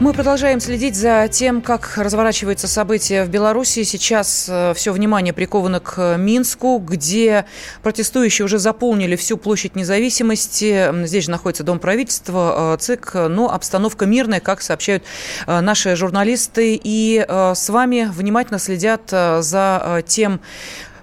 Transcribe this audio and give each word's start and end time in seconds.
Мы 0.00 0.12
продолжаем 0.12 0.60
следить 0.60 0.94
за 0.94 1.26
тем, 1.26 1.60
как 1.60 1.94
разворачиваются 1.96 2.68
события 2.68 3.24
в 3.24 3.30
Беларуси. 3.30 3.82
Сейчас 3.82 4.46
э, 4.48 4.72
все 4.74 4.92
внимание 4.92 5.32
приковано 5.32 5.80
к 5.80 6.16
Минску, 6.16 6.78
где 6.78 7.46
протестующие 7.82 8.44
уже 8.44 8.58
заполнили 8.58 9.16
всю 9.16 9.36
площадь 9.36 9.74
независимости. 9.74 11.04
Здесь 11.04 11.24
же 11.24 11.32
находится 11.32 11.64
Дом 11.64 11.80
правительства, 11.80 12.74
э, 12.74 12.78
ЦИК, 12.80 13.14
но 13.28 13.52
обстановка 13.52 14.06
мирная, 14.06 14.38
как 14.38 14.62
сообщают 14.62 15.02
э, 15.48 15.60
наши 15.60 15.96
журналисты. 15.96 16.80
И 16.80 17.26
с 17.28 17.68
вами 17.68 18.08
внимательно 18.12 18.60
следят 18.60 19.10
за 19.10 20.02
тем, 20.06 20.40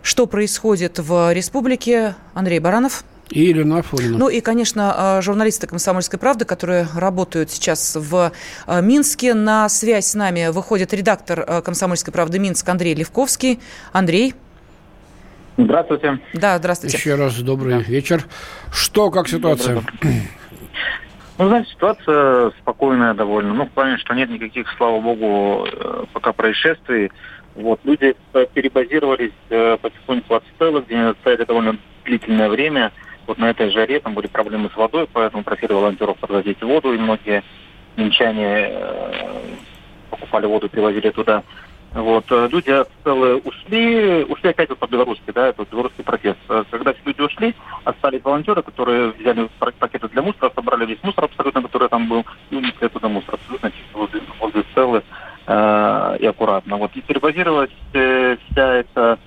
что 0.03 0.25
происходит 0.25 0.99
в 0.99 1.33
республике. 1.33 2.15
Андрей 2.33 2.59
Баранов. 2.59 3.03
И 3.29 3.45
Елена 3.45 3.79
Афонина. 3.79 4.17
Ну 4.17 4.29
и, 4.29 4.39
конечно, 4.39 4.93
а, 4.95 5.21
журналисты 5.21 5.65
«Комсомольской 5.65 6.19
правды», 6.19 6.45
которые 6.45 6.87
работают 6.95 7.49
сейчас 7.49 7.95
в 7.95 8.31
а, 8.67 8.81
Минске. 8.81 9.33
На 9.33 9.67
связь 9.67 10.07
с 10.07 10.15
нами 10.15 10.51
выходит 10.51 10.93
редактор 10.93 11.43
а, 11.45 11.61
«Комсомольской 11.61 12.13
правды» 12.13 12.37
Минск 12.37 12.67
Андрей 12.69 12.93
Левковский. 12.93 13.59
Андрей. 13.93 14.35
Здравствуйте. 15.57 16.19
Да, 16.33 16.57
здравствуйте. 16.59 16.97
Еще 16.97 17.15
раз 17.15 17.39
добрый 17.39 17.73
да. 17.73 17.79
вечер. 17.79 18.25
Что, 18.71 19.09
как 19.09 19.27
ситуация? 19.27 19.81
Ну, 21.37 21.47
знаете, 21.47 21.69
ситуация 21.71 22.51
спокойная 22.61 23.13
довольно. 23.13 23.53
Ну, 23.53 23.65
в 23.65 23.71
плане, 23.71 23.97
что 23.97 24.13
нет 24.13 24.29
никаких, 24.29 24.67
слава 24.77 25.01
богу, 25.01 25.65
э, 25.65 26.05
пока 26.13 26.31
происшествий. 26.31 27.11
Вот, 27.55 27.79
люди 27.83 28.15
перебазировались 28.53 29.33
э, 29.49 29.77
потихоньку 29.81 30.35
от 30.35 30.43
стелы, 30.55 30.81
где 30.81 30.95
они 30.95 31.13
стояли 31.21 31.43
довольно 31.43 31.77
длительное 32.05 32.49
время– 32.49 32.91
вот 33.27 33.37
на 33.37 33.49
этой 33.49 33.69
жаре 33.71 33.99
там 33.99 34.13
были 34.13 34.27
проблемы 34.27 34.69
с 34.73 34.77
водой, 34.77 35.07
поэтому 35.11 35.43
просили 35.43 35.73
волонтеров 35.73 36.17
подвозить 36.17 36.61
воду, 36.61 36.93
и 36.93 36.97
многие 36.97 37.43
минчане 37.97 38.69
э, 38.69 39.55
покупали 40.09 40.45
воду, 40.45 40.69
привозили 40.69 41.09
туда. 41.09 41.43
Вот, 41.93 42.25
э, 42.29 42.49
люди 42.51 42.73
целые 43.05 43.37
ушли, 43.37 44.25
ушли 44.25 44.49
опять 44.49 44.67
вот 44.69 44.79
по-белорусски, 44.79 45.31
да, 45.33 45.47
это 45.47 45.65
белорусский 45.71 46.03
протест. 46.03 46.37
Э, 46.49 46.65
когда 46.69 46.91
все 46.91 47.01
люди 47.05 47.21
ушли, 47.21 47.55
остались 47.85 48.21
волонтеры, 48.21 48.61
которые 48.63 49.11
взяли 49.11 49.49
пакеты 49.79 50.09
для 50.09 50.21
мусора, 50.21 50.51
собрали 50.53 50.85
весь 50.85 51.01
мусор 51.03 51.23
абсолютно, 51.23 51.61
который 51.61 51.87
там 51.87 52.09
был, 52.09 52.25
и 52.49 52.55
унесли 52.57 52.89
туда 52.89 53.07
мусор 53.07 53.35
абсолютно 53.35 53.71
чисто 53.71 53.97
возле, 53.97 54.21
возле 54.41 54.63
целы 54.73 55.03
э, 55.47 56.17
и 56.19 56.25
аккуратно. 56.25 56.75
Вот, 56.75 56.91
и 56.95 57.01
перебазировалась 57.01 57.71
э, 57.93 58.35
вся 58.51 58.73
эта 58.73 59.17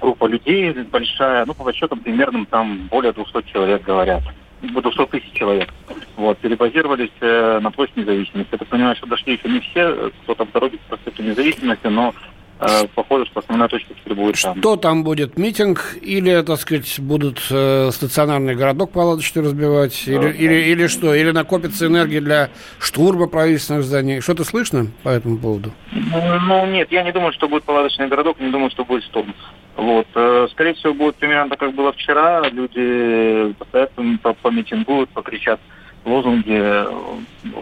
группа 0.00 0.26
людей 0.26 0.72
большая, 0.72 1.44
ну, 1.46 1.54
по 1.54 1.64
подсчетам 1.64 2.00
примерно 2.00 2.46
там 2.46 2.88
более 2.90 3.12
200 3.12 3.42
человек 3.50 3.82
говорят. 3.82 4.22
200 4.62 5.06
тысяч 5.06 5.32
человек. 5.34 5.72
Вот, 6.16 6.38
перебазировались 6.38 7.12
э, 7.20 7.60
на 7.60 7.70
площадь 7.70 7.96
независимости. 7.96 8.48
Я 8.52 8.58
так 8.58 8.68
понимаю, 8.68 8.96
что 8.96 9.06
дошли 9.06 9.34
еще 9.34 9.48
не 9.48 9.60
все, 9.60 10.10
кто 10.22 10.34
там 10.34 10.48
дороге 10.52 10.78
к 10.78 10.80
проспекту 10.82 11.22
независимости, 11.22 11.86
но 11.86 12.12
э, 12.58 12.86
похоже, 12.94 13.26
что 13.26 13.40
основная 13.40 13.68
точка 13.68 13.94
теперь 13.94 14.14
будет 14.14 14.40
там. 14.40 14.58
Что 14.58 14.76
там 14.76 15.04
будет? 15.04 15.38
Митинг 15.38 15.96
или, 16.02 16.42
так 16.42 16.58
сказать, 16.58 16.98
будут 16.98 17.40
э, 17.50 17.90
стационарный 17.92 18.56
городок 18.56 18.90
палаточный 18.90 19.42
разбивать? 19.42 20.02
Да, 20.06 20.12
или, 20.12 20.20
да. 20.20 20.30
или, 20.30 20.54
или 20.72 20.86
что? 20.88 21.14
Или 21.14 21.30
накопится 21.30 21.86
энергия 21.86 22.20
для 22.20 22.50
штурма 22.80 23.28
правительственных 23.28 23.84
зданий? 23.84 24.20
Что-то 24.20 24.42
слышно 24.42 24.88
по 25.04 25.10
этому 25.10 25.38
поводу? 25.38 25.72
Ну, 25.92 26.40
ну, 26.40 26.66
нет, 26.66 26.90
я 26.90 27.04
не 27.04 27.12
думаю, 27.12 27.32
что 27.32 27.48
будет 27.48 27.62
палаточный 27.62 28.08
городок, 28.08 28.40
не 28.40 28.50
думаю, 28.50 28.70
что 28.70 28.84
будет 28.84 29.04
штурм. 29.04 29.34
Вот. 29.78 30.08
Э, 30.16 30.48
скорее 30.50 30.74
всего, 30.74 30.92
будет 30.92 31.14
примерно 31.16 31.50
так, 31.50 31.60
как 31.60 31.72
было 31.72 31.92
вчера. 31.92 32.48
Люди 32.48 33.54
постоянно 33.60 34.18
помитингуют, 34.42 35.08
покричат 35.10 35.60
лозунги. 36.04 36.84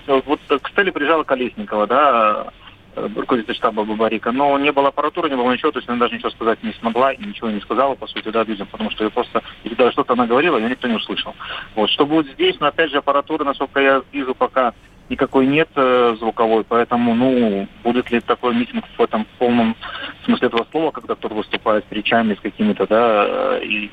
Вот 0.06 0.40
к 0.62 0.68
стеле 0.70 0.92
приезжала 0.92 1.24
Колесникова, 1.24 1.86
да, 1.86 2.46
руководитель 2.94 3.54
штаба 3.54 3.84
Бабарика, 3.84 4.32
но 4.32 4.58
не 4.58 4.72
было 4.72 4.88
аппаратуры, 4.88 5.28
не 5.28 5.36
было 5.36 5.52
ничего, 5.52 5.70
то 5.72 5.78
есть 5.78 5.88
она 5.90 5.98
даже 5.98 6.14
ничего 6.14 6.30
сказать 6.30 6.62
не 6.62 6.72
смогла 6.80 7.12
и 7.12 7.22
ничего 7.22 7.50
не 7.50 7.60
сказала, 7.60 7.94
по 7.94 8.06
сути, 8.06 8.30
да, 8.30 8.44
людям, 8.44 8.66
потому 8.70 8.90
что 8.90 9.04
ее 9.04 9.10
просто, 9.10 9.42
или 9.64 9.74
даже 9.74 9.92
что-то 9.92 10.14
она 10.14 10.26
говорила, 10.26 10.56
ее 10.56 10.70
никто 10.70 10.88
не 10.88 10.96
услышал. 10.96 11.34
Вот, 11.74 11.90
что 11.90 12.06
будет 12.06 12.32
здесь, 12.32 12.58
но 12.60 12.68
опять 12.68 12.90
же 12.90 12.98
аппаратуры, 12.98 13.44
насколько 13.44 13.80
я 13.80 14.02
вижу, 14.12 14.34
пока 14.34 14.72
никакой 15.08 15.46
нет 15.46 15.68
э, 15.76 16.16
звуковой, 16.18 16.64
поэтому, 16.64 17.14
ну, 17.14 17.68
будет 17.82 18.10
ли 18.10 18.20
такой 18.20 18.54
митинг 18.54 18.84
в 18.96 19.00
этом 19.00 19.26
полном 19.38 19.76
смысле 20.24 20.48
этого 20.48 20.66
слова, 20.70 20.90
когда 20.90 21.14
кто-то 21.14 21.34
выступает 21.34 21.84
с 21.88 21.92
речами, 21.92 22.34
с 22.34 22.40
какими-то, 22.40 22.86
да, 22.86 23.26
э, 23.28 23.64
и 23.64 23.90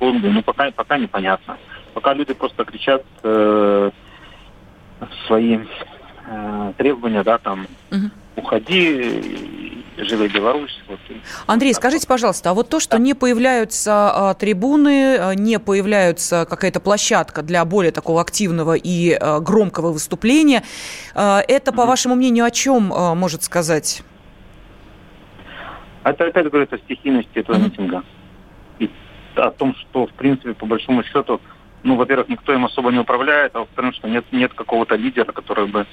ну, 0.00 0.42
пока, 0.42 0.70
пока 0.70 0.98
непонятно. 0.98 1.56
Пока 1.92 2.14
люди 2.14 2.34
просто 2.34 2.64
кричат 2.64 3.04
э, 3.22 3.90
свои 5.26 5.58
э, 6.26 6.72
требования, 6.76 7.22
да, 7.22 7.38
там, 7.38 7.66
угу. 7.90 8.10
уходи, 8.36 9.83
живи 9.96 10.28
Беларусь. 10.28 10.82
Вот, 10.88 10.98
Андрей, 11.46 11.74
скажите, 11.74 12.06
пожалуйста, 12.06 12.50
а 12.50 12.54
вот 12.54 12.68
то, 12.68 12.80
что 12.80 12.92
да. 12.92 12.98
не 12.98 13.14
появляются 13.14 14.30
а, 14.30 14.34
трибуны, 14.34 15.16
а, 15.18 15.34
не 15.34 15.58
появляются 15.58 16.46
какая-то 16.48 16.80
площадка 16.80 17.42
для 17.42 17.64
более 17.64 17.92
такого 17.92 18.20
активного 18.20 18.74
и 18.74 19.12
а, 19.12 19.40
громкого 19.40 19.92
выступления, 19.92 20.62
а, 21.14 21.42
это, 21.46 21.72
по 21.72 21.86
вашему 21.86 22.14
мнению, 22.14 22.44
о 22.44 22.50
чем 22.50 22.92
а, 22.92 23.14
может 23.14 23.42
сказать? 23.42 24.02
Это 26.02 26.24
опять 26.24 26.50
говорит 26.50 26.72
о 26.72 26.78
стихийности 26.78 27.38
этого 27.38 27.56
mm-hmm. 27.56 27.64
митинга. 27.64 28.04
И 28.78 28.90
о 29.36 29.50
том, 29.50 29.74
что, 29.74 30.06
в 30.06 30.12
принципе, 30.12 30.52
по 30.54 30.66
большому 30.66 31.02
счету, 31.04 31.40
ну, 31.82 31.96
во-первых, 31.96 32.28
никто 32.28 32.52
им 32.52 32.64
особо 32.64 32.90
не 32.90 32.98
управляет, 32.98 33.54
а 33.56 33.60
во-вторых, 33.60 33.94
что 33.94 34.08
нет, 34.08 34.24
нет 34.32 34.52
какого-то 34.54 34.96
лидера, 34.96 35.32
который 35.32 35.66
бы 35.66 35.86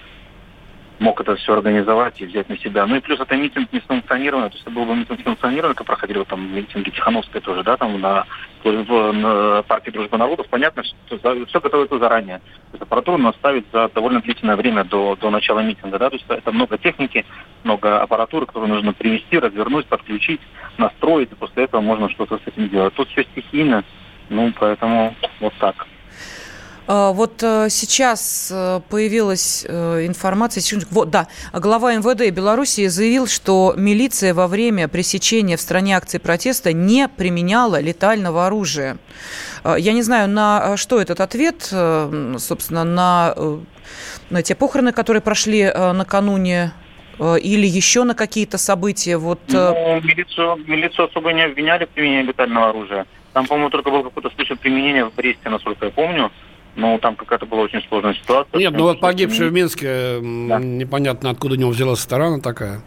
мог 1.01 1.19
это 1.19 1.35
все 1.35 1.53
организовать 1.53 2.21
и 2.21 2.25
взять 2.25 2.47
на 2.47 2.57
себя. 2.59 2.85
Ну 2.85 2.95
и 2.95 2.99
плюс 2.99 3.19
это 3.19 3.35
митинг 3.35 3.73
не 3.73 3.81
санкционированный, 3.87 4.49
то 4.49 4.53
есть 4.53 4.65
это 4.65 4.73
был 4.73 4.85
бы 4.85 4.95
митинг 4.95 5.19
санкционированный, 5.23 5.75
как 5.75 5.87
проходили 5.87 6.23
там 6.23 6.55
митинги 6.55 6.91
Тихановской 6.91 7.41
тоже, 7.41 7.63
да, 7.63 7.75
там 7.75 7.99
на, 7.99 8.25
в, 8.63 9.11
на 9.11 9.63
партии 9.63 9.89
Дружбы 9.89 10.17
народов, 10.17 10.47
понятно, 10.49 10.83
что 10.83 11.17
за, 11.17 11.45
все 11.47 11.59
готовится 11.59 11.97
заранее. 11.97 12.39
То 12.71 12.83
аппаратуру 12.83 13.17
надо 13.17 13.35
ставить 13.37 13.65
за 13.73 13.89
довольно 13.89 14.21
длительное 14.21 14.55
время 14.55 14.83
до, 14.83 15.17
до 15.19 15.31
начала 15.31 15.61
митинга, 15.61 15.97
да, 15.97 16.09
то 16.09 16.15
есть 16.15 16.25
это 16.29 16.51
много 16.51 16.77
техники, 16.77 17.25
много 17.63 17.99
аппаратуры, 17.99 18.45
которую 18.45 18.69
нужно 18.69 18.93
привести, 18.93 19.39
развернуть, 19.39 19.87
подключить, 19.87 20.41
настроить, 20.77 21.31
и 21.31 21.35
после 21.35 21.63
этого 21.63 21.81
можно 21.81 22.09
что-то 22.11 22.37
с 22.37 22.47
этим 22.47 22.69
делать. 22.69 22.93
Тут 22.93 23.09
все 23.09 23.23
стихийно, 23.23 23.83
ну, 24.29 24.53
поэтому 24.57 25.15
вот 25.39 25.53
так. 25.59 25.87
А, 26.93 27.13
вот 27.13 27.41
э, 27.41 27.69
сейчас 27.69 28.51
э, 28.53 28.81
появилась 28.89 29.65
э, 29.65 30.05
информация, 30.05 30.61
вот, 30.89 31.09
да, 31.09 31.29
глава 31.53 31.93
МВД 31.95 32.35
Беларуси 32.35 32.87
заявил, 32.87 33.27
что 33.27 33.73
милиция 33.77 34.33
во 34.33 34.49
время 34.49 34.89
пресечения 34.89 35.55
в 35.55 35.61
стране 35.61 35.95
акции 35.95 36.17
протеста 36.17 36.73
не 36.73 37.07
применяла 37.07 37.79
летального 37.79 38.45
оружия. 38.45 38.97
Я 39.63 39.93
не 39.93 40.01
знаю, 40.01 40.27
на 40.27 40.75
что 40.75 40.99
этот 40.99 41.21
ответ, 41.21 41.61
собственно, 41.61 42.83
на, 42.83 43.35
на 44.29 44.41
те 44.41 44.53
похороны, 44.55 44.91
которые 44.91 45.21
прошли 45.21 45.71
накануне 45.93 46.73
или 47.19 47.67
еще 47.67 48.03
на 48.03 48.15
какие-то 48.15 48.57
события? 48.57 49.17
Вот... 49.17 49.39
Ну, 49.47 50.01
милицию, 50.01 50.57
милицию 50.67 51.07
особо 51.09 51.31
не 51.31 51.43
обвиняли 51.43 51.85
в 51.85 51.89
применении 51.89 52.27
летального 52.27 52.69
оружия. 52.69 53.05
Там, 53.33 53.45
по-моему, 53.45 53.69
только 53.69 53.91
был 53.91 54.03
какой-то 54.03 54.29
случай 54.31 54.55
применения 54.55 55.05
в 55.05 55.13
Бресте, 55.13 55.49
насколько 55.49 55.85
я 55.85 55.91
помню. 55.91 56.31
Ну, 56.75 56.97
там 56.99 57.15
какая-то 57.15 57.45
была 57.45 57.63
очень 57.63 57.83
сложная 57.89 58.13
ситуация. 58.13 58.57
Нет, 58.57 58.73
ну 58.73 58.83
вот 58.83 58.99
погибший 58.99 59.49
в 59.49 59.53
Минске, 59.53 60.19
да. 60.21 60.59
непонятно, 60.59 61.29
откуда 61.29 61.55
у 61.55 61.57
него 61.57 61.71
взялась 61.71 61.99
сторона 61.99 62.39
такая. 62.39 62.81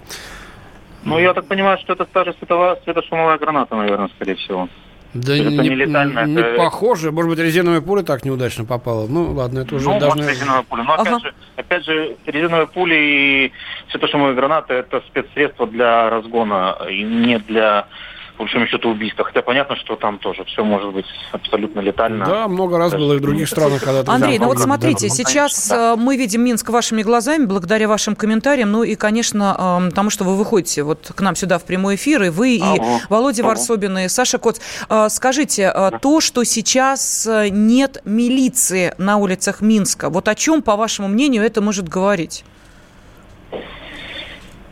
Ну, 1.04 1.18
я 1.18 1.34
так 1.34 1.46
понимаю, 1.46 1.78
что 1.78 1.92
это 1.92 2.06
та 2.06 2.24
же 2.24 2.34
световая, 2.38 2.78
светошумовая 2.84 3.36
граната, 3.36 3.76
наверное, 3.76 4.08
скорее 4.16 4.36
всего. 4.36 4.68
Да 5.12 5.36
это 5.36 5.48
не, 5.48 5.58
не, 5.58 5.74
летально, 5.76 6.24
не 6.24 6.40
это... 6.40 6.56
похоже. 6.56 7.12
Может 7.12 7.30
быть, 7.30 7.38
резиновая 7.38 7.80
пуля 7.80 8.02
так 8.02 8.24
неудачно 8.24 8.64
попала. 8.64 9.06
Ну, 9.06 9.32
ладно, 9.32 9.60
это 9.60 9.76
уже 9.76 9.88
ну, 9.88 10.00
должны... 10.00 10.22
может, 10.22 10.32
резиновая 10.32 10.62
пуля. 10.62 10.82
Но, 10.82 10.94
опять, 10.94 11.06
ага. 11.06 11.20
же, 11.20 11.34
опять 11.56 11.84
же, 11.84 12.16
резиновые 12.26 12.66
пули 12.66 12.94
и 12.96 13.52
светошумовые 13.90 14.34
гранаты– 14.34 14.74
это 14.74 15.02
спецсредство 15.06 15.68
для 15.68 16.10
разгона, 16.10 16.78
и 16.90 17.02
не 17.02 17.38
для 17.38 17.86
в 18.34 18.38
большом 18.38 18.66
счету 18.66 18.90
убийство. 18.90 19.24
Хотя 19.24 19.42
понятно, 19.42 19.76
что 19.76 19.96
там 19.96 20.18
тоже 20.18 20.44
все 20.44 20.64
может 20.64 20.92
быть 20.92 21.06
абсолютно 21.32 21.80
летально. 21.80 22.24
Да, 22.24 22.48
много 22.48 22.78
раз 22.78 22.92
было 22.92 23.14
и 23.14 23.16
в 23.18 23.20
других 23.20 23.48
странах, 23.48 23.82
когда 23.82 24.12
Андрей, 24.12 24.38
ну 24.38 24.46
вот 24.46 24.58
смотрите, 24.58 25.08
сейчас 25.08 25.68
да. 25.68 25.92
Э, 25.92 25.96
мы 25.96 26.16
видим 26.16 26.42
Минск 26.42 26.68
вашими 26.70 27.02
глазами, 27.02 27.44
благодаря 27.44 27.88
вашим 27.88 28.16
комментариям, 28.16 28.72
ну 28.72 28.82
и, 28.82 28.96
конечно, 28.96 29.78
эм, 29.82 29.90
тому, 29.92 30.10
что 30.10 30.24
вы 30.24 30.36
выходите 30.36 30.82
вот 30.82 31.12
к 31.14 31.20
нам 31.20 31.36
сюда 31.36 31.58
в 31.58 31.64
прямой 31.64 31.94
эфир, 31.94 32.22
и 32.24 32.28
вы, 32.28 32.56
и 32.56 32.62
ага. 32.62 33.00
Володя 33.08 33.42
ага. 33.42 33.50
Варсобин, 33.50 33.98
и 33.98 34.08
Саша 34.08 34.38
Коц. 34.38 34.58
Э, 34.88 35.08
скажите, 35.10 35.72
э, 35.74 35.90
да. 35.90 35.98
то, 35.98 36.20
что 36.20 36.44
сейчас 36.44 37.28
нет 37.50 38.02
милиции 38.04 38.94
на 38.98 39.16
улицах 39.16 39.60
Минска, 39.60 40.10
вот 40.10 40.28
о 40.28 40.34
чем, 40.34 40.62
по 40.62 40.76
вашему 40.76 41.08
мнению, 41.08 41.44
это 41.44 41.60
может 41.60 41.88
говорить? 41.88 42.44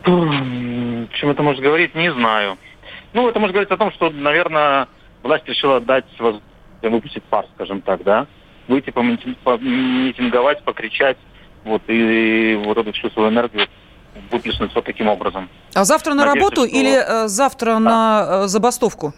Чем 0.03 1.29
это 1.29 1.43
может 1.43 1.61
говорить, 1.61 1.95
не 1.95 2.11
знаю. 2.11 2.57
Ну, 3.13 3.29
это 3.29 3.39
может 3.39 3.53
говорить 3.53 3.71
о 3.71 3.77
том, 3.77 3.91
что, 3.91 4.09
наверное, 4.09 4.87
власть 5.21 5.47
решила 5.47 5.79
дать 5.79 6.05
возможность 6.19 6.43
выпустить 6.81 7.23
пар, 7.23 7.45
скажем 7.55 7.81
так, 7.81 8.03
да, 8.03 8.27
выйти 8.67 8.89
помитинговать, 8.89 10.61
покричать, 10.63 11.17
вот, 11.63 11.81
и, 11.87 12.53
и 12.53 12.55
вот 12.55 12.77
эту 12.77 12.91
всю 12.91 13.09
свою 13.11 13.29
энергию 13.29 13.67
выплеснуть 14.29 14.75
вот 14.75 14.83
таким 14.83 15.07
образом. 15.07 15.47
А 15.73 15.85
завтра 15.85 16.13
на 16.13 16.25
Надеюсь, 16.25 16.35
работу 16.35 16.67
что... 16.67 16.77
или 16.77 16.93
э, 16.93 17.27
завтра 17.29 17.71
да. 17.71 17.79
на 17.79 18.25
э, 18.27 18.47
забастовку? 18.47 19.13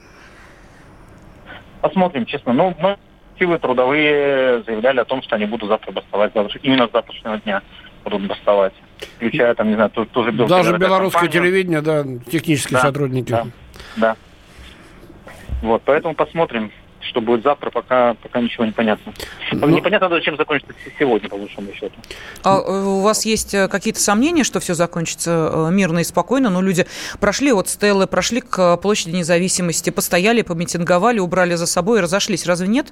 Посмотрим, 1.82 2.28
честно. 2.28 2.54
Ну, 2.54 2.76
мы 2.80 2.98
коллективы 3.36 3.60
трудовые 3.60 4.64
заявляли 4.64 5.00
о 5.00 5.06
том, 5.06 5.22
что 5.22 5.36
они 5.36 5.46
будут 5.46 5.70
завтра 5.70 5.92
бастовать, 5.92 6.32
именно 6.64 6.88
с 6.88 6.92
завтрашнего 6.92 7.38
дня 7.40 7.62
будут 8.04 8.28
бастовать. 8.28 8.74
Включая, 9.18 9.54
там, 9.56 9.68
не 9.68 9.76
знаю, 9.76 9.90
тоже... 9.90 10.32
Даже 10.32 10.78
белорусское 10.78 11.24
компания. 11.24 11.32
телевидение, 11.32 11.82
да, 11.82 12.04
технические 12.32 12.78
да, 12.78 12.82
сотрудники. 12.82 13.32
Да. 13.32 13.48
Да. 13.96 14.16
Вот, 15.62 15.82
поэтому 15.86 16.14
посмотрим, 16.14 16.72
что 17.02 17.22
будет 17.22 17.44
завтра, 17.44 17.70
пока, 17.70 18.16
пока 18.16 18.42
ничего 18.42 18.66
не 18.66 18.72
понятно. 18.72 19.14
Ну, 19.52 19.68
Непонятно 19.68 20.20
чем 20.22 20.38
закончится 20.38 20.74
сегодня, 20.98 21.30
по 21.30 21.38
большому 21.38 21.72
счету. 21.74 21.94
А 22.44 22.58
э, 22.58 22.84
у 22.84 23.02
вас 23.02 23.26
есть 23.26 23.54
э, 23.54 23.68
какие-то 23.68 24.00
сомнения, 24.00 24.44
что 24.44 24.60
все 24.60 24.74
закончится 24.74 25.50
э, 25.52 25.72
мирно 25.72 26.00
и 26.00 26.04
спокойно? 26.04 26.50
Но 26.50 26.62
ну, 26.62 26.68
люди 26.68 26.86
прошли 27.20 27.54
от 27.54 27.70
Стеллы, 27.70 28.08
прошли 28.08 28.42
к 28.42 28.78
площади 28.78 29.16
независимости, 29.16 29.90
постояли, 29.90 30.42
помитинговали, 30.42 31.20
убрали 31.20 31.56
за 31.56 31.68
собой 31.68 32.00
и 32.00 32.02
разошлись. 32.02 32.46
Разве 32.46 32.68
нет? 32.68 32.92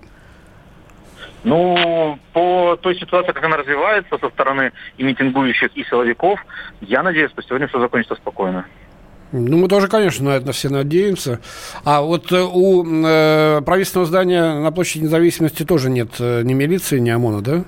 Ну, 1.44 2.18
по 2.32 2.78
той 2.82 2.98
ситуации, 2.98 3.34
как 3.34 3.44
она 3.44 3.58
развивается 3.58 4.18
со 4.18 4.30
стороны 4.30 4.72
и 4.98 5.04
митингующих, 5.04 5.76
и 5.76 5.84
силовиков, 5.84 6.40
я 6.82 7.04
надеюсь, 7.04 7.32
что 7.32 7.42
сегодня 7.42 7.68
все 7.68 7.80
закончится 7.80 8.16
спокойно. 8.16 8.66
Ну, 9.34 9.58
мы 9.58 9.68
тоже, 9.68 9.88
конечно, 9.88 10.26
на 10.26 10.36
это 10.36 10.52
все 10.52 10.70
надеемся. 10.70 11.40
А 11.84 12.02
вот 12.02 12.32
э, 12.32 12.40
у 12.40 12.86
э, 12.86 13.62
правительственного 13.66 14.06
здания 14.06 14.60
на 14.60 14.72
площади 14.72 15.06
независимости 15.06 15.66
тоже 15.66 15.90
нет 15.90 16.10
э, 16.20 16.44
ни 16.44 16.54
милиции, 16.54 17.00
ни 17.00 17.10
ОМОНа, 17.10 17.42
да? 17.42 17.64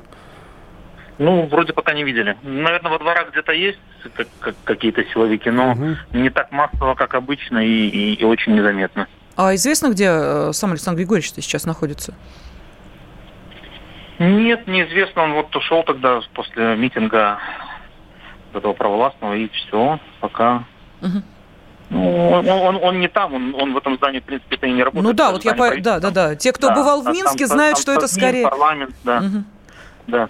Ну, 1.17 1.47
вроде 1.47 1.73
пока 1.73 1.93
не 1.93 2.03
видели. 2.03 2.37
Наверное, 2.43 2.91
во 2.91 2.99
дворах 2.99 3.31
где-то 3.31 3.51
есть 3.51 3.79
какие-то 4.63 5.03
силовики, 5.05 5.49
но 5.49 5.71
угу. 5.71 5.95
не 6.13 6.29
так 6.29 6.51
массово, 6.51 6.93
как 6.93 7.15
обычно, 7.15 7.57
и, 7.57 7.87
и, 7.87 8.13
и 8.13 8.23
очень 8.23 8.53
незаметно. 8.53 9.07
А 9.35 9.55
известно, 9.55 9.89
где 9.89 10.07
э, 10.07 10.53
сам 10.53 10.71
Александр 10.71 10.99
Григорьевич 10.99 11.31
сейчас 11.33 11.65
находится? 11.65 12.13
Нет, 14.19 14.67
неизвестно. 14.67 15.23
Он 15.23 15.33
вот 15.33 15.55
ушел 15.55 15.81
тогда 15.81 16.21
после 16.35 16.75
митинга 16.75 17.39
этого 18.53 18.73
провластного, 18.73 19.33
и 19.33 19.49
все, 19.49 19.99
пока. 20.19 20.63
Угу. 21.01 21.23
Ну, 21.89 22.31
он, 22.31 22.47
он, 22.49 22.79
он 22.81 22.99
не 22.99 23.07
там, 23.07 23.33
он, 23.33 23.55
он 23.55 23.73
в 23.73 23.77
этом 23.77 23.97
здании, 23.97 24.19
в 24.19 24.23
принципе, 24.23 24.57
то 24.57 24.65
и 24.65 24.71
не 24.71 24.83
работает. 24.83 25.03
Ну 25.05 25.13
да, 25.13 25.31
вот 25.31 25.45
я 25.45 25.53
по... 25.53 25.79
да, 25.79 25.99
да, 25.99 26.09
да. 26.09 26.35
Те, 26.35 26.51
кто 26.51 26.69
да, 26.69 26.75
бывал 26.75 27.01
в 27.03 27.07
Минске, 27.07 27.47
там, 27.47 27.55
знают, 27.55 27.75
там, 27.75 27.81
что 27.81 27.93
там, 27.93 28.03
это 28.03 28.07
скорее. 28.07 28.43
Парламент, 28.43 28.95
да. 29.03 29.17
Угу. 29.17 29.43
Да. 30.07 30.29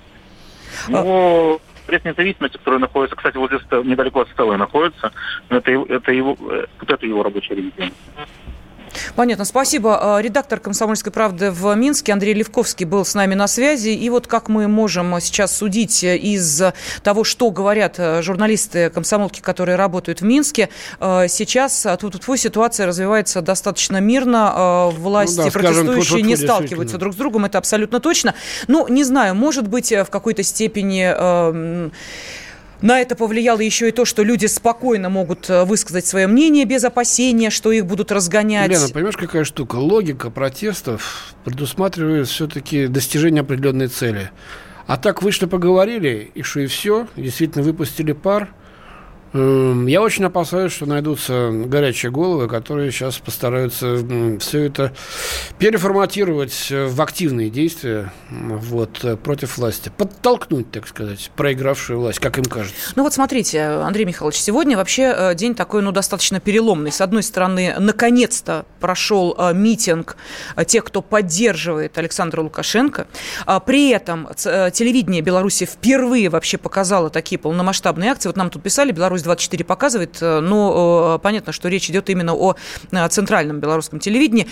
Ну, 0.90 1.56
а... 1.56 1.60
пресс 1.88 2.04
независимости, 2.04 2.57
который 2.57 2.80
находится, 2.80 3.16
кстати, 3.16 3.38
вот 3.38 3.52
здесь 3.52 3.62
недалеко 3.86 4.22
от 4.22 4.30
Стеллы 4.30 4.57
находится, 4.57 5.12
это, 5.50 5.72
это 5.72 6.12
его, 6.12 6.38
э, 6.50 6.66
вот 6.80 6.90
это 6.90 7.06
его 7.06 7.24
рабочее 7.24 7.58
резиденция. 7.58 7.94
Понятно, 9.15 9.45
спасибо. 9.45 10.18
А, 10.18 10.21
редактор 10.21 10.59
«Комсомольской 10.59 11.12
правды» 11.12 11.51
в 11.51 11.74
Минске 11.75 12.13
Андрей 12.13 12.33
Левковский 12.33 12.86
был 12.86 13.06
с 13.06 13.13
нами 13.13 13.36
на 13.36 13.47
связи. 13.47 13.89
И 13.89 14.09
вот 14.09 14.27
как 14.27 14.50
мы 14.50 14.68
можем 14.68 15.19
сейчас 15.21 15.56
судить 15.56 16.03
из 16.03 16.62
того, 17.03 17.24
что 17.24 17.51
говорят 17.51 17.95
э, 17.97 18.21
журналисты 18.21 18.89
комсомолки, 18.89 19.42
которые 19.42 19.75
работают 19.75 20.21
в 20.21 20.25
Минске, 20.25 20.69
э, 21.00 21.27
сейчас 21.30 21.86
тут, 22.00 22.19
тут 22.25 22.39
ситуация 22.39 22.88
развивается 22.88 23.42
достаточно 23.42 23.97
мирно. 23.97 24.53
Э, 24.56 24.89
власти 24.98 25.38
ну 25.38 25.45
да, 25.45 25.51
протестующие 25.51 26.03
скажем, 26.03 26.27
не 26.27 26.36
сталкиваются 26.36 26.98
друг 26.98 27.13
с 27.13 27.18
другом, 27.18 27.45
это 27.45 27.57
абсолютно 27.57 28.00
точно. 28.00 28.36
Ну, 28.68 28.88
не 28.88 29.03
знаю, 29.03 29.36
может 29.36 29.68
быть, 29.68 29.91
в 29.91 30.07
какой-то 30.09 30.44
степени 30.44 31.06
на 32.86 33.02
это 33.02 33.16
повлияло 33.16 33.62
еще 33.62 33.90
и 33.90 33.92
то, 33.92 34.06
что 34.06 34.22
люди 34.22 34.46
спокойно 34.46 35.10
могут 35.10 35.50
э, 35.50 35.64
высказать 35.66 36.06
свое 36.06 36.28
мнение 36.28 36.66
без 36.66 36.84
опасения, 36.84 37.50
что 37.50 37.72
их 37.72 37.86
будут 37.88 38.12
разгонять. 38.12 38.70
Лена, 38.70 38.90
понимаешь, 38.90 39.18
какая 39.18 39.44
штука? 39.44 39.78
Логика 39.78 40.30
протестов 40.30 41.34
предусматривает 41.44 42.28
все-таки 42.28 42.86
достижение 42.86 43.42
определенной 43.42 43.88
цели. 43.88 44.30
А 44.86 44.98
так 44.98 45.24
вышли, 45.24 45.48
поговорили, 45.48 46.30
и 46.36 46.44
что 46.44 46.60
и 46.60 46.68
все, 46.68 47.08
действительно 47.16 47.64
выпустили 47.64 48.12
пар– 48.12 48.54
я 49.36 50.02
очень 50.02 50.24
опасаюсь, 50.24 50.72
что 50.72 50.86
найдутся 50.86 51.52
горячие 51.52 52.10
головы, 52.10 52.48
которые 52.48 52.92
сейчас 52.92 53.18
постараются 53.18 54.00
все 54.40 54.64
это 54.64 54.94
переформатировать 55.60 56.70
в 56.72 57.02
активные 57.02 57.50
действия 57.50 58.14
вот, 58.30 59.04
э, 59.04 59.18
против 59.18 59.58
власти. 59.58 59.92
Подтолкнуть, 59.98 60.72
так 60.72 60.88
сказать, 60.88 61.32
проигравшую 61.36 62.00
власть, 62.00 62.20
как 62.20 62.38
им 62.38 62.46
кажется. 62.46 62.94
Ну 62.96 63.04
вот 63.04 63.14
смотрите, 63.14 63.62
Андрей 63.62 64.06
Михайлович, 64.06 64.38
сегодня 64.38 64.78
вообще 64.78 65.14
э, 65.16 65.36
день 65.36 65.54
такой, 65.54 65.82
ну, 65.82 65.92
достаточно 65.92 66.40
переломный. 66.40 66.94
С 66.94 67.02
одной 67.02 67.24
стороны, 67.24 67.76
наконец-то 67.78 68.66
прошел 68.80 69.36
э, 69.38 69.54
митинг 69.54 70.16
тех, 70.66 70.86
кто 70.86 71.02
поддерживает 71.02 71.98
Александра 71.98 72.42
Лукашенко. 72.42 73.08
А 73.46 73.60
при 73.60 73.90
этом 73.90 74.30
телевидение 74.36 75.22
Беларуси 75.22 75.66
впервые 75.66 76.30
вообще 76.30 76.58
показало 76.58 77.10
такие 77.10 77.38
полномасштабные 77.38 78.12
акции. 78.12 78.30
Вот 78.30 78.38
нам 78.38 78.50
тут 78.50 78.64
писали, 78.64 78.92
Беларусь 78.92 79.25
24 79.25 79.66
показывает, 79.66 80.18
э, 80.22 80.39
но 80.39 81.16
э, 81.18 81.19
понятно, 81.22 81.51
что 81.51 81.68
речь 81.68 81.89
идет 81.89 82.10
именно 82.10 82.33
о 82.33 82.56
э, 82.92 83.07
центральном 83.10 83.60
белорусском 83.60 84.00
телевидении. 84.00 84.48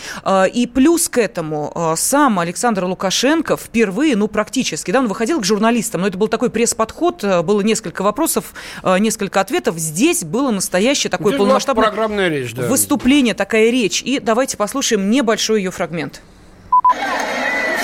И 0.54 0.68
плюс 0.68 1.10
к 1.10 1.18
этому 1.18 1.94
сам 1.96 2.40
Александр 2.40 2.86
Лукашенко 2.86 3.58
впервые, 3.58 4.16
ну, 4.16 4.28
практически, 4.28 4.92
да, 4.92 5.00
он 5.00 5.08
выходил 5.08 5.40
к 5.40 5.46
журналистам, 5.46 6.02
но 6.02 6.08
это 6.08 6.18
был 6.18 6.28
такой 6.28 6.50
пресс-подход, 6.50 7.24
было 7.44 7.62
несколько 7.62 8.02
вопросов, 8.02 8.54
несколько 9.00 9.42
ответов. 9.42 9.78
Здесь 9.78 10.24
было 10.24 10.52
настоящее 10.52 11.10
такое 11.12 11.34
Здесь 11.34 11.40
полномасштабное 11.40 11.86
программная 11.86 12.30
речь, 12.30 12.54
да. 12.54 12.68
выступление, 12.68 13.34
такая 13.34 13.70
речь. 13.70 14.01
И 14.03 14.20
давайте 14.20 14.58
послушаем 14.58 15.10
небольшой 15.10 15.60
ее 15.60 15.72
фрагмент. 15.72 16.22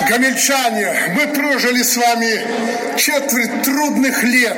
Гамельчане, 0.08 1.14
мы 1.16 1.28
прожили 1.28 1.84
с 1.84 1.98
вами 1.98 2.98
четверть 2.98 3.64
трудных 3.64 4.24
лет, 4.24 4.58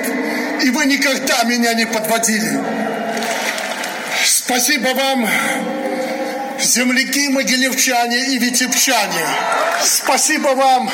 и 0.63 0.69
вы 0.69 0.85
никогда 0.85 1.43
меня 1.43 1.73
не 1.73 1.85
подводили. 1.85 2.59
Спасибо 4.23 4.89
вам, 4.89 5.27
земляки, 6.59 7.29
могилевчане 7.29 8.27
и 8.27 8.37
витебчане. 8.37 9.25
Спасибо 9.83 10.49
вам, 10.49 10.89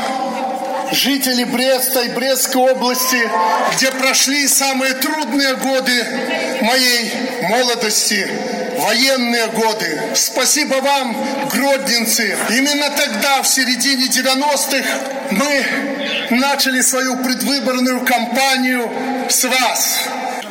жители 0.92 1.44
Бреста 1.44 2.02
и 2.02 2.10
Брестской 2.10 2.72
области, 2.72 3.30
где 3.76 3.92
прошли 3.92 4.48
самые 4.48 4.94
трудные 4.96 5.56
годы 5.56 6.06
моей 6.62 7.12
молодости, 7.42 8.28
военные 8.80 9.48
годы. 9.48 10.02
Спасибо 10.16 10.76
вам, 10.76 11.16
гродненцы. 11.52 12.38
Именно 12.50 12.90
тогда, 12.92 13.42
в 13.42 13.48
середине 13.48 14.06
90-х, 14.06 14.86
мы 15.32 15.66
начали 16.32 16.82
свою 16.82 17.18
предвыборную 17.18 18.02
кампанию 18.06 18.90
с 19.30 19.44
вас. 19.44 20.00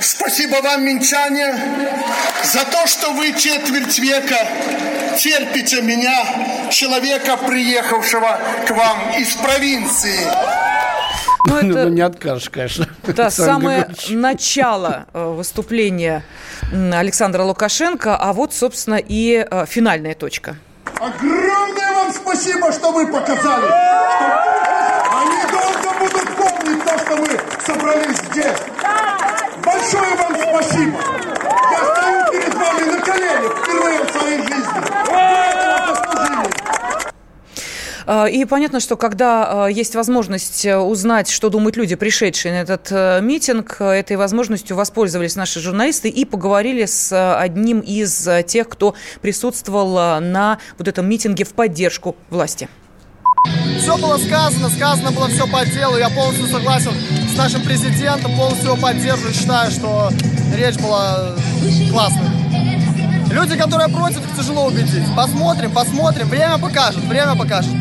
Спасибо 0.01 0.57
вам, 0.57 0.85
минчане, 0.85 1.55
за 2.45 2.65
то, 2.65 2.87
что 2.87 3.13
вы 3.13 3.33
четверть 3.33 3.99
века 3.99 4.47
терпите 5.17 5.81
меня, 5.83 6.25
человека, 6.71 7.37
приехавшего 7.37 8.39
к 8.67 8.71
вам 8.71 9.13
из 9.19 9.35
провинции. 9.35 10.21
Ну, 11.47 11.57
это, 11.57 11.67
ну, 11.67 11.89
не 11.89 12.01
откажешь, 12.01 12.51
конечно. 12.51 12.89
Да, 13.05 13.31
самое 13.31 13.89
начало 14.11 15.07
э, 15.13 15.25
выступления 15.25 16.25
Александра 16.73 17.43
Лукашенко, 17.45 18.17
а 18.17 18.33
вот, 18.33 18.53
собственно, 18.53 18.97
и 18.97 19.47
э, 19.49 19.67
финальная 19.67 20.15
точка. 20.15 20.57
Огромное 20.99 21.93
вам 21.93 22.13
спасибо, 22.13 22.73
что 22.73 22.91
вы 22.91 23.07
показали. 23.07 23.67
Что 23.67 25.19
они 25.21 25.43
долго 25.53 25.99
будут 26.01 26.37
помнить 26.37 26.85
то, 26.85 26.99
что 26.99 27.17
мы 27.17 27.29
собрались 27.65 28.19
здесь. 28.31 28.59
Большое 29.65 30.15
вам 30.17 30.37
спасибо. 30.37 30.99
Я 31.71 31.95
стою 31.95 32.31
перед 32.33 32.55
вами 32.55 32.91
на 32.91 33.01
коленях 33.03 33.59
впервые 33.63 34.05
в 34.05 34.11
своей 34.11 34.39
жизни. 34.39 35.66
А, 38.07 38.27
и 38.27 38.45
понятно, 38.45 38.79
что 38.79 38.97
когда 38.97 39.65
а, 39.65 39.67
есть 39.67 39.97
возможность 39.97 40.65
э, 40.65 40.79
узнать, 40.79 41.29
что 41.29 41.51
думают 41.51 41.77
люди, 41.77 41.97
пришедшие 41.97 42.55
на 42.55 42.59
этот 42.59 42.87
э, 42.91 43.21
митинг, 43.21 43.81
этой 43.81 44.17
возможностью 44.17 44.77
воспользовались 44.77 45.35
наши 45.35 45.59
журналисты 45.59 46.09
и 46.09 46.25
поговорили 46.25 46.85
с 46.85 47.11
э, 47.11 47.35
одним 47.37 47.81
из 47.81 48.29
тех, 48.47 48.69
кто 48.69 48.95
присутствовал 49.23 50.21
на 50.21 50.59
вот 50.79 50.87
этом 50.87 51.09
митинге 51.09 51.45
в 51.45 51.53
поддержку 51.53 52.15
власти. 52.31 52.69
Все 53.81 53.97
было 53.99 54.19
сказано, 54.19 54.71
сказано 54.71 55.11
было 55.11 55.29
все 55.29 55.47
по 55.49 55.65
делу. 55.67 55.97
Я 55.97 56.09
полностью 56.09 56.47
согласен 56.47 56.93
с 57.33 57.37
нашим 57.37 57.63
президентом, 57.63 58.37
полностью 58.37 58.69
его 58.69 58.77
поддерживаю. 58.77 59.35
Считаю, 59.35 59.71
что 59.71 60.11
речь 60.55 60.77
была 60.77 61.35
классная. 61.91 62.31
Люди, 63.31 63.57
которые 63.57 63.89
против, 63.89 64.19
их 64.19 64.37
тяжело 64.37 64.67
убедить. 64.67 65.05
Посмотрим, 65.15 65.73
посмотрим. 65.73 66.29
Время 66.29 66.59
покажет, 66.59 67.05
время 67.05 67.37
покажет. 67.37 67.73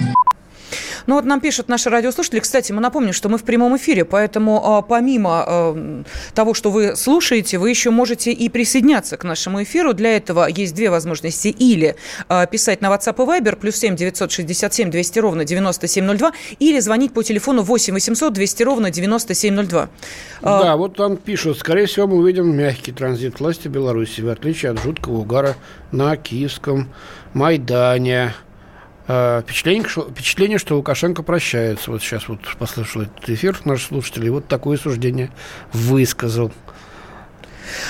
Ну 1.08 1.16
вот 1.16 1.26
нам 1.26 1.40
пишут 1.40 1.70
наши 1.70 1.90
радиослушатели. 1.90 2.40
Кстати, 2.40 2.72
мы 2.72 2.82
напомним, 2.82 3.14
что 3.14 3.30
мы 3.30 3.38
в 3.38 3.44
прямом 3.44 3.76
эфире, 3.78 4.06
поэтому 4.06 4.62
а, 4.64 4.82
помимо 4.82 5.44
а, 5.46 6.04
того, 6.34 6.54
что 6.54 6.72
вы 6.72 6.96
слушаете, 6.96 7.58
вы 7.58 7.70
еще 7.70 7.92
можете 7.92 8.32
и 8.32 8.50
присоединяться 8.50 9.18
к 9.18 9.24
нашему 9.24 9.64
эфиру. 9.64 9.94
Для 9.94 10.16
этого 10.16 10.48
есть 10.48 10.74
две 10.76 10.90
возможности. 10.90 11.50
Или 11.50 11.96
а, 12.28 12.46
писать 12.46 12.82
на 12.82 12.88
WhatsApp 12.88 13.16
и 13.16 13.42
Viber, 13.42 13.56
плюс 13.56 13.76
7 13.76 13.96
967 13.96 14.90
200 14.90 15.20
ровно 15.20 15.46
9702, 15.46 16.32
или 16.60 16.80
звонить 16.80 17.14
по 17.14 17.24
телефону 17.24 17.62
8 17.62 17.94
800 17.94 18.34
200 18.34 18.64
ровно 18.64 18.92
9702. 18.92 19.90
Да, 20.42 20.76
вот 20.76 20.96
там 20.96 21.18
пишут, 21.18 21.60
скорее 21.60 21.86
всего, 21.86 22.08
мы 22.08 22.18
увидим 22.18 22.56
мягкий 22.56 22.92
транзит 22.92 23.40
власти 23.40 23.68
Беларуси, 23.68 24.22
в 24.22 24.30
отличие 24.30 24.72
от 24.72 24.82
жуткого 24.82 25.18
угара 25.18 25.56
на 25.92 26.18
Киевском 26.18 26.90
Майдане. 27.34 28.34
Э, 29.08 29.42
впечатление, 29.44 29.88
впечатление, 29.88 30.58
что 30.58 30.76
Лукашенко 30.76 31.22
прощается. 31.24 31.92
Вот 31.92 32.02
сейчас 32.02 32.28
вот 32.28 32.40
послушал 32.58 33.04
этот 33.04 33.30
эфир 33.30 33.60
наш 33.66 33.86
слушатель, 33.86 34.26
и 34.26 34.30
вот 34.30 34.48
такое 34.48 34.78
суждение 34.78 35.32
высказал. 35.74 36.52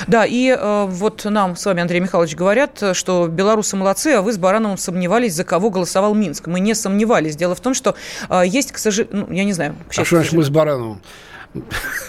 Да, 0.08 0.26
и 0.26 0.50
э, 0.50 0.86
вот 0.86 1.26
нам 1.26 1.56
с 1.56 1.66
вами, 1.66 1.82
Андрей 1.82 2.00
Михайлович, 2.00 2.36
говорят, 2.36 2.82
что 2.94 3.28
белорусы 3.28 3.76
молодцы, 3.76 4.08
а 4.14 4.22
вы 4.22 4.34
с 4.34 4.38
Барановым 4.38 4.78
сомневались, 4.78 5.34
за 5.34 5.44
кого 5.44 5.70
голосовал 5.70 6.14
Минск. 6.14 6.48
Мы 6.48 6.60
не 6.60 6.74
сомневались. 6.74 7.36
Дело 7.36 7.56
в 7.56 7.62
том, 7.62 7.74
что 7.74 7.96
э, 8.30 8.44
есть, 8.46 8.72
к 8.72 8.78
сожалению, 8.78 9.28
ну, 9.28 9.34
я 9.34 9.44
не 9.46 9.54
знаю. 9.54 9.76
а 9.90 10.04
что 10.04 10.18
значит 10.18 10.34
мы 10.34 10.44
с 10.44 10.50
Барановым? 10.50 11.02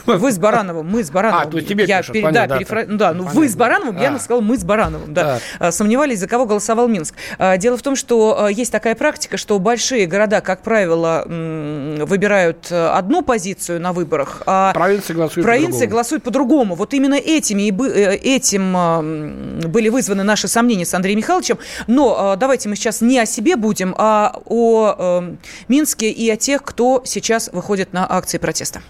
Вы 0.07 0.33
с 0.33 0.39
Барановым, 0.39 0.87
мы 0.89 1.03
с 1.03 1.11
Барановым. 1.11 1.49
А, 1.49 1.51
то 1.51 1.57
есть 1.57 1.69
тебе 1.69 1.85
я 1.85 1.99
пишут, 1.99 2.13
пере, 2.13 2.25
понятно, 2.25 2.49
да, 2.49 2.59
перефра... 2.59 2.85
ну, 2.87 2.97
да, 2.97 3.13
ну 3.13 3.19
понятно. 3.21 3.41
вы 3.41 3.49
с 3.49 3.57
Барановым, 3.57 3.97
а. 3.99 4.01
я 4.01 4.19
сказал 4.19 4.41
мы 4.41 4.57
с 4.57 4.65
Барановым, 4.65 5.15
да. 5.15 5.41
да. 5.59 5.73
Сомневались, 5.73 6.21
за 6.21 6.29
кого 6.29 6.47
голосовал 6.47 6.89
Минск. 6.89 7.15
А, 7.39 7.57
дело 7.57 7.77
в 7.77 7.83
том, 7.83 7.97
что 7.97 8.45
а, 8.45 8.51
есть 8.51 8.73
такая 8.73 8.95
практика, 8.95 9.37
что 9.37 9.59
большие 9.59 10.07
города, 10.07 10.41
как 10.41 10.63
правило, 10.63 11.25
выбирают 11.27 12.69
э, 12.71 12.89
одну 12.89 13.23
позицию 13.23 13.81
на 13.81 13.93
выборах, 13.93 14.43
а 14.47 14.73
провинции 14.73 15.13
голосуют 15.13 15.47
провинции 15.47 15.71
по-другому. 15.73 15.91
голосуют 15.91 16.23
по-другому. 16.23 16.75
Вот 16.75 16.95
именно 16.95 17.15
этими 17.15 17.63
и 17.63 17.73
э, 17.73 18.17
этим 18.17 19.69
были 19.71 19.89
вызваны 19.89 20.23
наши 20.23 20.49
сомнения 20.49 20.85
с 20.85 20.95
Андреем 20.95 21.19
Михайловичем. 21.19 21.59
Но 21.87 22.37
давайте 22.37 22.69
мы 22.69 22.77
сейчас 22.77 23.01
не 23.01 23.19
о 23.19 23.27
себе 23.27 23.57
будем, 23.57 23.95
а 23.99 24.37
о 24.45 25.25
Минске 25.69 26.11
и 26.11 26.29
о 26.31 26.37
тех, 26.37 26.63
кто 26.63 27.03
сейчас 27.05 27.51
выходит 27.53 27.93
на 27.93 28.07
акции 28.11 28.39
протеста. 28.39 28.83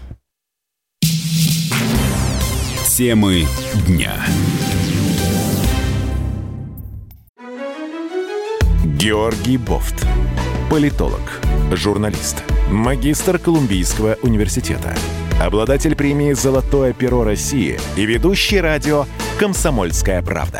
Темы 2.97 3.45
дня. 3.85 4.25
Георгий 8.83 9.57
Бофт. 9.57 10.03
Политолог, 10.71 11.21
журналист, 11.73 12.43
магистр 12.71 13.37
Колумбийского 13.37 14.17
университета, 14.23 14.95
обладатель 15.39 15.95
премии 15.95 16.33
«Золотое 16.33 16.93
перо 16.93 17.23
России» 17.23 17.79
и 17.95 18.05
ведущий 18.07 18.59
радио 18.59 19.05
«Комсомольская 19.37 20.23
правда». 20.23 20.59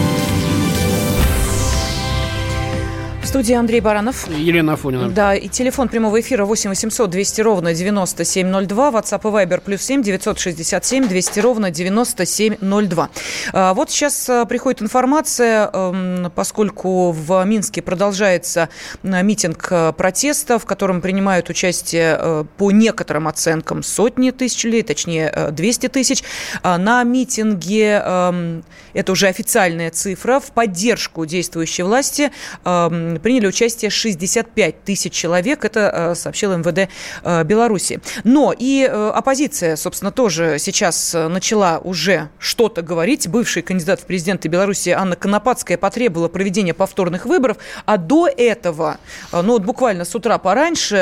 студии 3.31 3.55
Андрей 3.55 3.79
Баранов. 3.79 4.27
Елена 4.27 4.73
Афонина. 4.73 5.09
Да, 5.09 5.33
и 5.33 5.47
телефон 5.47 5.87
прямого 5.87 6.19
эфира 6.19 6.43
8 6.43 6.71
800 6.71 7.09
200 7.09 7.39
ровно 7.39 7.73
9702, 7.73 8.89
WhatsApp 8.89 9.21
и 9.21 9.45
Viber 9.45 9.61
плюс 9.61 9.83
7 9.83 10.03
967 10.03 11.07
200 11.07 11.39
ровно 11.39 11.71
9702. 11.71 13.09
А, 13.53 13.73
вот 13.73 13.89
сейчас 13.89 14.29
а, 14.29 14.43
приходит 14.43 14.81
информация, 14.81 15.69
эм, 15.71 16.29
поскольку 16.35 17.11
в 17.13 17.41
Минске 17.45 17.81
продолжается 17.81 18.67
а, 19.01 19.21
митинг 19.21 19.95
протеста, 19.95 20.59
в 20.59 20.65
котором 20.65 20.99
принимают 20.99 21.49
участие 21.49 22.45
по 22.57 22.71
некоторым 22.71 23.29
оценкам 23.29 23.81
сотни 23.81 24.31
тысяч 24.31 24.65
людей, 24.65 24.83
точнее 24.83 25.51
200 25.51 25.87
тысяч. 25.87 26.21
На 26.63 27.01
митинге, 27.05 28.03
эм, 28.05 28.65
это 28.93 29.13
уже 29.13 29.27
официальная 29.29 29.89
цифра, 29.89 30.41
в 30.41 30.51
поддержку 30.51 31.25
действующей 31.25 31.85
власти 31.85 32.29
эм, 32.65 33.20
приняли 33.21 33.47
участие 33.47 33.89
65 33.91 34.83
тысяч 34.83 35.13
человек, 35.13 35.63
это 35.65 36.11
э, 36.11 36.15
сообщил 36.15 36.57
МВД 36.57 36.89
э, 37.23 37.43
Беларуси. 37.43 38.01
Но 38.23 38.53
и 38.57 38.87
э, 38.89 39.09
оппозиция, 39.09 39.75
собственно, 39.75 40.11
тоже 40.11 40.57
сейчас 40.59 41.13
начала 41.13 41.79
уже 41.79 42.29
что-то 42.39 42.81
говорить. 42.81 43.27
Бывший 43.27 43.61
кандидат 43.61 44.01
в 44.01 44.05
президенты 44.05 44.47
Беларуси 44.47 44.89
Анна 44.89 45.15
Конопадская 45.15 45.77
потребовала 45.77 46.27
проведения 46.27 46.73
повторных 46.73 47.25
выборов, 47.25 47.57
а 47.85 47.97
до 47.97 48.27
этого, 48.27 48.97
ну 49.31 49.53
вот 49.53 49.63
буквально 49.63 50.05
с 50.05 50.15
утра 50.15 50.37
пораньше, 50.37 50.95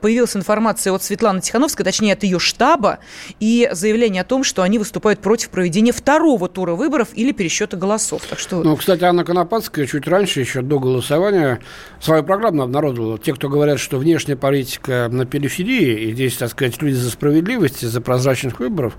появилась 0.00 0.36
информация 0.36 0.92
от 0.92 1.02
Светланы 1.02 1.40
Тихановской, 1.40 1.84
точнее 1.84 2.12
от 2.14 2.22
ее 2.22 2.38
штаба, 2.38 2.98
и 3.40 3.68
заявление 3.72 4.22
о 4.22 4.24
том, 4.24 4.44
что 4.44 4.62
они 4.62 4.78
выступают 4.78 5.20
против 5.20 5.50
проведения 5.50 5.92
второго 5.92 6.48
тура 6.48 6.74
выборов 6.74 7.08
или 7.14 7.32
пересчета 7.32 7.76
голосов. 7.76 8.22
Так 8.28 8.38
что... 8.38 8.62
Ну, 8.62 8.76
кстати, 8.76 9.04
Анна 9.04 9.24
Конопадская 9.24 9.86
чуть 9.86 10.06
раньше, 10.06 10.40
еще 10.40 10.62
до 10.62 10.78
голосования, 10.78 11.21
голосования 11.22 11.60
свою 12.00 12.24
программу 12.24 12.62
обнародовала. 12.62 13.18
Те, 13.18 13.34
кто 13.34 13.48
говорят, 13.48 13.78
что 13.78 13.98
внешняя 13.98 14.36
политика 14.36 15.08
на 15.10 15.24
периферии, 15.24 16.08
и 16.08 16.12
здесь, 16.12 16.36
так 16.36 16.50
сказать, 16.50 16.80
люди 16.82 16.94
за 16.94 17.10
справедливость, 17.10 17.80
за 17.80 18.00
прозрачных 18.00 18.58
выборов. 18.58 18.94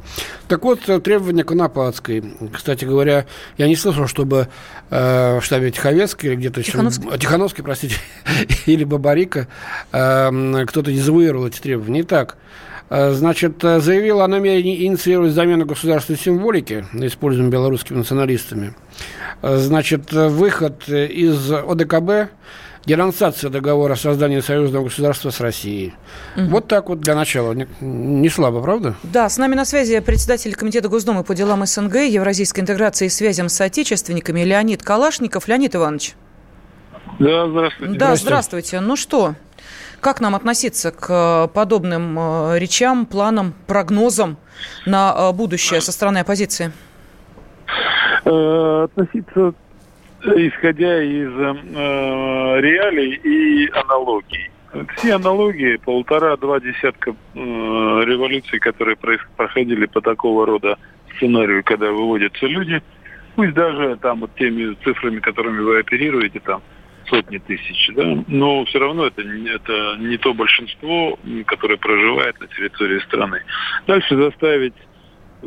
Так 0.48 0.64
вот, 0.64 0.80
требования 1.04 1.44
Конопадской. 1.44 2.24
Кстати 2.54 2.86
говоря, 2.86 3.26
я 3.58 3.68
не 3.68 3.76
слышал, 3.76 4.08
чтобы 4.08 4.48
э, 4.90 5.40
в 5.40 5.44
штабе 5.44 5.72
Тиховецкой 5.72 6.32
или 6.32 6.36
где-то... 6.38 6.64
Тихановский. 6.64 7.08
Еще, 7.08 7.18
Тихановский, 7.18 7.64
простите, 7.64 7.96
или 8.66 8.84
Бабарика 8.84 9.48
э, 9.92 10.66
кто-то 10.68 10.92
дезавуировал 10.92 11.48
эти 11.48 11.60
требования. 11.60 11.94
Не 11.94 12.04
так. 12.04 12.38
Э, 12.96 13.12
значит, 13.12 13.56
заявила 13.60 14.26
о 14.26 14.28
намерении 14.28 14.86
инициировать 14.86 15.32
замену 15.32 15.66
государственной 15.66 16.20
символики, 16.20 16.86
используемой 16.94 17.52
белорусскими 17.52 17.98
националистами. 17.98 18.76
Э, 19.42 19.58
значит, 19.58 20.14
выход 20.14 20.88
из 20.88 21.52
ОДКБ, 21.52 22.32
денонсация 22.86 23.50
договора 23.50 23.94
о 23.94 23.96
создании 23.96 24.42
союзного 24.42 24.84
государства 24.84 25.32
с 25.32 25.40
Россией. 25.40 25.96
Угу. 26.38 26.46
Вот 26.50 26.68
так 26.68 26.90
вот 26.90 27.00
для 27.00 27.16
начала. 27.16 27.54
Не, 27.54 27.68
не 27.82 28.30
слабо, 28.30 28.62
правда? 28.62 28.94
Да, 29.02 29.28
с 29.28 29.40
нами 29.40 29.56
на 29.56 29.66
связи 29.66 30.00
председатель 30.00 30.54
Комитета 30.54 30.88
Госдумы 30.88 31.24
по 31.24 31.34
делам 31.34 31.66
СНГ, 31.66 31.96
Евразийской 31.96 32.62
интеграции 32.62 33.08
и 33.08 33.10
связям 33.10 33.50
с 33.50 33.60
отечественниками 33.60 34.42
Леонид 34.42 34.84
Калашников. 34.84 35.48
Леонид 35.48 35.76
Иванович. 35.76 36.14
Да, 37.18 37.48
здравствуйте. 37.50 37.98
Да, 37.98 38.16
здравствуйте. 38.16 38.80
Ну 38.82 38.96
что, 38.96 39.34
как 40.04 40.20
нам 40.22 40.36
относиться 40.36 40.92
к 40.92 41.48
подобным 41.54 42.20
э, 42.20 42.60
речам, 42.60 43.06
планам, 43.08 43.54
прогнозам 43.66 44.38
на 44.86 45.14
э, 45.16 45.32
будущее 45.34 45.82
со 45.82 45.92
стороны 45.92 46.20
оппозиции? 46.20 46.72
Э, 48.26 48.84
относиться, 48.84 49.54
исходя 50.22 51.02
из 51.02 51.32
э, 51.32 52.60
реалий 52.62 53.14
и 53.16 53.72
аналогий. 53.72 54.52
Все 54.98 55.16
аналогии, 55.16 55.78
полтора-два 55.78 56.60
десятка 56.60 57.12
э, 57.12 57.38
революций, 57.40 58.60
которые 58.60 58.98
проходили 59.38 59.86
по 59.86 60.02
такого 60.02 60.46
рода 60.46 60.78
сценарию, 61.16 61.64
когда 61.64 61.92
выводятся 61.92 62.48
люди, 62.48 62.82
пусть 63.36 63.54
даже 63.54 63.98
там 64.02 64.22
вот 64.22 64.36
теми 64.36 64.76
цифрами, 64.84 65.20
которыми 65.20 65.62
вы 65.62 65.80
оперируете, 65.80 66.40
там 66.40 66.62
сотни 67.08 67.38
тысяч, 67.38 67.90
да, 67.96 68.24
но 68.28 68.66
все 68.66 68.80
равно 68.80 69.06
это, 69.06 69.22
это 69.22 69.98
не 70.00 70.18
то 70.18 70.34
большинство, 70.34 71.18
которое 71.46 71.78
проживает 71.78 72.40
на 72.40 72.48
территории 72.48 73.00
страны. 73.00 73.42
Дальше 73.88 74.16
заставить 74.16 74.74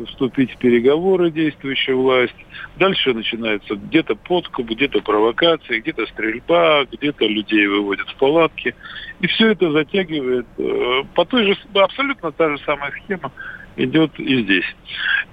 вступить 0.05 0.51
в 0.53 0.57
переговоры 0.57 1.31
действующая 1.31 1.95
власть. 1.95 2.35
Дальше 2.77 3.13
начинается 3.13 3.75
где-то 3.75 4.15
подкуп, 4.15 4.69
где-то 4.69 5.01
провокации, 5.01 5.79
где-то 5.79 6.05
стрельба, 6.07 6.85
где-то 6.85 7.25
людей 7.25 7.65
выводят 7.67 8.07
в 8.07 8.15
палатки. 8.15 8.75
И 9.19 9.27
все 9.27 9.51
это 9.51 9.71
затягивает 9.71 10.45
э, 10.57 11.03
по 11.15 11.25
той 11.25 11.45
же, 11.45 11.57
абсолютно 11.73 12.31
та 12.31 12.49
же 12.49 12.63
самая 12.63 12.91
схема 12.91 13.31
идет 13.75 14.19
и 14.19 14.43
здесь. 14.43 14.75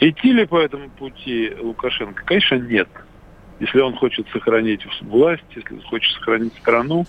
Идти 0.01 0.33
ли 0.33 0.47
по 0.47 0.59
этому 0.59 0.89
пути 0.91 1.53
Лукашенко? 1.61 2.25
Конечно, 2.25 2.57
нет 2.57 2.89
если 3.61 3.81
он 3.81 3.95
хочет 3.95 4.27
сохранить 4.33 4.81
власть, 5.03 5.45
если 5.55 5.75
он 5.75 5.83
хочет 5.83 6.13
сохранить 6.15 6.55
страну. 6.55 7.07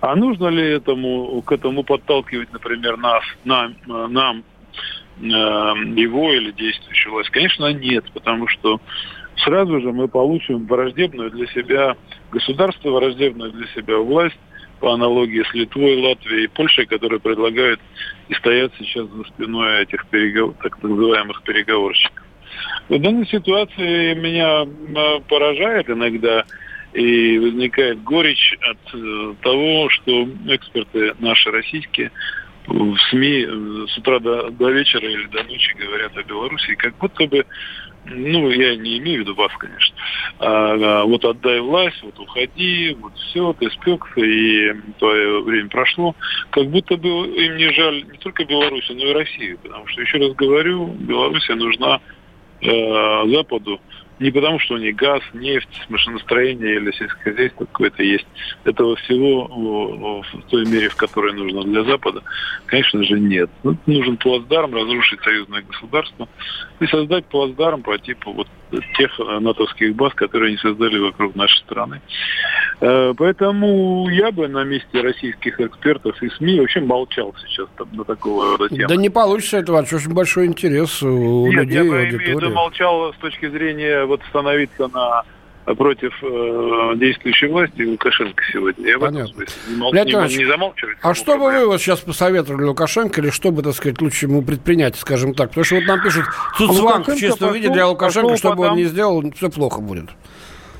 А 0.00 0.14
нужно 0.14 0.48
ли 0.48 0.62
этому, 0.62 1.42
к 1.42 1.52
этому 1.52 1.82
подталкивать, 1.82 2.52
например, 2.52 2.96
нас, 2.96 3.24
нам, 3.44 3.74
нам 3.86 4.44
э, 5.20 5.24
его 5.24 6.32
или 6.32 6.52
действующую 6.52 7.14
власть? 7.14 7.30
Конечно, 7.30 7.72
нет, 7.72 8.04
потому 8.12 8.46
что 8.48 8.80
сразу 9.36 9.80
же 9.80 9.92
мы 9.92 10.08
получим 10.08 10.66
враждебную 10.66 11.30
для 11.30 11.46
себя 11.48 11.96
государство, 12.30 12.90
враждебную 12.90 13.52
для 13.52 13.66
себя 13.68 13.98
власть, 13.98 14.38
по 14.80 14.92
аналогии 14.94 15.42
с 15.42 15.54
Литвой, 15.54 16.00
Латвией 16.00 16.44
и 16.44 16.48
Польшей, 16.48 16.86
которые 16.86 17.20
предлагают 17.20 17.80
и 18.28 18.34
стоят 18.34 18.72
сейчас 18.78 19.06
за 19.08 19.24
спиной 19.24 19.82
этих 19.82 20.06
переговор, 20.06 20.54
так 20.62 20.82
называемых 20.82 21.42
переговорщиков. 21.42 22.24
В 22.88 22.98
данной 22.98 23.26
ситуации 23.26 24.14
меня 24.14 24.62
а, 24.62 25.20
поражает 25.28 25.90
иногда 25.90 26.44
и 26.94 27.38
возникает 27.38 28.02
горечь 28.02 28.56
от 28.62 28.94
э, 28.94 29.34
того, 29.42 29.90
что 29.90 30.26
эксперты 30.46 31.14
наши 31.18 31.50
российские 31.50 32.10
в 32.66 32.96
СМИ 33.10 33.46
э, 33.46 33.86
с 33.88 33.98
утра 33.98 34.18
до, 34.20 34.50
до 34.50 34.70
вечера 34.70 35.06
или 35.06 35.26
до 35.26 35.42
ночи 35.44 35.74
говорят 35.78 36.16
о 36.16 36.22
Беларуси, 36.22 36.74
как 36.76 36.96
будто 36.96 37.26
бы, 37.26 37.44
ну, 38.06 38.50
я 38.50 38.74
не 38.76 38.98
имею 38.98 39.18
в 39.18 39.20
виду 39.20 39.34
вас, 39.34 39.52
конечно, 39.58 39.96
а, 40.38 41.02
а 41.02 41.04
вот 41.04 41.26
отдай 41.26 41.60
власть, 41.60 42.02
вот 42.02 42.18
уходи, 42.18 42.96
вот 42.98 43.12
все, 43.16 43.52
ты 43.52 43.70
спекся, 43.70 44.20
и 44.20 44.72
твое 44.98 45.42
время 45.42 45.68
прошло, 45.68 46.16
как 46.50 46.68
будто 46.68 46.96
бы 46.96 47.08
им 47.08 47.58
не 47.58 47.70
жаль 47.72 48.04
не 48.10 48.16
только 48.18 48.46
Беларуси, 48.46 48.92
но 48.92 49.04
и 49.04 49.12
Россию, 49.12 49.58
потому 49.62 49.86
что, 49.88 50.00
еще 50.00 50.16
раз 50.16 50.32
говорю, 50.32 50.86
Беларуси 50.86 51.52
нужна 51.52 52.00
э, 52.60 53.28
Западу 53.28 53.80
не 54.20 54.30
потому, 54.30 54.58
что 54.58 54.74
у 54.74 54.78
них 54.78 54.96
газ, 54.96 55.22
нефть, 55.32 55.86
машиностроение 55.88 56.76
или 56.76 56.90
сельское 56.92 57.32
хозяйство 57.32 57.64
какое-то 57.66 58.02
есть. 58.02 58.26
Этого 58.64 58.96
всего 58.96 60.22
в 60.22 60.42
той 60.50 60.66
мере, 60.66 60.88
в 60.88 60.96
которой 60.96 61.34
нужно 61.34 61.62
для 61.62 61.84
Запада, 61.84 62.22
конечно 62.66 63.02
же, 63.04 63.18
нет. 63.18 63.50
Ну, 63.62 63.76
нужен 63.86 64.16
плацдарм, 64.16 64.74
разрушить 64.74 65.20
союзное 65.22 65.62
государство 65.62 66.28
и 66.80 66.86
создать 66.86 67.26
плацдарм 67.26 67.82
по 67.82 67.96
типу 67.98 68.32
вот 68.32 68.48
тех 68.96 69.18
натовских 69.40 69.94
баз, 69.94 70.14
которые 70.14 70.48
они 70.48 70.56
создали 70.58 70.98
вокруг 70.98 71.34
нашей 71.34 71.58
страны. 71.64 72.00
Э, 72.80 73.12
поэтому 73.16 74.08
я 74.10 74.30
бы 74.30 74.46
на 74.48 74.64
месте 74.64 75.00
российских 75.00 75.60
экспертов 75.60 76.22
и 76.22 76.28
СМИ 76.30 76.60
вообще 76.60 76.80
молчал 76.80 77.34
сейчас 77.46 77.68
там, 77.76 77.88
на 77.92 78.04
такого 78.04 78.56
рода 78.56 78.68
темы. 78.68 78.88
Да 78.88 78.96
не 78.96 79.10
получится 79.10 79.58
этого, 79.58 79.78
очень 79.80 80.12
большой 80.12 80.46
интерес 80.46 81.02
у 81.02 81.46
Нет, 81.46 81.64
людей, 81.64 81.76
я 81.76 81.84
бы 81.84 81.98
аудитории. 81.98 82.34
в 82.34 82.40
виду 82.40 82.50
молчал 82.50 83.12
с 83.14 83.16
точки 83.18 83.48
зрения 83.48 84.04
вот 84.04 84.20
становиться 84.28 84.88
на 84.88 85.24
против 85.74 86.12
э, 86.22 86.92
действующей 86.96 87.48
власти 87.48 87.82
Лукашенко 87.82 88.42
сегодня. 88.52 88.88
Я 88.88 88.98
Понятно. 88.98 89.34
в 89.34 89.38
этом 89.40 89.48
смысле 89.48 89.62
не, 89.68 89.76
мол, 89.76 89.92
Леонид 89.92 90.30
не, 90.30 90.36
не 90.36 90.44
замалчивать. 90.46 90.98
А 91.02 91.14
что 91.14 91.36
бы 91.36 91.44
вы 91.44 91.66
вот 91.66 91.80
сейчас 91.80 92.00
посоветовали 92.00 92.64
Лукашенко, 92.64 93.20
или 93.20 93.30
что 93.30 93.50
бы, 93.50 93.62
так 93.62 93.74
сказать, 93.74 94.00
лучше 94.00 94.26
ему 94.26 94.42
предпринять, 94.42 94.96
скажем 94.96 95.34
так? 95.34 95.50
Потому 95.50 95.64
что 95.64 95.76
вот 95.76 95.84
нам 95.84 96.02
пишут, 96.02 96.24
Цуцванг 96.56 96.78
в 96.78 97.08
Лукашенко 97.08 97.16
чистом 97.16 97.52
виде 97.52 97.68
для 97.70 97.86
Лукашенко, 97.86 98.36
что 98.36 98.54
бы 98.54 98.66
он 98.68 98.76
не 98.76 98.84
сделал, 98.84 99.22
все 99.32 99.50
плохо 99.50 99.80
будет. 99.80 100.10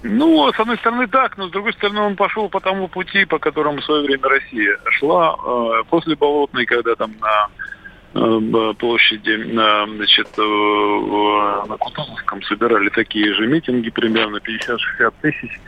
Ну, 0.03 0.53
с 0.53 0.61
одной 0.61 0.79
стороны 0.79 1.09
так, 1.09 1.37
но 1.37 1.49
с 1.49 1.51
другой 1.51 1.73
стороны 1.73 2.01
он 2.01 2.17
пошел 2.17 2.49
по 2.49 2.61
тому 2.61 2.89
пути, 2.89 3.25
по 3.25 3.39
которому 3.39 3.81
в 3.81 3.85
свое 3.85 4.05
время 4.05 4.29
Россия 4.29 4.79
шла 4.93 5.35
э, 5.37 5.83
после 5.91 6.15
Болотной, 6.15 6.67
когда 6.67 6.95
там 6.95 7.13
на 7.21 7.49
площади 8.79 9.53
на, 9.53 9.87
значит, 9.87 10.29
э, 10.39 11.67
на 11.69 11.77
Кутузовском 11.77 12.43
собирали 12.43 12.89
такие 12.91 13.35
же 13.35 13.47
митинги, 13.47 13.91
примерно 13.91 14.39
50-60 14.39 15.15
тысяч, 15.21 15.61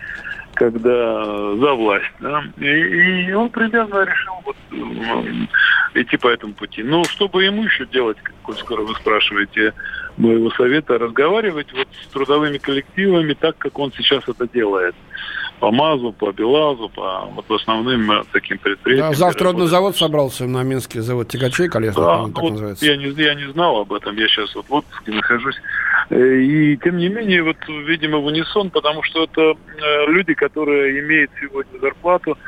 когда 0.55 1.23
э, 1.25 1.57
за 1.61 1.73
власть. 1.75 2.13
Да? 2.21 2.43
И, 2.59 2.67
и 2.67 3.33
он 3.33 3.51
примерно 3.51 4.05
решил 4.05 4.35
вот, 4.45 4.57
э, 4.73 6.01
идти 6.01 6.17
по 6.17 6.29
этому 6.29 6.55
пути. 6.55 6.83
Но 6.83 7.05
что 7.05 7.29
бы 7.29 7.45
ему 7.45 7.65
еще 7.65 7.87
делать, 7.87 8.19
коль 8.43 8.57
скоро 8.57 8.83
вы 8.83 8.95
спрашиваете 8.95 9.73
моего 10.17 10.51
совета, 10.51 10.99
разговаривать 10.99 11.73
вот 11.73 11.89
с 12.03 12.07
трудовыми 12.09 12.59
коллективами 12.59 13.35
так, 13.35 13.57
как 13.59 13.79
он 13.79 13.93
сейчас 13.93 14.25
это 14.29 14.49
делает. 14.49 14.95
По 15.61 15.71
МАЗу, 15.71 16.13
по 16.13 16.33
БелАЗу, 16.33 16.89
по 16.89 17.27
вот 17.35 17.51
основным 17.51 18.11
э, 18.11 18.23
таким 18.33 18.59
предприятиям. 18.59 19.11
Да, 19.11 19.17
завтра 19.17 19.53
завод 19.67 19.97
собрался 19.97 20.47
на 20.47 20.63
Минский 20.63 21.01
завод 21.01 21.29
тягачей 21.29 21.69
колесных, 21.69 22.05
да, 22.05 22.13
по-моему, 22.13 22.33
так 22.33 22.43
вот 22.43 22.51
называется. 22.53 22.87
я, 22.87 22.97
не, 22.97 23.07
я 23.23 23.35
не 23.35 23.53
знал 23.53 23.81
об 23.81 23.93
этом, 23.93 24.17
я 24.17 24.27
сейчас 24.27 24.55
вот 24.55 24.67
в 24.69 24.75
отпуске 24.75 25.13
нахожусь. 25.13 25.57
Э, 26.09 26.41
И 26.41 26.77
тем 26.79 26.97
не 26.97 27.09
менее, 27.09 27.43
вот, 27.43 27.57
видимо, 27.69 28.19
в 28.19 28.27
унисон, 28.27 28.71
потому 28.71 29.03
что 29.03 29.25
это 29.25 29.43
э, 29.43 30.07
люди, 30.11 30.35
которые 30.35 30.99
имеют 31.01 31.31
сегодня 31.41 31.79
зарплату, 31.79 32.39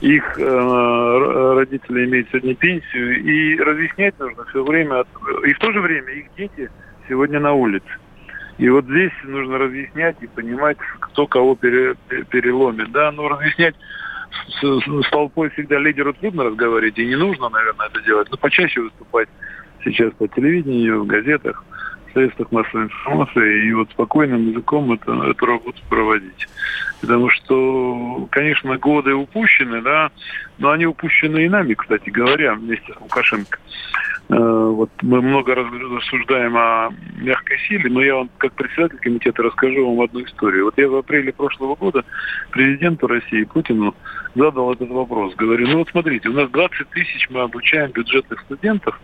их 0.00 0.38
э, 0.38 1.54
родители 1.54 2.06
имеют 2.06 2.28
сегодня 2.30 2.54
пенсию, 2.54 3.22
и 3.22 3.58
разъяснять 3.58 4.18
нужно 4.18 4.44
все 4.46 4.64
время, 4.64 5.04
и 5.46 5.52
в 5.52 5.58
то 5.58 5.70
же 5.72 5.80
время 5.80 6.12
их 6.12 6.26
дети 6.36 6.70
сегодня 7.08 7.40
на 7.40 7.52
улице. 7.52 7.86
И 8.58 8.68
вот 8.68 8.84
здесь 8.84 9.12
нужно 9.24 9.58
разъяснять 9.58 10.16
и 10.20 10.26
понимать, 10.28 10.76
кто 11.00 11.26
кого 11.26 11.56
пере- 11.56 11.96
переломит. 12.30 12.90
Да, 12.92 13.10
но 13.12 13.28
разъяснять 13.28 13.74
с, 14.48 14.60
с- 14.60 15.06
с 15.06 15.10
толпой 15.10 15.50
всегда 15.50 15.78
лидеру 15.78 16.12
трудно 16.14 16.44
разговаривать, 16.44 16.98
и 16.98 17.06
не 17.06 17.16
нужно, 17.16 17.48
наверное, 17.48 17.88
это 17.88 18.00
делать. 18.02 18.28
Но 18.30 18.36
почаще 18.36 18.80
выступать 18.80 19.28
сейчас 19.82 20.12
по 20.14 20.28
телевидению, 20.28 21.02
в 21.02 21.06
газетах, 21.06 21.64
средствах 22.14 22.50
массовой 22.52 22.84
информации, 22.84 23.68
и 23.68 23.72
вот 23.72 23.90
спокойным 23.90 24.48
языком 24.48 24.92
это, 24.92 25.12
эту 25.12 25.46
работу 25.46 25.80
проводить. 25.88 26.48
Потому 27.00 27.28
что, 27.28 28.26
конечно, 28.30 28.78
годы 28.78 29.14
упущены, 29.14 29.82
да, 29.82 30.10
но 30.58 30.70
они 30.70 30.86
упущены 30.86 31.44
и 31.44 31.48
нами, 31.48 31.74
кстати 31.74 32.08
говоря, 32.08 32.54
вместе 32.54 32.92
с 32.92 33.00
Лукашенко. 33.00 33.58
Э, 34.30 34.36
Вот 34.36 34.90
мы 35.02 35.20
много 35.20 35.54
раз 35.54 35.66
рассуждаем 35.70 36.56
о 36.56 36.90
мягкой 37.18 37.58
силе, 37.68 37.90
но 37.90 38.02
я 38.02 38.14
вам 38.14 38.30
как 38.38 38.52
председатель 38.54 38.98
комитета 38.98 39.42
расскажу 39.42 39.86
вам 39.86 40.00
одну 40.00 40.24
историю. 40.24 40.64
Вот 40.64 40.78
я 40.78 40.88
в 40.88 40.96
апреле 40.96 41.32
прошлого 41.32 41.74
года 41.74 42.04
президенту 42.50 43.06
России 43.06 43.44
Путину 43.44 43.94
задал 44.34 44.72
этот 44.72 44.88
вопрос. 44.88 45.34
Говорю, 45.34 45.68
ну 45.68 45.78
вот 45.78 45.88
смотрите, 45.90 46.28
у 46.28 46.32
нас 46.32 46.48
20 46.50 46.88
тысяч 46.90 47.28
мы 47.28 47.42
обучаем 47.42 47.90
бюджетных 47.90 48.40
студентов 48.40 48.98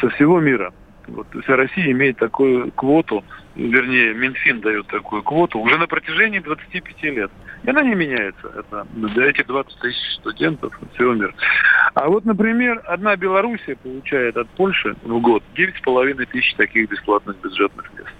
со 0.00 0.08
всего 0.10 0.40
мира. 0.40 0.72
Вот, 1.08 1.26
вся 1.42 1.56
Россия 1.56 1.90
имеет 1.90 2.18
такую 2.18 2.70
квоту, 2.72 3.24
вернее, 3.54 4.12
Минфин 4.14 4.60
дает 4.60 4.86
такую 4.88 5.22
квоту 5.22 5.58
уже 5.58 5.78
на 5.78 5.86
протяжении 5.86 6.38
25 6.38 7.02
лет. 7.04 7.30
И 7.62 7.70
она 7.70 7.82
не 7.82 7.94
меняется. 7.94 8.52
Это 8.54 8.86
да, 8.92 9.24
эти 9.24 9.42
20 9.42 9.80
тысяч 9.80 10.16
студентов 10.16 10.78
всего 10.94 11.14
мира. 11.14 11.34
А 11.94 12.08
вот, 12.08 12.24
например, 12.24 12.82
одна 12.84 13.16
Белоруссия 13.16 13.76
получает 13.76 14.36
от 14.36 14.48
Польши 14.50 14.96
в 15.02 15.20
год 15.20 15.42
9,5 15.56 16.26
тысяч 16.26 16.54
таких 16.54 16.90
бесплатных 16.90 17.40
бюджетных 17.40 17.90
мест. 17.94 18.14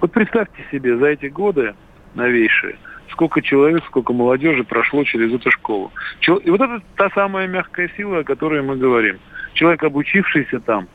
Вот 0.00 0.12
представьте 0.12 0.64
себе, 0.70 0.96
за 0.98 1.06
эти 1.06 1.26
годы 1.26 1.74
новейшие, 2.14 2.76
сколько 3.10 3.40
человек, 3.40 3.82
сколько 3.86 4.12
молодежи 4.12 4.64
прошло 4.64 5.02
через 5.04 5.32
эту 5.32 5.50
школу. 5.50 5.92
И 6.20 6.50
вот 6.50 6.60
это 6.60 6.82
та 6.96 7.10
самая 7.10 7.48
мягкая 7.48 7.90
сила, 7.96 8.18
о 8.18 8.24
которой 8.24 8.62
мы 8.62 8.76
говорим. 8.76 9.18
Человек, 9.54 9.82
обучившийся 9.82 10.60
там, 10.60 10.88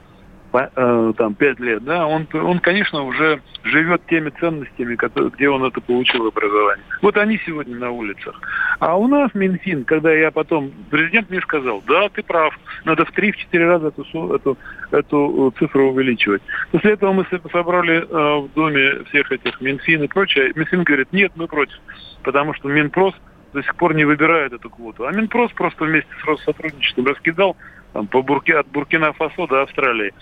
там 0.52 1.36
пять 1.36 1.60
лет, 1.60 1.84
да, 1.84 2.08
он, 2.08 2.28
он, 2.34 2.60
конечно, 2.60 3.04
уже 3.04 3.42
живет 3.64 4.06
теми 4.08 4.32
ценностями, 4.40 4.96
которые, 4.96 5.32
где 5.32 5.50
он 5.50 5.64
это 5.64 5.80
получил 5.82 6.28
образование. 6.28 6.84
Вот 7.02 7.18
они 7.18 7.40
сегодня 7.46 7.76
на 7.78 7.92
улицах. 7.92 8.40
А 8.80 8.98
у 8.98 9.08
нас 9.08 9.34
Минфин, 9.34 9.86
когда 9.86 10.12
я 10.12 10.32
потом, 10.32 10.72
президент 10.90 11.30
мне 11.30 11.42
сказал, 11.42 11.84
да, 11.88 12.10
ты 12.10 12.24
прав, 12.24 12.58
надо 12.86 13.06
в 13.06 13.12
3-4 13.12 13.34
раза 13.60 13.88
эту, 13.88 14.04
эту, 14.34 14.58
эту 14.92 15.54
э, 15.56 15.60
цифру 15.60 15.92
увеличивать. 15.92 16.42
После 16.72 16.94
этого 16.94 17.14
мы 17.14 17.26
со- 17.30 17.50
собрали 17.50 17.98
э, 17.98 18.40
в 18.40 18.54
доме 18.54 19.04
всех 19.10 19.32
этих 19.32 19.62
Минфин 19.62 20.04
и 20.04 20.08
прочее. 20.08 20.52
Минфин 20.56 20.84
говорит, 20.84 21.12
нет, 21.12 21.32
мы 21.36 21.48
против, 21.48 21.78
потому 22.24 22.54
что 22.54 22.70
Минпрос 22.70 23.14
до 23.54 23.64
сих 23.64 23.76
пор 23.76 23.96
не 23.96 24.06
выбирает 24.06 24.54
эту 24.54 24.70
квоту. 24.70 25.06
А 25.06 25.12
Минпрос 25.12 25.52
просто 25.54 25.86
вместе 25.86 26.10
с 26.22 26.26
Россотрудничеством 26.26 27.06
раскидал 27.06 27.58
там, 27.93 28.08
по 28.08 28.21
Бурке, 28.21 28.56
от 28.56 28.67
Буркина-Фасо 28.67 29.47
до 29.47 29.63
Австралии. 29.63 30.13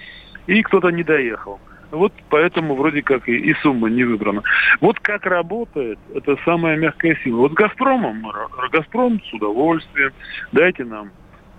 И 0.48 0.62
кто-то 0.64 0.90
не 0.90 1.04
доехал. 1.04 1.60
Вот 1.92 2.14
поэтому 2.30 2.76
вроде 2.76 3.02
как 3.02 3.30
и, 3.30 3.36
и 3.36 3.54
сумма 3.62 3.90
не 3.90 4.04
выбрана. 4.04 4.44
Вот 4.82 5.00
как 5.00 5.26
работает 5.26 6.00
эта 6.14 6.38
самая 6.44 6.78
мягкая 6.78 7.18
сила. 7.24 7.42
Вот 7.42 7.54
«Газпромом», 7.54 8.26
«Газпром» 8.72 9.22
с 9.24 9.34
удовольствием, 9.34 10.12
дайте 10.52 10.84
нам 10.84 11.12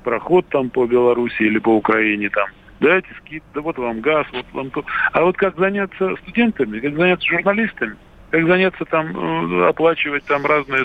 проход 0.04 0.46
там 0.48 0.70
по 0.70 0.86
Беларуси 0.86 1.42
или 1.42 1.58
по 1.58 1.70
Украине 1.70 2.28
там, 2.30 2.46
дайте 2.80 3.08
скид, 3.20 3.42
да 3.54 3.60
вот 3.60 3.78
вам 3.78 4.00
газ, 4.00 4.26
вот 4.32 4.46
вам 4.52 4.70
то. 4.70 4.84
А 5.12 5.22
вот 5.24 5.36
как 5.36 5.56
заняться 5.58 6.14
студентами, 6.22 6.80
как 6.80 6.94
заняться 6.94 7.26
журналистами, 7.26 7.96
как 8.30 8.46
заняться 8.46 8.84
там, 8.84 9.16
э, 9.16 9.68
оплачивать 9.68 10.24
там 10.24 10.44
разные 10.44 10.84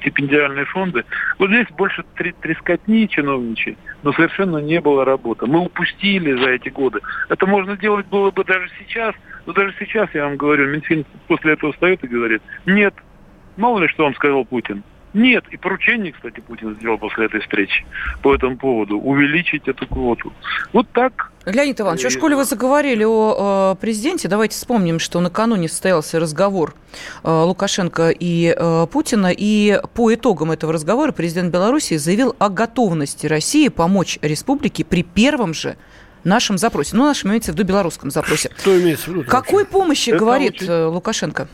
стипендиальные 0.00 0.64
фонды. 0.66 1.04
Вот 1.38 1.50
здесь 1.50 1.66
больше 1.76 2.04
трескотни 2.40 3.06
чиновничьей, 3.06 3.76
но 4.02 4.12
совершенно 4.12 4.58
не 4.58 4.80
было 4.80 5.04
работы. 5.04 5.46
Мы 5.46 5.60
упустили 5.60 6.32
за 6.32 6.50
эти 6.50 6.70
годы. 6.70 7.00
Это 7.28 7.46
можно 7.46 7.76
делать 7.76 8.06
было 8.06 8.30
бы 8.30 8.44
даже 8.44 8.70
сейчас, 8.78 9.14
но 9.46 9.52
даже 9.52 9.74
сейчас, 9.78 10.08
я 10.14 10.24
вам 10.24 10.36
говорю, 10.36 10.68
Минфин 10.68 11.04
после 11.26 11.54
этого 11.54 11.72
встает 11.72 12.02
и 12.04 12.08
говорит, 12.08 12.42
нет, 12.66 12.94
мало 13.56 13.80
ли 13.80 13.88
что 13.88 14.04
вам 14.04 14.14
сказал 14.14 14.44
Путин, 14.44 14.82
нет, 15.14 15.44
и 15.50 15.56
поручение, 15.56 16.12
кстати, 16.12 16.40
Путин 16.40 16.76
сделал 16.76 16.98
после 16.98 17.26
этой 17.26 17.40
встречи 17.40 17.84
по 18.22 18.34
этому 18.34 18.56
поводу, 18.56 18.98
увеличить 18.98 19.66
эту 19.66 19.86
квоту. 19.86 20.32
Вот 20.72 20.88
так. 20.92 21.32
Леонид 21.46 21.80
Иванович, 21.80 22.04
в 22.04 22.10
школе 22.10 22.36
вы 22.36 22.44
заговорили 22.44 23.04
о 23.04 23.72
э, 23.72 23.80
президенте. 23.80 24.28
Давайте 24.28 24.54
вспомним, 24.56 24.98
что 24.98 25.20
накануне 25.20 25.68
состоялся 25.68 26.20
разговор 26.20 26.74
э, 27.24 27.30
Лукашенко 27.30 28.10
и 28.10 28.54
э, 28.54 28.86
Путина. 28.92 29.32
И 29.34 29.80
по 29.94 30.12
итогам 30.12 30.50
этого 30.50 30.74
разговора 30.74 31.12
президент 31.12 31.52
Беларуси 31.52 31.96
заявил 31.96 32.36
о 32.38 32.50
готовности 32.50 33.26
России 33.26 33.68
помочь 33.68 34.18
республике 34.20 34.84
при 34.84 35.02
первом 35.02 35.54
же 35.54 35.76
нашем 36.22 36.58
запросе. 36.58 36.96
Ну, 36.96 37.04
нашем 37.04 37.30
имеется 37.30 37.52
в 37.52 37.54
виду 37.54 37.66
белорусском 37.66 38.10
запросе. 38.10 38.50
Что 38.58 38.78
имеется 38.78 39.06
в 39.06 39.14
виду? 39.14 39.24
Какой 39.24 39.64
помощи 39.64 40.10
Это 40.10 40.18
говорит 40.18 40.62
очень... 40.62 40.84
Лукашенко? 40.84 41.48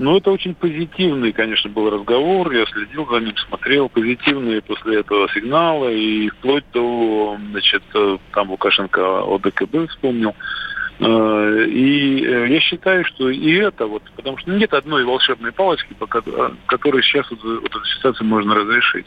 Ну, 0.00 0.16
это 0.16 0.30
очень 0.30 0.54
позитивный, 0.54 1.30
конечно, 1.30 1.68
был 1.68 1.90
разговор. 1.90 2.50
Я 2.52 2.64
следил 2.64 3.06
за 3.06 3.20
ним, 3.20 3.36
смотрел 3.36 3.90
позитивные 3.90 4.62
после 4.62 5.00
этого 5.00 5.28
сигналы. 5.28 5.92
И 5.94 6.30
вплоть 6.30 6.64
до, 6.72 7.36
значит, 7.50 7.82
там 8.32 8.50
Лукашенко 8.50 9.22
ОДКБ 9.34 9.90
вспомнил. 9.90 10.34
Э, 11.00 11.64
и 11.66 12.24
э, 12.24 12.48
я 12.48 12.60
считаю, 12.60 13.06
что 13.06 13.30
и 13.30 13.52
это 13.54 13.86
вот, 13.86 14.02
потому 14.16 14.36
что 14.36 14.50
нет 14.50 14.74
одной 14.74 15.04
волшебной 15.04 15.50
палочки, 15.50 15.94
по 15.94 16.06
которой 16.06 17.02
сейчас 17.02 17.30
вот, 17.30 17.42
вот 17.42 17.70
эту 17.70 17.84
ситуацию 17.86 18.26
можно 18.26 18.54
разрешить. 18.54 19.06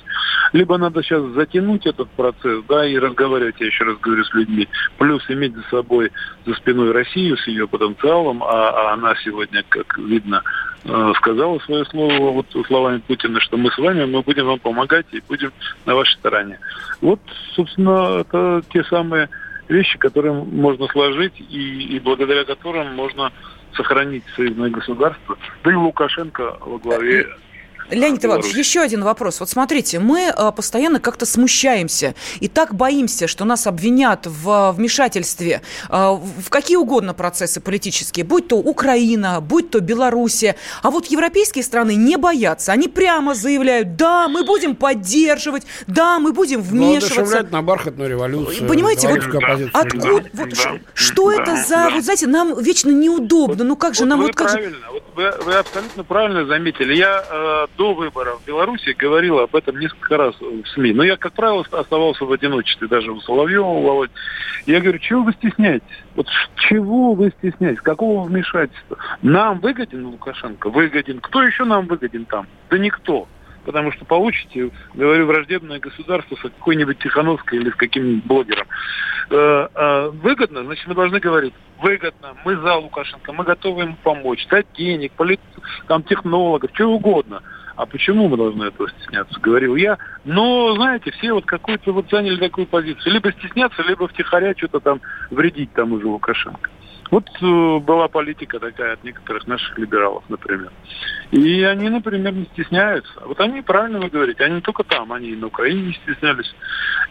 Либо 0.53 0.79
надо 0.79 1.03
сейчас 1.03 1.23
затянуть 1.33 1.85
этот 1.85 2.09
процесс, 2.11 2.63
да, 2.67 2.83
и 2.87 2.97
разговаривать, 2.97 3.59
я 3.59 3.67
еще 3.67 3.83
раз 3.83 3.97
говорю, 3.99 4.23
с 4.23 4.33
людьми, 4.33 4.67
плюс 4.97 5.23
иметь 5.29 5.55
за 5.55 5.63
собой, 5.69 6.11
за 6.47 6.55
спиной 6.55 6.93
Россию 6.93 7.37
с 7.37 7.45
ее 7.45 7.67
потенциалом, 7.67 8.43
а, 8.43 8.69
а 8.69 8.93
она 8.93 9.13
сегодня, 9.23 9.63
как 9.69 9.95
видно, 9.99 10.41
э, 10.45 10.72
сказала 11.15 11.59
свое 11.59 11.85
слово 11.85 12.31
вот 12.31 12.45
словами 12.67 12.99
Путина, 12.99 13.39
что 13.39 13.57
мы 13.57 13.71
с 13.71 13.77
вами, 13.77 14.05
мы 14.05 14.21
будем 14.21 14.45
вам 14.45 14.59
помогать 14.59 15.05
и 15.11 15.21
будем 15.27 15.51
на 15.85 15.95
вашей 15.95 16.15
стороне. 16.15 16.59
Вот, 17.01 17.19
собственно, 17.55 18.21
это 18.21 18.61
те 18.71 18.83
самые 18.85 19.29
вещи, 19.69 19.97
которые 19.97 20.33
можно 20.33 20.87
сложить 20.87 21.39
и, 21.39 21.95
и 21.95 21.99
благодаря 21.99 22.43
которым 22.43 22.95
можно 22.95 23.31
сохранить 23.75 24.23
союзное 24.35 24.69
государство. 24.69 25.37
Да 25.63 25.71
и 25.71 25.75
Лукашенко 25.75 26.57
во 26.59 26.77
главе 26.77 27.27
Леонид 27.89 28.23
Иванович, 28.23 28.53
еще 28.55 28.81
один 28.81 29.03
вопрос. 29.03 29.39
Вот 29.39 29.49
смотрите, 29.49 29.99
мы 29.99 30.29
а, 30.29 30.51
постоянно 30.51 30.99
как-то 30.99 31.25
смущаемся 31.25 32.15
и 32.39 32.47
так 32.47 32.73
боимся, 32.73 33.27
что 33.27 33.45
нас 33.45 33.67
обвинят 33.67 34.25
в 34.25 34.71
вмешательстве 34.71 35.61
а, 35.89 36.13
в 36.13 36.49
какие 36.49 36.77
угодно 36.77 37.13
процессы 37.13 37.61
политические, 37.61 38.25
будь 38.25 38.47
то 38.47 38.57
Украина, 38.57 39.41
будь 39.41 39.69
то 39.69 39.79
Белоруссия. 39.79 40.55
А 40.81 40.91
вот 40.91 41.07
европейские 41.07 41.63
страны 41.63 41.95
не 41.95 42.17
боятся. 42.17 42.71
Они 42.71 42.87
прямо 42.87 43.35
заявляют, 43.35 43.95
да, 43.95 44.27
мы 44.27 44.43
будем 44.43 44.75
поддерживать, 44.75 45.63
да, 45.87 46.19
мы 46.19 46.33
будем 46.33 46.61
вмешиваться. 46.61 47.47
на 47.51 47.61
бархатную 47.61 48.09
революцию. 48.09 48.67
Понимаете, 48.67 49.07
вот 49.07 49.19
откуда, 49.73 50.07
вот, 50.07 50.23
да, 50.33 50.45
что 50.93 51.31
да, 51.31 51.41
это 51.41 51.55
за, 51.55 51.75
да. 51.75 51.89
вот 51.91 52.03
знаете, 52.03 52.27
нам 52.27 52.59
вечно 52.61 52.89
неудобно, 52.89 53.63
ну 53.63 53.75
как 53.75 53.95
же 53.95 54.01
вот 54.01 54.09
нам 54.09 54.19
вы 54.19 54.27
вот 54.27 54.35
как 54.35 54.51
правильно, 54.51 54.77
же... 54.77 54.83
вот 54.91 55.03
вы, 55.15 55.31
вы 55.43 55.53
абсолютно 55.53 56.03
правильно 56.03 56.45
заметили. 56.45 56.95
Я 56.95 57.23
э, 57.29 57.67
до 57.83 57.93
выборов 57.93 58.39
в 58.41 58.47
Беларуси 58.47 58.95
говорил 58.97 59.39
об 59.39 59.53
этом 59.57 59.77
несколько 59.77 60.15
раз 60.15 60.39
в 60.39 60.65
СМИ. 60.73 60.93
Но 60.93 61.03
я, 61.03 61.17
как 61.17 61.33
правило, 61.33 61.65
оставался 61.69 62.23
в 62.23 62.31
одиночестве, 62.31 62.87
даже 62.87 63.11
у 63.11 63.19
Соловьева, 63.19 63.65
у 63.65 63.81
Володь. 63.81 64.11
Я 64.65 64.79
говорю, 64.79 64.99
чего 64.99 65.23
вы 65.23 65.33
стесняетесь? 65.33 65.83
Вот 66.15 66.27
чего 66.55 67.13
вы 67.13 67.33
стесняетесь? 67.39 67.81
Какого 67.81 68.23
вмешательства? 68.23 68.97
Нам 69.21 69.59
выгоден 69.59 70.05
Лукашенко? 70.05 70.69
Выгоден. 70.69 71.19
Кто 71.19 71.43
еще 71.43 71.65
нам 71.65 71.87
выгоден 71.87 72.23
там? 72.23 72.47
Да 72.69 72.77
никто 72.77 73.27
потому 73.65 73.93
что 73.93 74.03
получите, 74.03 74.71
говорю, 74.93 75.25
враждебное 75.25 75.79
государство 75.79 76.35
с 76.35 76.41
какой-нибудь 76.41 76.99
Тихановской 76.99 77.59
или 77.59 77.69
с 77.69 77.75
каким-нибудь 77.75 78.25
блогером. 78.25 78.67
Э, 79.29 79.67
э, 79.73 80.09
выгодно, 80.09 80.63
значит, 80.63 80.85
мы 80.85 80.95
должны 80.95 81.19
говорить, 81.21 81.53
выгодно, 81.79 82.35
мы 82.45 82.57
за 82.57 82.75
Лукашенко, 82.75 83.31
мы 83.31 83.43
готовы 83.43 83.83
ему 83.83 83.95
помочь, 84.03 84.45
дать 84.47 84.67
денег, 84.75 85.13
полит, 85.13 85.39
там, 85.87 86.03
технологов, 86.03 86.71
чего 86.73 86.95
угодно. 86.95 87.41
А 87.75 87.85
почему 87.85 88.27
мы 88.27 88.37
должны 88.37 88.65
этого 88.65 88.89
стесняться, 88.89 89.39
говорил 89.39 89.75
я. 89.75 89.97
Но, 90.25 90.75
знаете, 90.75 91.11
все 91.11 91.33
вот 91.33 91.45
какую-то 91.45 91.91
вот 91.91 92.09
заняли 92.09 92.37
такую 92.37 92.67
позицию. 92.67 93.13
Либо 93.13 93.31
стесняться, 93.31 93.81
либо 93.83 94.07
втихаря 94.07 94.53
что-то 94.55 94.79
там 94.79 95.01
вредить 95.31 95.73
тому 95.73 95.99
же 95.99 96.07
Лукашенко. 96.07 96.69
Вот 97.13 97.29
э, 97.41 97.79
была 97.79 98.07
политика 98.07 98.59
такая 98.59 98.93
от 98.93 99.03
некоторых 99.03 99.45
наших 99.45 99.77
либералов, 99.77 100.23
например. 100.29 100.71
И 101.31 101.61
они, 101.61 101.89
например, 101.89 102.33
не 102.33 102.45
стесняются. 102.45 103.11
Вот 103.25 103.39
они, 103.39 103.61
правильно 103.61 103.99
вы 103.99 104.09
говорите, 104.09 104.43
они 104.43 104.55
не 104.55 104.61
только 104.61 104.83
там, 104.83 105.13
они 105.13 105.29
и 105.29 105.35
на 105.35 105.47
Украине 105.47 105.81
не 105.83 105.93
стеснялись. 105.93 106.55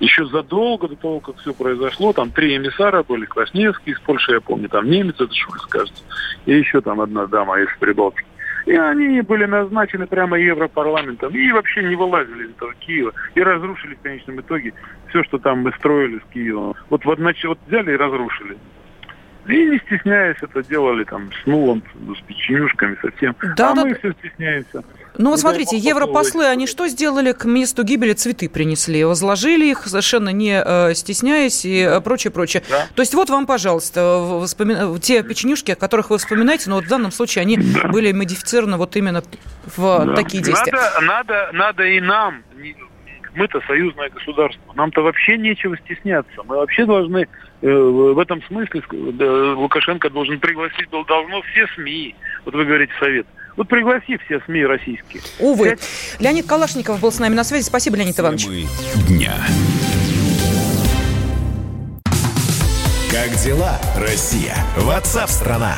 Еще 0.01 0.27
задолго 0.27 0.89
до 0.89 0.97
того, 0.97 1.21
как 1.21 1.37
все 1.37 1.55
произошло, 1.55 2.13
там 2.13 2.31
три 2.31 2.57
эмиссара 2.57 3.05
были, 3.05 3.27
Квасневский 3.27 3.93
из 3.93 4.01
Польши, 4.01 4.33
я 4.33 4.41
помню, 4.41 4.69
там 4.69 4.91
немец, 4.91 5.17
это 5.21 5.33
Шульц, 5.33 5.67
кажется, 5.67 6.03
и 6.47 6.53
еще 6.53 6.81
там 6.81 7.01
одна 7.01 7.27
дама 7.27 7.61
из 7.61 7.69
Прибалтики. 7.79 8.27
И 8.67 8.73
они 8.73 9.21
были 9.23 9.45
назначены 9.45 10.07
прямо 10.07 10.39
Европарламентом 10.39 11.35
и 11.35 11.53
вообще 11.53 11.83
не 11.83 11.97
вылазили 11.97 12.45
из 12.45 12.51
этого 12.51 12.75
Киева. 12.75 13.13
И 13.35 13.43
разрушили 13.43 13.95
в 13.95 14.03
конечном 14.03 14.41
итоге 14.41 14.73
все, 15.09 15.23
что 15.25 15.39
там 15.39 15.61
мы 15.63 15.73
строили 15.73 16.19
с 16.19 16.33
Киевом. 16.33 16.75
Вот, 16.91 17.05
вот, 17.05 17.19
значит, 17.19 17.45
вот 17.45 17.59
взяли 17.67 17.93
и 17.93 17.97
разрушили. 17.97 18.57
И 19.47 19.67
не 19.67 19.79
стесняясь 19.79 20.37
это 20.41 20.63
делали 20.63 21.05
там 21.05 21.31
с 21.33 21.47
нулом, 21.47 21.83
с 21.95 22.21
печенюшками, 22.27 22.97
совсем. 23.03 23.35
Да, 23.57 23.73
а 23.73 23.75
да. 23.75 23.85
мы 23.85 23.95
все 23.95 24.13
стесняемся. 24.13 24.85
Ну 25.19 25.31
вот 25.31 25.41
смотрите, 25.41 25.77
европослы, 25.77 26.47
они 26.47 26.67
что 26.67 26.89
сделали? 26.89 27.33
К 27.33 27.45
месту 27.45 27.83
гибели 27.83 28.13
цветы 28.13 28.49
принесли, 28.49 29.05
возложили 29.05 29.67
их, 29.67 29.87
совершенно 29.87 30.31
не 30.31 30.63
э, 30.65 30.95
стесняясь 30.95 31.65
и 31.65 31.81
э, 31.81 32.01
прочее, 32.01 32.31
прочее. 32.31 32.63
Да. 32.71 32.87
То 32.95 33.03
есть 33.03 33.15
вот 33.15 33.29
вам, 33.29 33.47
пожалуйста, 33.47 34.41
вспоми... 34.47 34.99
те 35.01 35.23
печенюшки, 35.23 35.73
о 35.73 35.77
которых 35.77 36.11
вы 36.11 36.19
вспоминаете, 36.19 36.71
но 36.71 36.77
вот 36.77 36.85
в 36.85 36.89
данном 36.89 37.13
случае 37.13 37.43
они 37.43 37.57
да. 37.57 37.89
были 37.89 38.13
модифицированы 38.13 38.77
вот 38.77 38.97
именно 38.97 39.23
в 39.77 40.07
да. 40.07 40.15
такие 40.15 40.43
действия. 40.43 40.73
Надо, 40.73 41.01
надо, 41.03 41.51
надо 41.53 41.85
и 41.85 42.01
нам, 42.01 42.43
мы-то 43.35 43.61
союзное 43.67 44.11
государство, 44.11 44.73
нам-то 44.75 45.03
вообще 45.03 45.37
нечего 45.39 45.77
стесняться. 45.79 46.43
Мы 46.45 46.57
вообще 46.57 46.85
должны 46.87 47.29
Э, 47.63 47.69
в 47.69 48.19
этом 48.19 48.43
смысле 48.43 48.83
Лукашенко 49.55 50.11
должен 50.11 50.41
пригласить, 50.41 50.91
должно 50.91 51.43
все 51.43 51.67
СМИ, 51.77 52.15
вот 52.45 52.55
вы 52.55 52.65
говорите 52.65 52.93
совет, 52.99 53.25
вот 53.57 53.69
пригласи 53.69 54.19
все 54.27 54.41
СМИ 54.41 54.67
российские. 54.67 55.23
Увы. 55.39 55.79
Леонид 56.19 56.47
Калашников 56.47 57.01
был 57.01 57.13
с 57.13 57.21
нами 57.21 57.35
на 57.35 57.45
связи. 57.45 57.65
Спасибо, 57.65 57.97
Леонид 57.97 58.19
Иванович. 58.19 58.47
дня. 59.09 59.35
Как 63.13 63.31
дела, 63.45 63.79
Россия? 63.97 64.57
Ватсап-страна! 64.79 65.77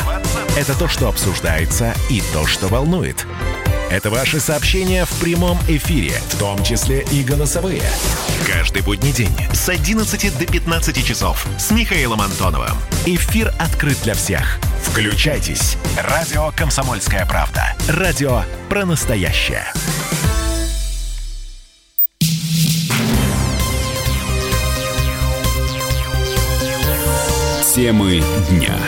Это 0.56 0.78
то, 0.78 0.88
что 0.88 1.08
обсуждается 1.08 1.92
и 2.08 2.22
то, 2.32 2.46
что 2.46 2.68
волнует. 2.68 3.26
Это 3.90 4.10
ваши 4.10 4.40
сообщения 4.40 5.04
в 5.04 5.20
прямом 5.20 5.58
эфире, 5.68 6.12
в 6.30 6.38
том 6.38 6.62
числе 6.64 7.04
и 7.12 7.22
голосовые. 7.22 7.82
Каждый 8.46 8.82
будний 8.82 9.12
день 9.12 9.36
с 9.52 9.68
11 9.68 10.38
до 10.38 10.46
15 10.46 11.06
часов 11.06 11.46
с 11.58 11.70
Михаилом 11.70 12.20
Антоновым. 12.20 12.76
Эфир 13.06 13.52
открыт 13.58 13.98
для 14.02 14.14
всех. 14.14 14.58
Включайтесь. 14.82 15.76
Радио 15.96 16.50
«Комсомольская 16.56 17.26
правда». 17.26 17.76
Радио 17.88 18.42
про 18.68 18.84
настоящее. 18.84 19.64
Темы 27.74 28.22
дня. 28.50 28.78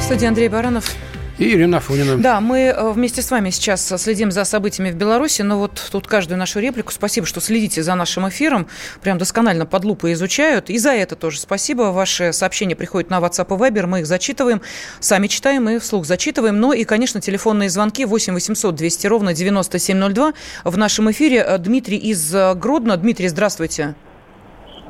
Студия 0.00 0.28
Андрей 0.28 0.48
Баранов. 0.48 0.94
И 1.36 1.50
Ирина 1.52 1.78
Афонина. 1.78 2.16
Да, 2.16 2.40
мы 2.40 2.58
э, 2.66 2.92
вместе 2.92 3.20
с 3.20 3.30
вами 3.30 3.50
сейчас 3.50 3.92
следим 4.00 4.30
за 4.30 4.44
событиями 4.44 4.90
в 4.90 4.94
Беларуси, 4.94 5.42
но 5.42 5.58
вот 5.58 5.88
тут 5.90 6.06
каждую 6.06 6.38
нашу 6.38 6.60
реплику 6.60 6.92
спасибо, 6.92 7.26
что 7.26 7.40
следите 7.40 7.82
за 7.82 7.96
нашим 7.96 8.28
эфиром, 8.28 8.68
прям 9.02 9.18
досконально 9.18 9.66
под 9.66 9.84
лупой 9.84 10.12
изучают. 10.12 10.70
И 10.70 10.78
за 10.78 10.90
это 10.90 11.16
тоже 11.16 11.40
спасибо. 11.40 11.90
Ваши 11.90 12.32
сообщения 12.32 12.76
приходят 12.76 13.10
на 13.10 13.18
WhatsApp 13.18 13.46
и 13.46 13.58
Viber, 13.58 13.86
мы 13.86 14.00
их 14.00 14.06
зачитываем, 14.06 14.62
сами 15.00 15.26
читаем 15.26 15.68
и 15.68 15.78
вслух 15.78 16.06
зачитываем. 16.06 16.60
Ну 16.60 16.72
и, 16.72 16.84
конечно, 16.84 17.20
телефонные 17.20 17.68
звонки 17.68 18.04
8 18.04 18.32
800 18.32 18.74
200 18.74 19.06
ровно 19.08 19.34
9702. 19.34 20.34
В 20.62 20.78
нашем 20.78 21.10
эфире 21.10 21.38
э, 21.38 21.58
Дмитрий 21.58 21.98
из 21.98 22.32
э, 22.32 22.54
Гродно. 22.54 22.96
Дмитрий, 22.96 23.26
здравствуйте. 23.26 23.96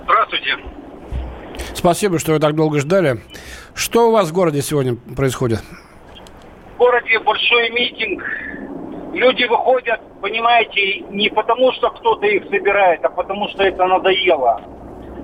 Здравствуйте. 0.04 0.58
Спасибо, 1.74 2.18
что 2.18 2.32
вы 2.32 2.38
так 2.38 2.54
долго 2.54 2.80
ждали. 2.80 3.22
Что 3.74 4.08
у 4.08 4.12
вас 4.12 4.28
в 4.28 4.32
городе 4.32 4.60
сегодня 4.60 4.96
происходит? 4.96 5.62
Городе 6.84 7.18
большой 7.20 7.70
митинг. 7.70 8.22
Люди 9.14 9.44
выходят, 9.44 10.02
понимаете, 10.20 11.00
не 11.08 11.30
потому, 11.30 11.72
что 11.72 11.88
кто-то 11.88 12.26
их 12.26 12.44
собирает, 12.50 13.02
а 13.02 13.08
потому, 13.08 13.48
что 13.48 13.62
это 13.62 13.86
надоело. 13.86 14.60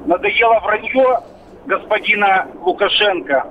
Надоело 0.06 0.58
вранье 0.60 1.20
господина 1.66 2.48
Лукашенко, 2.62 3.46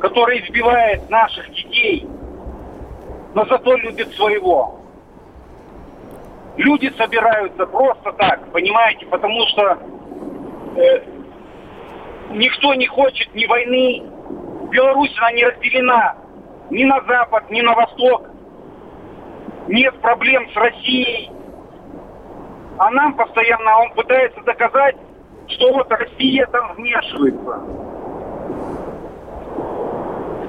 который 0.00 0.40
избивает 0.40 1.10
наших 1.10 1.50
детей, 1.52 2.08
но 3.34 3.44
зато 3.44 3.76
любит 3.76 4.14
своего. 4.14 4.80
Люди 6.56 6.90
собираются 6.96 7.66
просто 7.66 8.10
так, 8.12 8.50
понимаете, 8.52 9.04
потому 9.04 9.46
что 9.48 9.78
э, 10.76 11.02
никто 12.30 12.72
не 12.72 12.86
хочет 12.86 13.34
ни 13.34 13.44
войны. 13.44 14.02
Беларусь, 14.70 15.14
она 15.18 15.32
не 15.32 15.44
разделена 15.44 16.23
ни 16.70 16.84
на 16.84 17.00
запад, 17.06 17.50
ни 17.50 17.60
на 17.60 17.74
восток. 17.74 18.28
Нет 19.68 19.98
проблем 20.00 20.48
с 20.50 20.56
Россией. 20.56 21.30
А 22.78 22.90
нам 22.90 23.14
постоянно 23.14 23.78
он 23.80 23.92
пытается 23.92 24.40
доказать, 24.42 24.96
что 25.48 25.72
вот 25.72 25.90
Россия 25.90 26.46
там 26.46 26.74
вмешивается. 26.74 27.62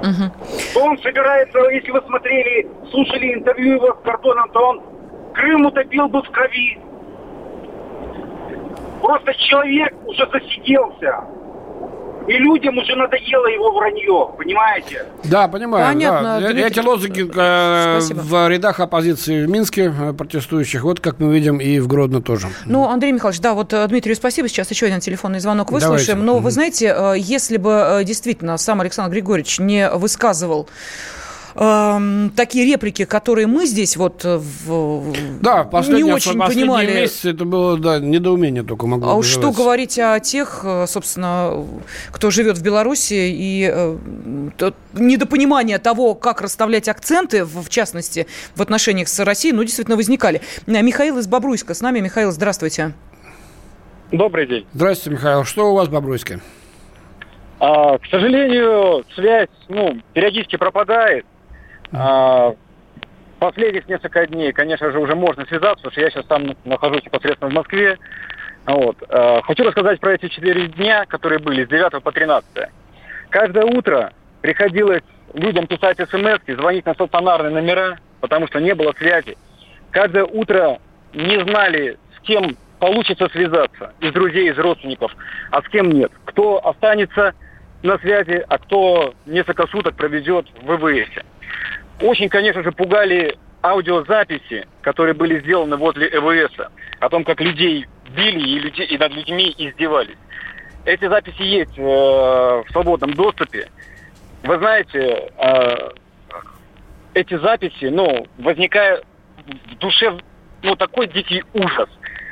Угу. 0.06 0.84
Он 0.84 0.98
собирается, 1.00 1.60
если 1.72 1.92
вы 1.92 2.02
смотрели, 2.02 2.70
слушали 2.92 3.34
интервью 3.34 3.76
его 3.76 3.94
с 3.94 4.04
Гордоном, 4.04 4.50
то 4.50 4.60
он 4.60 4.82
Крым 5.36 5.66
утопил 5.66 6.08
бы 6.08 6.22
в 6.22 6.30
крови. 6.32 6.80
Просто 9.02 9.34
человек 9.34 9.94
уже 10.06 10.26
засиделся. 10.32 11.26
И 12.28 12.34
людям 12.34 12.78
уже 12.78 12.96
надоело 12.96 13.48
его 13.48 13.72
вранье, 13.72 14.30
понимаете? 14.38 15.06
Да, 15.24 15.48
понимаю. 15.48 15.86
Понятно, 15.86 16.40
да. 16.42 16.52
Эти 16.52 16.80
лозунги 16.80 17.22
э, 17.22 18.00
в 18.00 18.50
рядах 18.50 18.80
оппозиции 18.80 19.46
в 19.46 19.50
Минске 19.50 19.94
э, 19.98 20.14
протестующих, 20.14 20.84
вот 20.84 21.00
как 21.00 21.20
мы 21.20 21.34
видим 21.34 21.60
и 21.60 21.80
в 21.80 21.88
Гродно 21.88 22.22
тоже. 22.22 22.48
Ну, 22.66 22.88
Андрей 22.88 23.12
Михайлович, 23.12 23.40
да, 23.42 23.54
вот 23.54 23.74
э, 23.74 23.88
Дмитрию 23.88 24.16
спасибо. 24.16 24.48
Сейчас 24.48 24.72
еще 24.72 24.88
один 24.88 25.00
телефонный 25.00 25.40
звонок 25.40 25.72
выслушаем. 25.72 26.20
Давайте. 26.20 26.26
Но 26.26 26.40
вы 26.40 26.52
знаете, 26.52 26.96
э, 26.98 27.14
если 27.18 27.58
бы 27.58 28.02
действительно 28.04 28.58
сам 28.58 28.82
Александр 28.82 29.12
Григорьевич 29.12 29.60
не 29.60 29.90
высказывал 29.90 30.68
э, 31.56 32.30
такие 32.36 32.66
реплики, 32.66 33.06
которые 33.06 33.48
мы 33.48 33.66
здесь 33.66 33.98
вот 33.98 34.24
э, 34.26 34.38
в, 34.38 35.14
да, 35.42 35.68
не 35.88 36.04
очень 36.04 36.40
понимали. 36.40 36.94
месяцы 36.94 37.32
это 37.32 37.46
было 37.46 37.78
да, 37.78 38.00
недоумение 38.00 38.64
только 38.64 38.88
могло 38.88 39.12
А 39.12 39.16
уж 39.16 39.28
что 39.28 39.52
говорить 39.52 39.98
о 40.00 40.20
тех, 40.20 40.62
э, 40.64 40.86
собственно, 40.88 41.66
кто 42.12 42.32
живет 42.32 42.58
в 42.58 42.64
Беларуси 42.64 43.14
и 43.14 43.70
э, 43.72 43.98
недопонимание 44.94 45.80
того, 45.80 46.16
как 46.16 46.42
расставлять 46.42 46.88
акценты, 46.88 47.46
в, 47.46 47.64
в 47.64 47.70
частности, 47.70 48.28
в 48.56 48.62
отношениях 48.62 49.08
с 49.08 49.20
Россией, 49.24 49.54
ну, 49.54 49.64
действительно 49.64 49.98
возникали. 49.98 50.42
Михаил 50.68 51.18
из 51.18 51.28
Бобруйска 51.28 51.74
с 51.74 51.82
нами. 51.82 52.00
Михаил, 52.00 52.32
здравствуйте. 52.32 52.94
Добрый 54.12 54.48
день. 54.48 54.66
Здравствуйте, 54.74 55.18
Михаил. 55.18 55.44
Что 55.44 55.72
у 55.72 55.76
вас 55.76 55.88
в 55.88 55.92
Бобруйске? 55.92 56.40
А, 57.60 57.98
к 57.98 58.06
сожалению, 58.08 59.04
связь 59.16 59.50
ну, 59.70 60.00
периодически 60.14 60.58
пропадает. 60.58 61.26
А, 61.98 62.56
последних 63.40 63.88
несколько 63.88 64.28
дней, 64.28 64.52
конечно 64.52 64.92
же, 64.92 65.00
уже 65.00 65.16
можно 65.16 65.46
связаться, 65.46 65.84
потому 65.84 65.92
что 65.92 66.02
я 66.02 66.10
сейчас 66.10 66.26
там 66.26 66.56
нахожусь 66.66 67.06
непосредственно 67.06 67.52
в 67.52 67.54
Москве. 67.54 67.98
Вот. 68.66 68.98
А, 69.10 69.42
хочу 69.44 69.64
рассказать 69.64 70.00
про 70.00 70.14
эти 70.14 70.28
четыре 70.28 70.68
дня, 70.68 71.06
которые 71.06 71.40
были 71.40 71.66
с 71.66 71.70
9 71.70 72.04
по 72.04 72.12
13. 72.12 72.50
Каждое 73.30 73.66
утро 73.66 74.14
приходилось 74.42 75.04
людям 75.34 75.68
писать 75.68 75.98
смс, 75.98 76.40
звонить 76.48 76.86
на 76.86 76.94
стационарные 76.94 77.52
номера, 77.52 77.98
потому 78.22 78.48
что 78.48 78.60
не 78.60 78.74
было 78.74 78.94
связи. 78.98 79.38
Каждое 79.92 80.26
утро 80.26 80.80
не 81.14 81.40
знали, 81.42 81.98
с 82.18 82.22
кем 82.22 82.58
получится 82.80 83.30
связаться, 83.30 83.94
из 84.02 84.12
друзей, 84.12 84.52
из 84.52 84.58
родственников, 84.58 85.16
а 85.52 85.62
с 85.62 85.68
кем 85.70 85.90
нет. 85.92 86.12
Кто 86.26 86.66
останется 86.66 87.34
на 87.84 87.98
связи, 88.00 88.44
а 88.48 88.58
кто 88.58 89.14
несколько 89.26 89.68
суток 89.68 89.96
проведет 89.96 90.48
в 90.62 90.76
ВВС. 90.76 91.24
Очень, 92.02 92.30
конечно 92.30 92.64
же, 92.64 92.72
пугали 92.72 93.38
аудиозаписи, 93.64 94.68
которые 94.82 95.14
были 95.14 95.40
сделаны 95.40 95.78
возле 95.78 96.08
ЭВС, 96.08 96.54
о 97.00 97.10
том, 97.10 97.24
как 97.24 97.42
людей 97.42 97.88
били 98.16 98.40
и, 98.40 98.60
людей, 98.60 98.86
и 98.86 98.98
над 98.98 99.12
людьми 99.14 99.54
издевались. 99.58 100.18
Эти 100.86 101.08
записи 101.08 101.42
есть 101.42 101.78
э, 101.78 101.82
в 101.82 102.66
свободном 102.72 103.14
доступе. 103.14 103.70
Вы 104.44 104.58
знаете, 104.60 105.32
э, 105.38 105.90
эти 107.16 107.38
записи, 107.38 107.86
ну, 107.86 108.28
возникая 108.38 109.02
в 109.38 109.78
душе, 109.78 110.16
ну, 110.62 110.76
такой 110.76 111.08
дикий 111.08 111.44
ужас, 111.54 111.90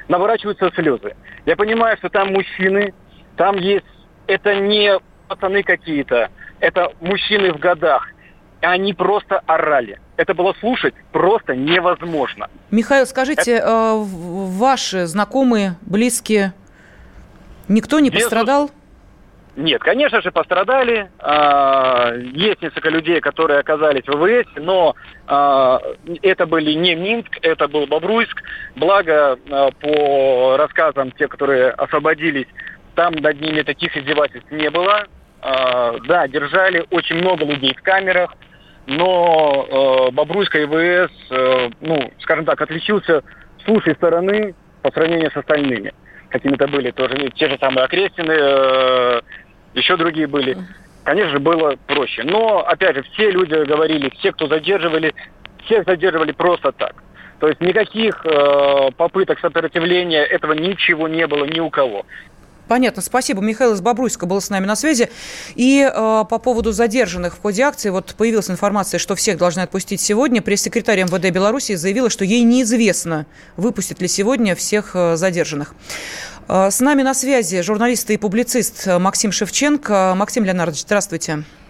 наворачиваются 0.08 0.70
слезы. 0.76 1.16
Я 1.46 1.56
понимаю, 1.56 1.98
что 1.98 2.10
там 2.10 2.32
мужчины, 2.32 2.94
там 3.38 3.58
есть, 3.58 3.86
это 4.28 4.56
не 4.56 5.00
пацаны 5.28 5.64
какие-то, 5.64 6.30
это 6.60 6.92
мужчины 7.02 7.52
в 7.54 7.58
годах, 7.58 8.08
они 8.64 8.94
просто 8.94 9.42
орали. 9.46 10.00
Это 10.18 10.34
было 10.34 10.54
слушать 10.60 10.94
просто 11.12 11.56
невозможно. 11.56 12.50
Михаил, 12.72 13.06
скажите, 13.06 13.54
Это... 13.54 13.68
э, 13.68 14.04
ваши 14.04 15.06
знакомые, 15.06 15.76
близкие, 15.82 16.54
никто 17.68 18.00
не 18.00 18.10
Без... 18.10 18.24
пострадал? 18.24 18.72
Нет, 19.56 19.84
конечно 19.84 20.20
же, 20.22 20.32
пострадали. 20.32 21.12
А, 21.20 22.12
есть 22.16 22.62
несколько 22.62 22.90
людей, 22.90 23.22
которые 23.22 23.60
оказались 23.60 24.08
в 24.08 24.12
ВВС, 24.12 24.50
но 24.56 24.96
а, 25.28 25.80
это 26.24 26.48
были 26.48 26.74
не 26.74 26.96
Минск, 26.96 27.38
это 27.44 27.68
был 27.68 27.86
Бобруйск. 27.86 28.42
Благо, 28.76 29.38
а, 29.52 29.70
по 29.80 30.58
рассказам 30.58 31.12
тех, 31.12 31.30
которые 31.30 31.70
освободились, 31.70 32.48
там 32.96 33.14
над 33.14 33.40
ними 33.40 33.62
таких 33.62 33.96
издевательств 33.96 34.52
не 34.52 34.70
было. 34.70 35.06
Да, 35.42 36.26
держали 36.30 36.86
очень 36.90 37.18
много 37.18 37.44
людей 37.44 37.76
в 37.76 37.82
камерах, 37.82 38.34
но 38.86 40.08
э, 40.10 40.12
Бобруйская 40.12 40.66
ИВС, 40.66 41.12
э, 41.30 41.70
ну, 41.82 42.12
скажем 42.20 42.46
так, 42.46 42.60
отличился 42.62 43.24
с 43.64 43.68
лучшей 43.68 43.96
стороны 43.96 44.56
по 44.82 44.92
сравнению 44.92 45.32
с 45.32 45.38
остальными. 45.38 45.94
Какими-то 46.30 46.68
были 46.68 46.92
тоже 46.92 47.16
те 47.36 47.50
же 47.50 47.58
самые 47.60 47.86
Окрестины, 47.86 48.32
э, 48.32 49.22
еще 49.74 49.96
другие 49.98 50.28
были. 50.28 50.58
Конечно 51.04 51.40
было 51.40 51.76
проще. 51.88 52.24
Но, 52.24 52.60
опять 52.60 52.96
же, 52.96 53.04
все 53.04 53.32
люди 53.32 53.54
говорили, 53.66 54.10
все, 54.18 54.32
кто 54.32 54.48
задерживали, 54.48 55.14
всех 55.66 55.86
задерживали 55.86 56.32
просто 56.32 56.72
так. 56.72 56.96
То 57.40 57.50
есть 57.50 57.60
никаких 57.60 58.26
э, 58.26 58.92
попыток 58.96 59.40
сопротивления, 59.40 60.24
этого 60.24 60.54
ничего 60.54 61.08
не 61.08 61.28
было 61.28 61.46
ни 61.46 61.60
у 61.60 61.70
кого. 61.70 62.06
Понятно, 62.68 63.02
спасибо. 63.02 63.42
Михаил 63.42 63.74
из 63.74 63.82
Бобруйска 63.82 64.26
был 64.26 64.40
с 64.40 64.50
нами 64.50 64.66
на 64.66 64.76
связи. 64.76 65.10
И 65.56 65.82
э, 65.82 66.24
по 66.30 66.40
поводу 66.40 66.72
задержанных 66.72 67.36
в 67.36 67.42
ходе 67.42 67.64
акции, 67.64 67.90
вот 67.90 68.16
появилась 68.18 68.50
информация, 68.50 68.98
что 68.98 69.16
всех 69.16 69.38
должны 69.38 69.62
отпустить 69.62 70.02
сегодня. 70.02 70.42
Пресс-секретарь 70.42 71.04
МВД 71.04 71.32
Беларуси 71.32 71.76
заявила, 71.76 72.10
что 72.10 72.26
ей 72.26 72.44
неизвестно, 72.44 73.26
выпустят 73.58 74.02
ли 74.02 74.08
сегодня 74.08 74.56
всех 74.56 74.92
э, 74.96 75.16
задержанных. 75.18 75.76
Э, 76.48 76.70
с 76.72 76.80
нами 76.80 77.02
на 77.02 77.14
связи 77.14 77.62
журналист 77.62 78.10
и 78.12 78.18
публицист 78.18 78.88
Максим 78.88 79.32
Шевченко. 79.32 80.14
Максим 80.16 80.46
Леонардович, 80.46 80.82
здравствуйте. 80.82 81.34
Здравствуйте. 81.34 81.63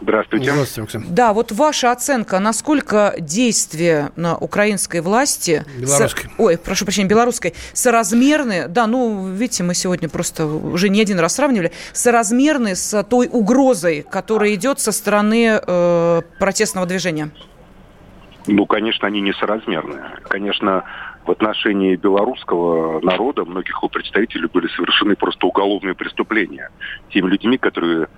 Здравствуйте, 0.00 0.52
Максим. 0.52 1.04
Да, 1.10 1.32
вот 1.32 1.52
ваша 1.52 1.92
оценка, 1.92 2.38
насколько 2.38 3.14
действия 3.18 4.10
на 4.16 4.36
украинской 4.36 5.00
власти... 5.00 5.64
Белорусской. 5.78 6.24
Со, 6.24 6.30
ой, 6.38 6.58
прошу 6.58 6.84
прощения, 6.84 7.08
белорусской, 7.08 7.54
соразмерны, 7.72 8.66
да, 8.68 8.86
ну, 8.86 9.28
видите, 9.28 9.62
мы 9.62 9.74
сегодня 9.74 10.08
просто 10.08 10.46
уже 10.46 10.88
не 10.88 11.02
один 11.02 11.18
раз 11.18 11.34
сравнивали, 11.34 11.72
соразмерны 11.92 12.74
с 12.74 13.02
той 13.04 13.28
угрозой, 13.30 14.04
которая 14.08 14.54
идет 14.54 14.80
со 14.80 14.92
стороны 14.92 15.60
э, 15.60 16.22
протестного 16.38 16.86
движения? 16.86 17.30
Ну, 18.46 18.64
конечно, 18.66 19.06
они 19.06 19.20
несоразмерны. 19.20 20.00
Конечно, 20.28 20.84
в 21.26 21.30
отношении 21.30 21.96
белорусского 21.96 23.00
народа, 23.00 23.44
многих 23.44 23.76
его 23.76 23.88
представителей 23.88 24.48
были 24.48 24.66
совершены 24.68 25.14
просто 25.14 25.46
уголовные 25.46 25.94
преступления. 25.94 26.70
Теми 27.10 27.28
людьми, 27.28 27.58
которые 27.58 28.08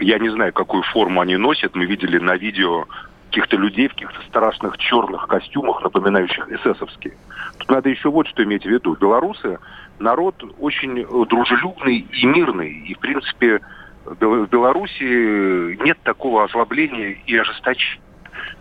я 0.00 0.18
не 0.18 0.28
знаю, 0.28 0.52
какую 0.52 0.82
форму 0.82 1.20
они 1.20 1.36
носят. 1.36 1.74
Мы 1.74 1.86
видели 1.86 2.18
на 2.18 2.36
видео 2.36 2.86
каких-то 3.30 3.56
людей 3.56 3.88
в 3.88 3.92
каких-то 3.92 4.20
страшных 4.28 4.78
черных 4.78 5.26
костюмах, 5.26 5.82
напоминающих 5.82 6.50
эсэсовские. 6.50 7.14
Тут 7.58 7.70
надо 7.70 7.88
еще 7.88 8.10
вот 8.10 8.26
что 8.26 8.42
иметь 8.44 8.64
в 8.64 8.68
виду. 8.68 8.96
Белорусы 8.96 9.58
народ 9.98 10.34
очень 10.58 11.04
дружелюбный 11.26 12.06
и 12.10 12.26
мирный. 12.26 12.72
И, 12.88 12.94
в 12.94 12.98
принципе, 12.98 13.60
в 14.04 14.46
Беларуси 14.46 15.76
нет 15.82 15.98
такого 16.02 16.44
озлобления 16.44 17.18
и 17.26 17.36
ожесточения. 17.36 18.02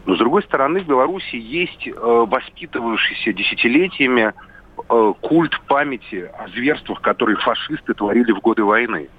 Но, 0.06 0.16
с 0.16 0.20
другой 0.20 0.44
стороны, 0.44 0.82
в 0.82 0.88
Беларуси 0.88 1.36
есть 1.36 1.88
э, 1.88 1.92
воспитывающийся 1.94 3.34
десятилетиями 3.34 4.34
э, 4.90 5.14
культ 5.22 5.60
памяти 5.68 6.30
о 6.38 6.48
зверствах, 6.50 7.02
которые 7.02 7.38
фашисты 7.38 7.94
творили 7.94 8.32
в 8.32 8.40
годы 8.40 8.64
войны. 8.64 9.10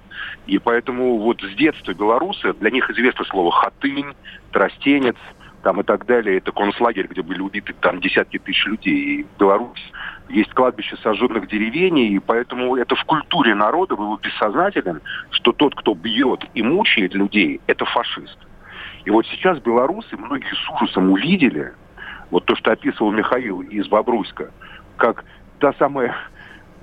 И 0.49 0.57
поэтому 0.57 1.19
вот 1.19 1.41
с 1.43 1.55
детства 1.55 1.93
белорусы, 1.93 2.53
для 2.53 2.71
них 2.71 2.89
известно 2.89 3.23
слово 3.25 3.51
«хатынь», 3.51 4.15
«тростенец», 4.51 5.15
там 5.61 5.79
и 5.79 5.83
так 5.83 6.07
далее. 6.07 6.37
Это 6.37 6.51
концлагерь, 6.51 7.05
где 7.05 7.21
были 7.21 7.39
убиты 7.39 7.75
там 7.79 8.01
десятки 8.01 8.39
тысяч 8.39 8.65
людей. 8.65 8.95
И 8.95 9.27
Беларусь 9.37 9.91
есть 10.29 10.51
кладбище 10.53 10.97
сожженных 11.03 11.47
деревень, 11.49 11.99
и 11.99 12.17
поэтому 12.17 12.75
это 12.77 12.95
в 12.95 13.03
культуре 13.03 13.53
народа 13.53 13.95
было 13.95 14.17
бессознательным, 14.17 15.01
что 15.29 15.51
тот, 15.51 15.75
кто 15.75 15.93
бьет 15.93 16.43
и 16.55 16.63
мучает 16.63 17.13
людей, 17.13 17.61
это 17.67 17.85
фашист. 17.85 18.39
И 19.05 19.11
вот 19.11 19.27
сейчас 19.27 19.59
белорусы, 19.59 20.17
многие 20.17 20.55
с 20.55 20.69
ужасом 20.81 21.11
увидели, 21.11 21.73
вот 22.31 22.45
то, 22.45 22.55
что 22.55 22.71
описывал 22.71 23.11
Михаил 23.11 23.61
из 23.61 23.87
Бобруйска, 23.87 24.51
как 24.97 25.25
та 25.59 25.73
самая 25.73 26.15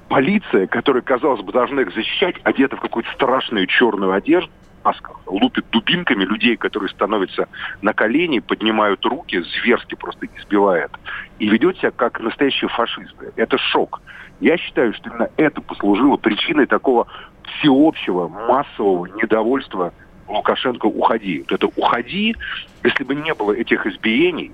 полиция, 0.08 0.66
которая, 0.66 1.02
казалось 1.02 1.42
бы, 1.42 1.52
должна 1.52 1.82
их 1.82 1.94
защищать, 1.94 2.36
одета 2.44 2.76
в 2.76 2.80
какую-то 2.80 3.10
страшную 3.12 3.66
черную 3.66 4.12
одежду, 4.12 4.50
масках, 4.84 5.20
лупит 5.26 5.66
дубинками 5.70 6.24
людей, 6.24 6.56
которые 6.56 6.88
становятся 6.90 7.48
на 7.82 7.92
колени, 7.92 8.38
поднимают 8.38 9.04
руки, 9.04 9.42
зверски 9.60 9.96
просто 9.96 10.26
избивает. 10.36 10.90
И 11.38 11.48
ведет 11.48 11.76
себя 11.78 11.90
как 11.90 12.20
настоящие 12.20 12.68
фашисты. 12.68 13.32
Это 13.36 13.58
шок. 13.58 14.00
Я 14.40 14.56
считаю, 14.58 14.92
что 14.94 15.10
именно 15.10 15.28
это 15.36 15.60
послужило 15.60 16.16
причиной 16.16 16.66
такого 16.66 17.06
всеобщего, 17.58 18.28
массового 18.28 19.06
недовольства 19.06 19.92
Лукашенко 20.28 20.86
«Уходи». 20.86 21.40
Вот 21.40 21.52
это 21.52 21.66
«Уходи», 21.66 22.36
если 22.82 23.04
бы 23.04 23.14
не 23.14 23.34
было 23.34 23.52
этих 23.52 23.86
избиений, 23.86 24.52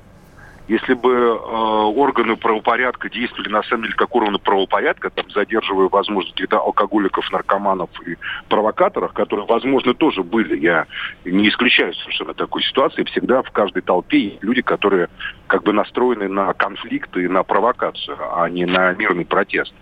если 0.68 0.94
бы 0.94 1.10
э, 1.10 1.32
органы 1.34 2.36
правопорядка 2.36 3.10
действовали 3.10 3.48
на 3.48 3.62
самом 3.64 3.82
деле 3.84 3.94
как 3.94 4.14
органы 4.14 4.38
правопорядка, 4.38 5.10
там 5.10 5.28
задерживая, 5.30 5.88
возможно, 5.88 6.30
каких-то 6.30 6.60
алкоголиков, 6.60 7.30
наркоманов 7.32 7.90
и 8.06 8.16
провокаторов, 8.48 9.12
которые, 9.12 9.46
возможно, 9.46 9.92
тоже 9.92 10.22
были, 10.22 10.56
я 10.58 10.86
не 11.24 11.48
исключаю 11.48 11.94
совершенно 11.94 12.34
такой 12.34 12.62
ситуации, 12.62 13.02
всегда 13.04 13.42
в 13.42 13.50
каждой 13.50 13.82
толпе 13.82 14.18
есть 14.18 14.42
люди, 14.42 14.62
которые 14.62 15.08
как 15.48 15.64
бы 15.64 15.72
настроены 15.72 16.28
на 16.28 16.52
конфликт 16.54 17.16
и 17.16 17.26
на 17.26 17.42
провокацию, 17.42 18.16
а 18.32 18.48
не 18.48 18.64
на 18.64 18.92
мирный 18.92 19.24
протест. 19.24 19.74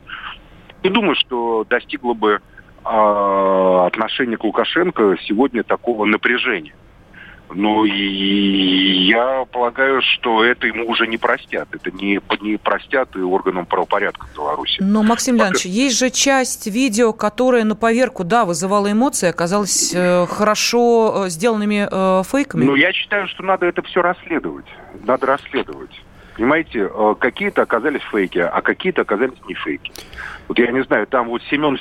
Не 0.82 0.88
думаю, 0.88 1.14
что 1.14 1.66
достигло 1.68 2.14
бы 2.14 2.40
э, 2.84 3.86
отношение 3.86 4.38
к 4.38 4.44
Лукашенко 4.44 5.16
сегодня 5.24 5.62
такого 5.62 6.06
напряжения. 6.06 6.74
Ну 7.52 7.84
и 7.84 9.06
я 9.06 9.44
полагаю, 9.50 10.00
что 10.02 10.44
это 10.44 10.66
ему 10.66 10.88
уже 10.88 11.06
не 11.06 11.18
простят. 11.18 11.68
Это 11.72 11.90
не, 11.90 12.20
не 12.40 12.56
простят 12.56 13.16
и 13.16 13.20
органам 13.20 13.66
правопорядка 13.66 14.26
в 14.26 14.34
Беларуси. 14.34 14.78
Но, 14.80 15.02
Максим 15.02 15.36
Леонидович, 15.36 15.66
есть 15.66 15.98
же 15.98 16.10
часть 16.10 16.66
видео, 16.66 17.12
которая 17.12 17.64
на 17.64 17.74
поверку, 17.74 18.24
да, 18.24 18.44
вызывала 18.44 18.90
эмоции, 18.90 19.28
оказалась 19.28 19.92
э, 19.94 20.26
хорошо 20.26 21.24
э, 21.26 21.28
сделанными 21.30 21.88
э, 21.90 22.22
фейками. 22.24 22.64
Ну, 22.64 22.74
я 22.76 22.92
считаю, 22.92 23.26
что 23.28 23.42
надо 23.42 23.66
это 23.66 23.82
все 23.82 24.00
расследовать. 24.02 24.66
Надо 25.04 25.26
расследовать. 25.26 25.90
Понимаете, 26.36 26.90
э, 26.92 27.14
какие-то 27.18 27.62
оказались 27.62 28.02
фейки, 28.10 28.38
а 28.38 28.60
какие-то 28.62 29.02
оказались 29.02 29.38
не 29.46 29.54
фейки. 29.54 29.92
Вот 30.48 30.58
я 30.58 30.70
не 30.70 30.82
знаю, 30.84 31.06
там 31.06 31.28
вот 31.28 31.42
Семен, 31.50 31.78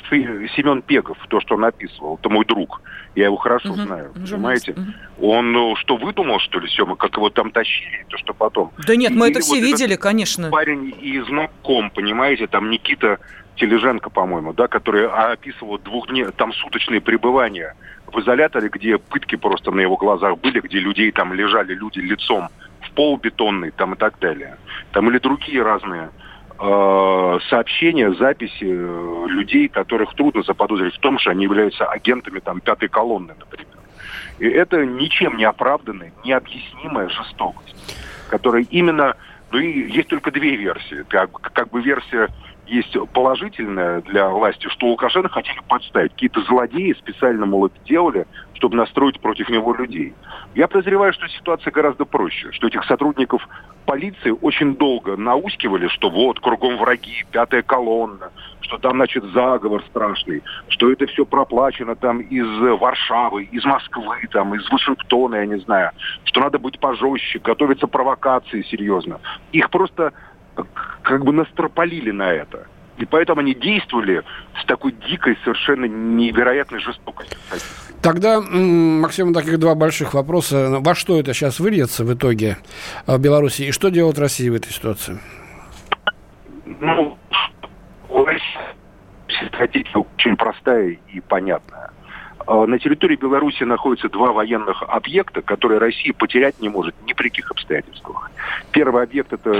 Семен 0.54 0.82
Пегов, 0.82 1.18
то, 1.28 1.40
что 1.40 1.54
он 1.54 1.64
описывал, 1.64 2.18
это 2.20 2.28
мой 2.28 2.44
друг. 2.44 2.82
Я 3.14 3.24
его 3.24 3.36
хорошо 3.36 3.70
угу. 3.70 3.82
знаю, 3.82 4.12
понимаете? 4.14 4.72
Угу. 4.72 5.28
Он 5.32 5.52
ну, 5.52 5.76
что, 5.76 5.96
выдумал, 5.96 6.38
что 6.38 6.60
ли, 6.60 6.68
Сема, 6.68 6.96
как 6.96 7.16
его 7.16 7.30
там 7.30 7.50
тащили, 7.50 8.06
то, 8.08 8.16
что 8.18 8.32
потом? 8.34 8.70
Да 8.86 8.94
нет, 8.96 9.12
мы 9.12 9.26
Или 9.26 9.32
это 9.32 9.40
все 9.40 9.56
вот 9.56 9.64
видели, 9.64 9.96
конечно. 9.96 10.50
Парень 10.50 10.94
из 11.00 11.28
Ноком, 11.28 11.90
понимаете, 11.90 12.46
там 12.46 12.70
Никита 12.70 13.18
Тележенко, 13.56 14.10
по-моему, 14.10 14.52
да, 14.52 14.68
который 14.68 15.06
описывал 15.06 15.78
двухдневные, 15.78 16.32
там 16.32 16.52
суточные 16.52 17.00
пребывания 17.00 17.74
в 18.06 18.18
изоляторе, 18.20 18.68
где 18.68 18.98
пытки 18.98 19.36
просто 19.36 19.70
на 19.70 19.80
его 19.80 19.96
глазах 19.96 20.38
были, 20.38 20.60
где 20.60 20.78
людей 20.78 21.10
там 21.12 21.34
лежали 21.34 21.74
люди 21.74 21.98
лицом 21.98 22.48
пол 23.00 23.16
бетонный 23.16 23.70
там 23.70 23.94
и 23.94 23.96
так 23.96 24.18
далее. 24.18 24.58
Там 24.92 25.08
или 25.08 25.16
другие 25.16 25.62
разные 25.62 26.10
Э, 26.62 27.38
сообщения, 27.48 28.12
записи 28.12 28.64
э, 28.64 29.26
людей, 29.28 29.68
которых 29.68 30.12
трудно 30.14 30.42
заподозрить 30.42 30.94
в 30.94 30.98
том, 30.98 31.18
что 31.18 31.30
они 31.30 31.44
являются 31.44 31.86
агентами 31.86 32.38
там 32.40 32.60
пятой 32.60 32.90
колонны, 32.90 33.32
например. 33.38 33.78
И 34.40 34.46
это 34.46 34.84
ничем 34.84 35.38
не 35.38 35.44
оправданная, 35.44 36.12
необъяснимая 36.22 37.08
жестокость, 37.08 37.74
которая 38.28 38.66
именно, 38.70 39.16
ну 39.50 39.58
и 39.58 39.90
есть 39.90 40.08
только 40.08 40.30
две 40.30 40.54
версии. 40.56 41.02
Как, 41.08 41.30
как 41.32 41.70
бы 41.70 41.80
версия 41.80 42.28
есть 42.66 42.94
положительная 43.14 44.02
для 44.02 44.28
власти, 44.28 44.68
что 44.68 44.88
Лукашенко 44.88 45.30
хотели 45.30 45.60
подставить. 45.66 46.12
Какие-то 46.12 46.42
злодеи 46.42 46.92
специально, 46.92 47.46
мол, 47.46 47.66
это 47.68 47.78
делали, 47.86 48.26
чтобы 48.60 48.76
настроить 48.76 49.18
против 49.20 49.48
него 49.48 49.74
людей. 49.74 50.12
Я 50.54 50.68
подозреваю, 50.68 51.14
что 51.14 51.26
ситуация 51.28 51.70
гораздо 51.70 52.04
проще, 52.04 52.52
что 52.52 52.66
этих 52.66 52.84
сотрудников 52.84 53.48
полиции 53.86 54.30
очень 54.42 54.76
долго 54.76 55.16
наускивали, 55.16 55.88
что 55.88 56.10
вот, 56.10 56.40
кругом 56.40 56.76
враги, 56.76 57.24
пятая 57.32 57.62
колонна, 57.62 58.30
что 58.60 58.76
там, 58.76 58.96
значит, 58.96 59.24
заговор 59.32 59.82
страшный, 59.88 60.42
что 60.68 60.92
это 60.92 61.06
все 61.06 61.24
проплачено 61.24 61.96
там 61.96 62.20
из 62.20 62.46
Варшавы, 62.78 63.44
из 63.44 63.64
Москвы, 63.64 64.28
там, 64.30 64.54
из 64.54 64.70
Вашингтона, 64.70 65.36
я 65.36 65.46
не 65.46 65.58
знаю, 65.60 65.92
что 66.24 66.40
надо 66.40 66.58
быть 66.58 66.78
пожестче, 66.78 67.38
готовиться 67.38 67.86
провокации 67.86 68.60
серьезно. 68.60 69.20
Их 69.52 69.70
просто 69.70 70.12
как 71.02 71.24
бы 71.24 71.32
настропалили 71.32 72.10
на 72.10 72.30
это. 72.30 72.66
И 72.98 73.06
поэтому 73.06 73.40
они 73.40 73.54
действовали 73.54 74.22
с 74.60 74.66
такой 74.66 74.92
дикой, 74.92 75.38
совершенно 75.44 75.86
невероятной 75.86 76.80
жестокостью. 76.80 77.38
Тогда, 78.02 78.40
Максим, 78.40 79.34
таких 79.34 79.58
два 79.58 79.74
больших 79.74 80.14
вопроса. 80.14 80.78
Во 80.80 80.94
что 80.94 81.18
это 81.20 81.34
сейчас 81.34 81.60
выльется 81.60 82.04
в 82.04 82.14
итоге 82.14 82.56
в 83.06 83.18
Беларуси? 83.18 83.62
И 83.62 83.72
что 83.72 83.90
делает 83.90 84.18
Россия 84.18 84.50
в 84.50 84.54
этой 84.54 84.72
ситуации? 84.72 85.18
Ну, 86.80 87.18
стратегия 89.60 89.98
очень 89.98 90.36
простая 90.36 90.98
и 91.12 91.20
понятная. 91.20 91.90
А, 92.50 92.66
на 92.66 92.80
территории 92.80 93.14
Беларуси 93.14 93.62
находятся 93.62 94.08
два 94.08 94.32
военных 94.32 94.82
объекта, 94.82 95.40
которые 95.40 95.78
Россия 95.78 96.12
потерять 96.12 96.60
не 96.60 96.68
может 96.68 96.96
ни 97.06 97.12
при 97.12 97.28
каких 97.28 97.48
обстоятельствах. 97.52 98.28
Первый 98.72 99.04
объект 99.04 99.32
это 99.32 99.52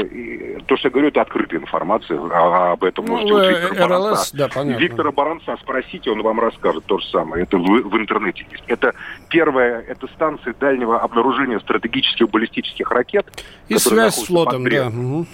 то, 0.66 0.76
что 0.76 0.88
я 0.88 0.90
говорю, 0.90 1.08
это 1.08 1.20
открытая 1.20 1.60
информация 1.60 2.18
об 2.18 2.82
этом. 2.82 3.04
Ну, 3.04 3.12
Можете 3.12 3.32
у 3.32 3.38
Виктора 3.38 3.86
РЛС, 3.86 4.02
Баранца. 4.02 4.36
да, 4.36 4.48
понятно. 4.48 4.80
Виктора 4.82 5.12
Баранца 5.12 5.56
спросите, 5.62 6.10
он 6.10 6.22
вам 6.22 6.40
расскажет 6.40 6.84
то 6.86 6.98
же 6.98 7.06
самое. 7.10 7.44
Это 7.44 7.58
в, 7.58 7.62
в 7.62 7.96
интернете 7.96 8.44
есть. 8.50 8.64
Это 8.66 8.92
первая, 9.28 9.82
это 9.82 10.08
станция 10.08 10.52
дальнего 10.58 10.98
обнаружения 10.98 11.60
стратегических 11.60 12.28
баллистических 12.28 12.90
ракет. 12.90 13.24
И 13.68 13.78
связь 13.78 14.16
с 14.16 14.26
флотом, 14.26 14.68
да. 14.68 14.88
Угу. 14.88 15.26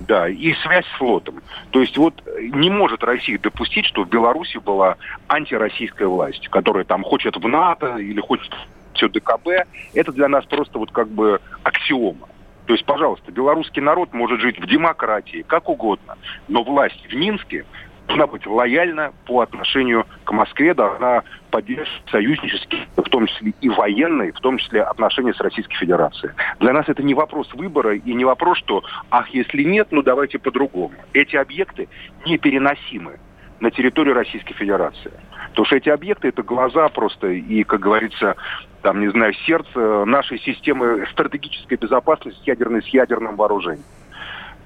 Да, 0.00 0.28
и 0.28 0.54
связь 0.54 0.86
с 0.86 0.98
флотом. 0.98 1.42
То 1.70 1.80
есть 1.80 1.96
вот 1.96 2.22
не 2.40 2.70
может 2.70 3.02
Россия 3.02 3.38
допустить, 3.38 3.86
что 3.86 4.04
в 4.04 4.08
Беларуси 4.08 4.58
была 4.58 4.96
антироссийская 5.28 6.06
власть, 6.06 6.48
которая 6.48 6.84
там 6.84 7.02
хочет 7.02 7.36
в 7.36 7.48
НАТО 7.48 7.96
или 7.96 8.20
хочет 8.20 8.54
все 8.94 9.08
ДКБ. 9.08 9.48
Это 9.94 10.12
для 10.12 10.28
нас 10.28 10.44
просто 10.44 10.78
вот 10.78 10.92
как 10.92 11.08
бы 11.08 11.40
аксиома. 11.64 12.28
То 12.66 12.74
есть, 12.74 12.84
пожалуйста, 12.84 13.32
белорусский 13.32 13.80
народ 13.80 14.12
может 14.12 14.40
жить 14.40 14.60
в 14.60 14.66
демократии, 14.66 15.42
как 15.46 15.70
угодно, 15.70 16.16
но 16.48 16.62
власть 16.62 17.02
в 17.08 17.14
Минске 17.14 17.64
должна 18.08 18.26
быть 18.26 18.46
лояльна 18.46 19.12
по 19.26 19.42
отношению 19.42 20.06
к 20.24 20.32
Москве, 20.32 20.74
должна 20.74 21.22
поддерживать 21.50 22.02
союзнические, 22.10 22.86
в 22.96 23.02
том 23.02 23.26
числе 23.26 23.52
и 23.60 23.68
военные, 23.68 24.32
в 24.32 24.40
том 24.40 24.58
числе 24.58 24.82
отношения 24.82 25.34
с 25.34 25.40
Российской 25.40 25.76
Федерацией. 25.76 26.32
Для 26.58 26.72
нас 26.72 26.88
это 26.88 27.02
не 27.02 27.14
вопрос 27.14 27.52
выбора 27.52 27.94
и 27.94 28.14
не 28.14 28.24
вопрос, 28.24 28.58
что, 28.58 28.82
ах, 29.10 29.28
если 29.28 29.62
нет, 29.62 29.88
ну 29.90 30.02
давайте 30.02 30.38
по-другому. 30.38 30.94
Эти 31.12 31.36
объекты 31.36 31.88
непереносимы 32.26 33.18
на 33.60 33.70
территорию 33.70 34.14
Российской 34.14 34.54
Федерации. 34.54 35.12
Потому 35.50 35.66
что 35.66 35.76
эти 35.76 35.88
объекты 35.88 36.28
это 36.28 36.42
глаза 36.42 36.88
просто 36.88 37.28
и, 37.28 37.64
как 37.64 37.80
говорится, 37.80 38.36
там, 38.82 39.00
не 39.00 39.08
знаю, 39.08 39.34
сердце 39.46 40.04
нашей 40.04 40.38
системы 40.38 41.06
стратегической 41.10 41.76
безопасности 41.76 42.40
ядерной 42.46 42.82
с 42.82 42.86
ядерным 42.88 43.36
вооружением. 43.36 43.84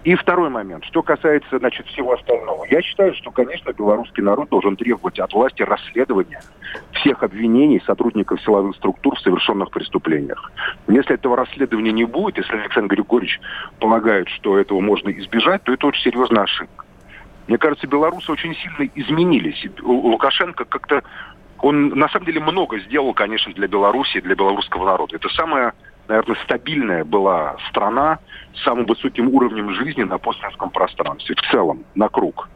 И 0.04 0.16
второй 0.16 0.50
момент, 0.50 0.84
что 0.84 1.02
касается, 1.02 1.58
значит, 1.58 1.86
всего 1.86 2.12
остального. 2.14 2.64
Я 2.68 2.82
считаю, 2.82 3.14
что, 3.14 3.30
конечно, 3.30 3.72
белорусский 3.72 4.22
народ 4.22 4.48
должен 4.48 4.76
требовать 4.76 5.20
от 5.20 5.32
власти 5.32 5.62
расследования 5.62 6.42
всех 6.92 7.22
обвинений 7.22 7.80
сотрудников 7.86 8.40
силовых 8.42 8.74
структур 8.76 9.14
в 9.14 9.20
совершенных 9.20 9.70
преступлениях. 9.70 10.50
Если 10.88 11.14
этого 11.14 11.36
расследования 11.36 11.92
не 11.92 12.04
будет, 12.04 12.38
если 12.38 12.56
Александр 12.56 12.96
Григорьевич 12.96 13.40
полагает, 13.78 14.28
что 14.28 14.58
этого 14.58 14.80
можно 14.80 15.10
избежать, 15.10 15.62
то 15.62 15.72
это 15.72 15.86
очень 15.86 16.02
серьезная 16.02 16.44
ошибка. 16.44 16.84
Мне 17.46 17.58
кажется, 17.58 17.86
белорусы 17.86 18.32
очень 18.32 18.56
сильно 18.56 18.90
изменились. 18.94 19.64
Лукашенко 19.82 20.64
как-то... 20.64 21.02
Он 21.60 21.90
на 21.90 22.08
самом 22.08 22.26
деле 22.26 22.40
много 22.40 22.80
сделал, 22.80 23.14
конечно, 23.14 23.52
для 23.52 23.68
Беларуси, 23.68 24.20
для 24.20 24.34
белорусского 24.34 24.84
народа. 24.84 25.14
Это 25.14 25.28
самое 25.28 25.74
наверное, 26.12 26.36
стабильная 26.44 27.04
была 27.04 27.56
страна 27.70 28.18
с 28.54 28.62
самым 28.64 28.84
высоким 28.84 29.28
уровнем 29.28 29.72
жизни 29.72 30.02
на 30.02 30.18
постсоветском 30.18 30.70
пространстве 30.70 31.34
в 31.34 31.50
целом, 31.50 31.84
на 31.94 32.08
круг. 32.08 32.50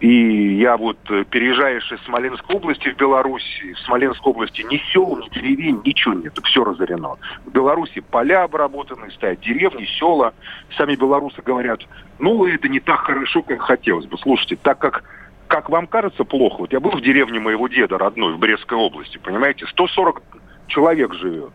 И 0.00 0.58
я 0.58 0.76
вот, 0.76 0.98
э, 1.08 1.24
переезжаешь 1.24 1.90
из 1.90 1.98
Смоленской 2.02 2.54
области 2.54 2.90
в 2.90 2.96
Беларусь, 2.96 3.62
в 3.74 3.78
Смоленской 3.86 4.30
области 4.30 4.60
ни 4.60 4.76
сел, 4.92 5.16
ни 5.16 5.28
деревень, 5.30 5.80
ничего 5.86 6.12
нет, 6.12 6.38
все 6.44 6.64
разорено. 6.64 7.16
В 7.46 7.50
Беларуси 7.50 8.00
поля 8.00 8.42
обработаны, 8.42 9.10
стоят 9.12 9.40
деревни, 9.40 9.86
села. 9.98 10.34
Сами 10.76 10.96
белорусы 10.96 11.40
говорят, 11.40 11.80
ну, 12.18 12.44
это 12.44 12.68
не 12.68 12.80
так 12.80 13.00
хорошо, 13.00 13.40
как 13.40 13.62
хотелось 13.62 14.04
бы. 14.04 14.18
Слушайте, 14.18 14.56
так 14.56 14.78
как 14.78 15.02
как 15.48 15.70
вам 15.70 15.86
кажется 15.86 16.24
плохо, 16.24 16.56
вот 16.58 16.72
я 16.72 16.80
был 16.80 16.90
в 16.90 17.00
деревне 17.00 17.38
моего 17.38 17.68
деда 17.68 17.98
родной 17.98 18.34
в 18.34 18.38
Брестской 18.38 18.76
области, 18.76 19.16
понимаете, 19.16 19.64
140 19.68 20.20
человек 20.66 21.14
живет. 21.14 21.52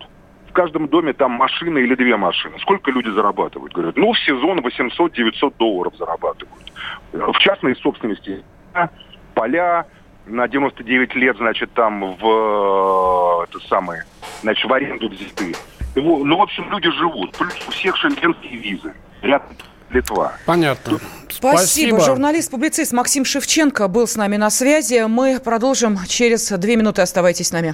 В 0.52 0.54
каждом 0.54 0.90
доме 0.90 1.14
там 1.14 1.32
машина 1.32 1.78
или 1.78 1.96
две 1.96 2.18
машины. 2.18 2.60
Сколько 2.60 2.92
люди 2.92 3.10
зарабатывают? 3.10 3.72
Говорят, 3.72 3.96
ну, 3.96 4.12
в 4.12 4.20
сезон 4.20 4.60
800-900 4.60 5.54
долларов 5.58 5.94
зарабатывают. 5.98 6.74
В 7.14 7.40
частной 7.40 7.74
собственности 7.78 8.44
поля 9.34 9.86
на 10.26 10.50
99 10.50 11.16
лет, 11.16 11.38
значит, 11.38 11.72
там 11.72 12.18
в 12.18 13.46
это 13.46 13.60
самое, 13.70 14.04
значит, 14.42 14.70
в 14.70 14.74
аренду 14.74 15.08
взяты. 15.08 15.56
Ну, 15.96 16.38
в 16.38 16.42
общем, 16.42 16.70
люди 16.70 16.92
живут. 16.92 17.32
Плюс 17.38 17.54
у 17.70 17.72
всех 17.72 17.96
шенгенские 17.96 18.58
визы. 18.58 18.94
Ряд 19.22 19.44
Литва. 19.90 20.34
Понятно. 20.46 21.00
Спасибо. 21.30 21.58
Спасибо. 21.58 22.02
Журналист-публицист 22.02 22.92
Максим 22.92 23.24
Шевченко 23.24 23.88
был 23.88 24.06
с 24.06 24.18
нами 24.18 24.36
на 24.36 24.50
связи. 24.50 25.06
Мы 25.08 25.40
продолжим 25.40 25.98
через 26.10 26.50
две 26.52 26.76
минуты. 26.76 27.02
Оставайтесь 27.02 27.48
с 27.48 27.52
нами. 27.54 27.74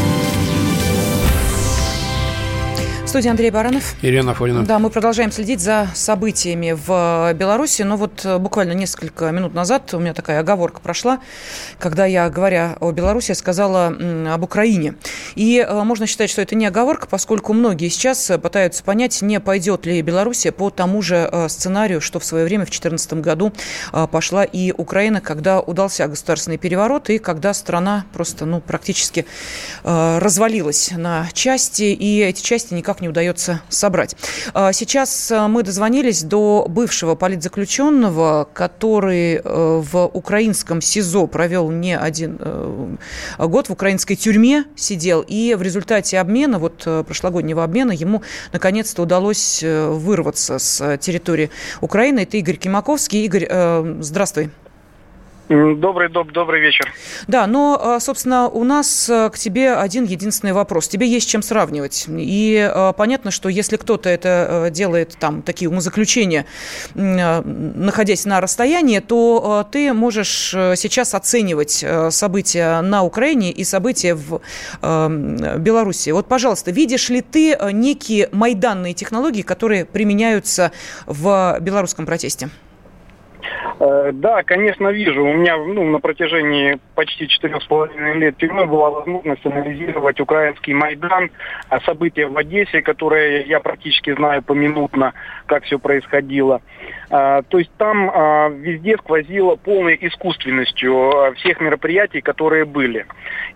Студии 3.11 3.27
Андрей 3.27 3.51
Баранов. 3.51 3.95
Ирина 4.01 4.31
Афонина. 4.31 4.63
Да, 4.63 4.79
мы 4.79 4.89
продолжаем 4.89 5.33
следить 5.33 5.59
за 5.59 5.89
событиями 5.93 6.71
в 6.71 7.33
Беларуси. 7.33 7.81
Но 7.81 7.97
вот 7.97 8.23
э, 8.23 8.37
буквально 8.37 8.71
несколько 8.71 9.31
минут 9.31 9.53
назад 9.53 9.93
у 9.93 9.99
меня 9.99 10.13
такая 10.13 10.39
оговорка 10.39 10.79
прошла, 10.79 11.19
когда 11.77 12.05
я, 12.05 12.29
говоря 12.29 12.77
о 12.79 12.93
Беларуси, 12.93 13.33
сказала 13.33 13.87
об 13.87 14.43
Украине. 14.45 14.95
И 15.35 15.59
э, 15.59 15.83
можно 15.83 16.07
считать, 16.07 16.29
что 16.29 16.41
это 16.41 16.55
не 16.55 16.65
оговорка, 16.65 17.05
поскольку 17.05 17.51
многие 17.51 17.89
сейчас 17.89 18.31
пытаются 18.41 18.81
понять, 18.81 19.21
не 19.21 19.41
пойдет 19.41 19.85
ли 19.85 20.01
Беларусь 20.01 20.47
по 20.55 20.69
тому 20.69 21.01
же 21.01 21.27
э, 21.29 21.49
сценарию, 21.49 21.99
что 21.99 22.21
в 22.21 22.23
свое 22.23 22.45
время, 22.45 22.63
в 22.63 22.69
2014 22.69 23.15
году, 23.15 23.51
пошла 24.09 24.45
и 24.45 24.71
Украина, 24.71 25.19
когда 25.19 25.59
удался 25.59 26.07
государственный 26.07 26.57
переворот, 26.57 27.09
и 27.09 27.17
когда 27.17 27.53
страна 27.53 28.05
просто 28.13 28.45
ну, 28.45 28.61
практически 28.61 29.25
развалилась 29.83 30.91
на 30.95 31.27
части, 31.33 31.83
и 31.83 32.21
эти 32.21 32.41
части 32.41 32.73
никак 32.73 33.00
не 33.01 33.09
удается 33.09 33.61
собрать. 33.69 34.15
А, 34.53 34.71
сейчас 34.71 35.31
а, 35.31 35.47
мы 35.47 35.63
дозвонились 35.63 36.23
до 36.23 36.65
бывшего 36.69 37.15
политзаключенного, 37.15 38.47
который 38.53 39.35
э, 39.35 39.41
в 39.43 40.05
украинском 40.05 40.81
СИЗО 40.81 41.27
провел 41.27 41.69
не 41.71 41.97
один 41.97 42.37
э, 42.39 42.95
год, 43.39 43.69
в 43.69 43.71
украинской 43.71 44.15
тюрьме 44.15 44.65
сидел, 44.75 45.25
и 45.27 45.55
в 45.55 45.61
результате 45.61 46.19
обмена, 46.19 46.59
вот 46.59 46.83
э, 46.85 47.03
прошлогоднего 47.05 47.63
обмена, 47.63 47.91
ему 47.91 48.21
наконец-то 48.53 49.01
удалось 49.01 49.63
вырваться 49.63 50.59
с 50.59 50.97
территории 50.97 51.49
Украины. 51.81 52.21
Это 52.21 52.37
Игорь 52.37 52.57
Кимаковский. 52.57 53.25
Игорь, 53.25 53.47
здравствуй. 54.01 54.51
Добрый, 55.51 56.07
доб, 56.07 56.31
добрый 56.31 56.61
вечер. 56.61 56.93
Да, 57.27 57.45
но, 57.45 57.77
а, 57.77 57.99
собственно, 57.99 58.47
у 58.47 58.63
нас 58.63 59.09
а, 59.09 59.29
к 59.29 59.37
тебе 59.37 59.73
один 59.73 60.05
единственный 60.05 60.53
вопрос. 60.53 60.87
Тебе 60.87 61.07
есть 61.07 61.29
чем 61.29 61.41
сравнивать. 61.41 62.05
И 62.07 62.57
а, 62.73 62.93
понятно, 62.93 63.31
что 63.31 63.49
если 63.49 63.75
кто-то 63.75 64.07
это 64.07 64.69
делает, 64.71 65.17
там, 65.19 65.41
такие 65.41 65.69
умозаключения, 65.69 66.45
находясь 66.93 68.23
на 68.23 68.39
расстоянии, 68.39 68.99
то 68.99 69.67
ты 69.69 69.91
можешь 69.91 70.51
сейчас 70.51 71.13
оценивать 71.13 71.83
события 72.11 72.79
на 72.79 73.03
Украине 73.03 73.51
и 73.51 73.65
события 73.65 74.15
в 74.15 74.41
Беларуси. 74.81 76.11
Вот, 76.11 76.27
пожалуйста, 76.27 76.71
видишь 76.71 77.09
ли 77.09 77.21
ты 77.21 77.57
некие 77.73 78.29
майданные 78.31 78.93
технологии, 78.93 79.41
которые 79.41 79.83
применяются 79.83 80.71
в 81.05 81.57
белорусском 81.59 82.05
протесте? 82.05 82.49
Э, 83.83 84.11
да, 84.13 84.43
конечно, 84.43 84.89
вижу. 84.89 85.25
У 85.25 85.33
меня 85.33 85.57
ну, 85.57 85.83
на 85.85 85.99
протяжении 85.99 86.77
почти 86.93 87.27
четырех 87.27 87.63
с 87.63 87.65
половиной 87.65 88.13
лет 88.19 88.37
тюрьмы 88.37 88.67
была 88.67 88.91
возможность 88.91 89.43
анализировать 89.43 90.19
украинский 90.19 90.75
Майдан, 90.75 91.31
а 91.67 91.79
события 91.81 92.27
в 92.27 92.37
Одессе, 92.37 92.83
которые 92.83 93.41
я 93.47 93.59
практически 93.59 94.13
знаю 94.13 94.43
поминутно, 94.43 95.13
как 95.47 95.63
все 95.63 95.79
происходило. 95.79 96.61
А, 97.09 97.41
то 97.41 97.57
есть 97.57 97.71
там 97.77 98.11
а, 98.13 98.49
везде 98.49 98.97
сквозило 98.97 99.55
полной 99.55 99.97
искусственностью 99.99 101.33
всех 101.37 101.59
мероприятий, 101.59 102.21
которые 102.21 102.65
были. 102.65 103.07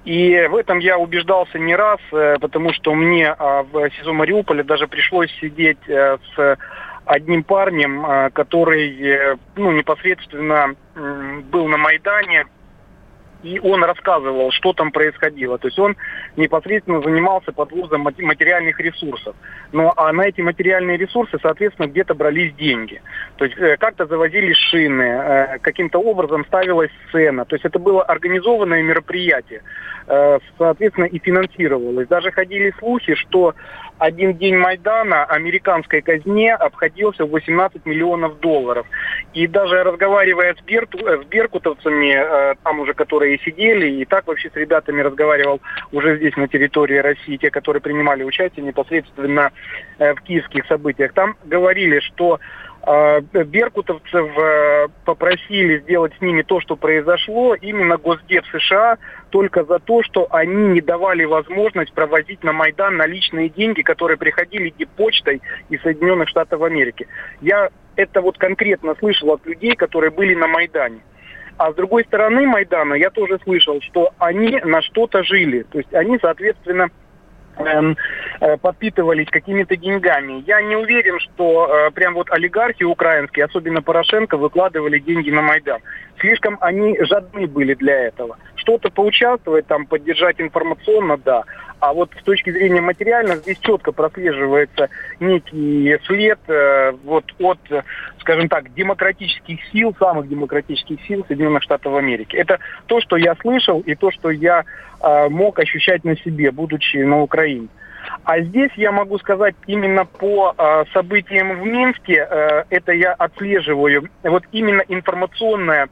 И 0.05 0.47
в 0.49 0.55
этом 0.55 0.79
я 0.79 0.97
убеждался 0.97 1.59
не 1.59 1.75
раз, 1.75 1.99
э, 2.11 2.37
потому 2.41 2.73
что 2.73 2.95
мне 2.95 3.35
в 3.39 3.89
СИЗО 3.91 4.13
Мариуполя 4.13 4.63
даже 4.63 4.87
пришлось 4.87 5.31
сидеть 5.39 5.87
э, 5.87 6.17
с 6.35 6.57
одним 7.05 7.43
парнем, 7.43 8.05
э, 8.05 8.29
который 8.31 9.01
э, 9.01 9.37
ну, 9.55 9.71
непосредственно 9.71 10.75
был 11.51 11.67
на 11.67 11.77
Майдане, 11.77 12.45
и 13.43 13.59
он 13.59 13.83
рассказывал, 13.83 14.51
что 14.51 14.73
там 14.73 14.91
происходило. 14.91 15.57
То 15.59 15.67
есть 15.67 15.77
он 15.77 15.95
непосредственно 16.35 17.01
занимался 17.01 17.51
подвозом 17.51 18.01
материальных 18.01 18.79
ресурсов. 18.79 19.35
Ну 19.71 19.91
а 19.95 20.11
на 20.13 20.23
эти 20.23 20.41
материальные 20.41 20.97
ресурсы, 20.97 21.37
соответственно, 21.41 21.87
где-то 21.87 22.15
брались 22.15 22.55
деньги. 22.55 23.01
То 23.35 23.45
есть 23.45 23.57
э, 23.57 23.77
как-то 23.77 24.07
завозили 24.07 24.53
шины, 24.53 25.59
каким-то 25.61 25.99
образом 25.99 26.45
ставилась 26.45 26.91
сцена. 27.09 27.45
То 27.45 27.55
есть 27.55 27.65
это 27.65 27.77
было 27.77 28.03
организованное 28.03 28.81
мероприятие, 28.81 29.61
соответственно, 30.57 31.05
и 31.05 31.19
финансировалось. 31.19 32.07
Даже 32.07 32.31
ходили 32.31 32.73
слухи, 32.79 33.15
что 33.15 33.53
один 33.97 34.37
день 34.37 34.57
Майдана 34.57 35.23
американской 35.23 36.01
казне 36.01 36.53
обходился 36.53 37.25
в 37.25 37.31
18 37.31 37.85
миллионов 37.85 38.39
долларов. 38.39 38.85
И 39.33 39.47
даже 39.47 39.83
разговаривая 39.83 40.55
с, 40.55 40.61
Берт, 40.63 40.93
э, 40.95 41.21
с 41.23 41.25
беркутовцами, 41.25 42.13
э, 42.15 42.55
там 42.63 42.79
уже 42.79 42.93
которые 42.93 43.39
сидели, 43.39 43.89
и 43.89 44.05
так 44.05 44.27
вообще 44.27 44.49
с 44.49 44.55
ребятами 44.55 45.01
разговаривал 45.01 45.61
уже 45.91 46.17
здесь 46.17 46.35
на 46.35 46.47
территории 46.47 46.97
России, 46.97 47.37
те, 47.37 47.49
которые 47.49 47.81
принимали 47.81 48.23
участие 48.23 48.65
непосредственно 48.65 49.51
э, 49.97 50.13
в 50.13 50.21
киевских 50.21 50.65
событиях, 50.67 51.13
там 51.13 51.35
говорили, 51.45 51.99
что 51.99 52.39
беркутовцев 53.45 54.37
э, 54.37 54.87
попросили 55.05 55.79
сделать 55.79 56.13
с 56.17 56.21
ними 56.21 56.43
то, 56.43 56.59
что 56.61 56.75
произошло, 56.75 57.55
именно 57.55 57.97
Госдеп 57.97 58.45
США, 58.51 58.97
только 59.31 59.63
за 59.63 59.79
то, 59.79 60.03
что 60.03 60.27
они 60.29 60.67
не 60.67 60.81
давали 60.81 61.23
возможность 61.23 61.93
провозить 61.93 62.43
на 62.43 62.53
Майдан 62.53 62.97
наличные 62.97 63.49
деньги, 63.49 63.81
которые 63.81 64.17
приходили 64.17 64.69
почтой 64.95 65.41
из 65.69 65.81
Соединенных 65.81 66.29
Штатов 66.29 66.61
Америки. 66.61 67.07
Я 67.41 67.69
это 67.95 68.21
вот 68.21 68.37
конкретно 68.37 68.95
слышал 68.99 69.31
от 69.31 69.45
людей, 69.45 69.75
которые 69.75 70.11
были 70.11 70.35
на 70.35 70.47
Майдане. 70.47 70.99
А 71.57 71.71
с 71.71 71.75
другой 71.75 72.03
стороны 72.03 72.45
Майдана 72.45 72.95
я 72.95 73.09
тоже 73.09 73.39
слышал, 73.43 73.81
что 73.81 74.11
они 74.19 74.59
на 74.63 74.81
что-то 74.81 75.23
жили. 75.23 75.63
То 75.63 75.77
есть 75.79 75.93
они, 75.93 76.19
соответственно, 76.21 76.83
э, 76.83 76.89
подпитывались 78.61 79.27
какими-то 79.29 79.75
деньгами. 79.75 80.43
Я 80.45 80.61
не 80.61 80.75
уверен, 80.75 81.19
что 81.19 81.67
э, 81.67 81.91
прям 81.91 82.13
вот 82.13 82.29
олигархи 82.31 82.83
украинские, 82.83 83.45
особенно 83.45 83.81
Порошенко, 83.81 84.37
выкладывали 84.37 84.99
деньги 84.99 85.29
на 85.29 85.41
Майдан. 85.41 85.81
Слишком 86.19 86.57
они 86.61 86.97
жадны 87.01 87.47
были 87.47 87.73
для 87.73 88.07
этого. 88.07 88.37
Что-то 88.55 88.89
поучаствовать, 88.89 89.67
там, 89.67 89.85
поддержать 89.85 90.39
информационно, 90.39 91.17
да. 91.17 91.43
А 91.79 91.93
вот 91.93 92.11
с 92.19 92.23
точки 92.23 92.49
зрения 92.51 92.81
материального 92.81 93.37
здесь 93.37 93.59
четко 93.59 93.91
прослеживается 93.91 94.89
некий 95.19 95.97
след 96.05 96.39
э, 96.47 96.93
вот 97.03 97.25
от, 97.39 97.59
скажем 98.19 98.47
так, 98.47 98.73
демократических 98.73 99.59
сил, 99.71 99.95
самых 99.99 100.27
демократических 100.27 100.99
сил 101.05 101.25
Соединенных 101.27 101.63
Штатов 101.63 101.95
Америки. 101.95 102.35
Это 102.35 102.59
то, 102.87 103.01
что 103.01 103.17
я 103.17 103.35
слышал 103.35 103.81
и 103.81 103.93
то, 103.93 104.09
что 104.09 104.31
я 104.31 104.63
э, 105.01 105.29
мог 105.29 105.59
ощущать 105.59 106.03
на 106.05 106.15
себе, 106.17 106.51
будучи 106.51 106.97
на 106.97 107.21
Украине. 107.21 107.67
А 108.23 108.39
здесь 108.41 108.71
я 108.75 108.91
могу 108.91 109.17
сказать 109.19 109.55
именно 109.67 110.05
по 110.05 110.53
э, 110.57 110.85
событиям 110.93 111.59
в 111.59 111.65
Минске, 111.65 112.27
э, 112.29 112.63
это 112.69 112.91
я 112.91 113.13
отслеживаю, 113.13 114.09
вот 114.23 114.43
именно 114.51 114.83
информационная, 114.87 115.89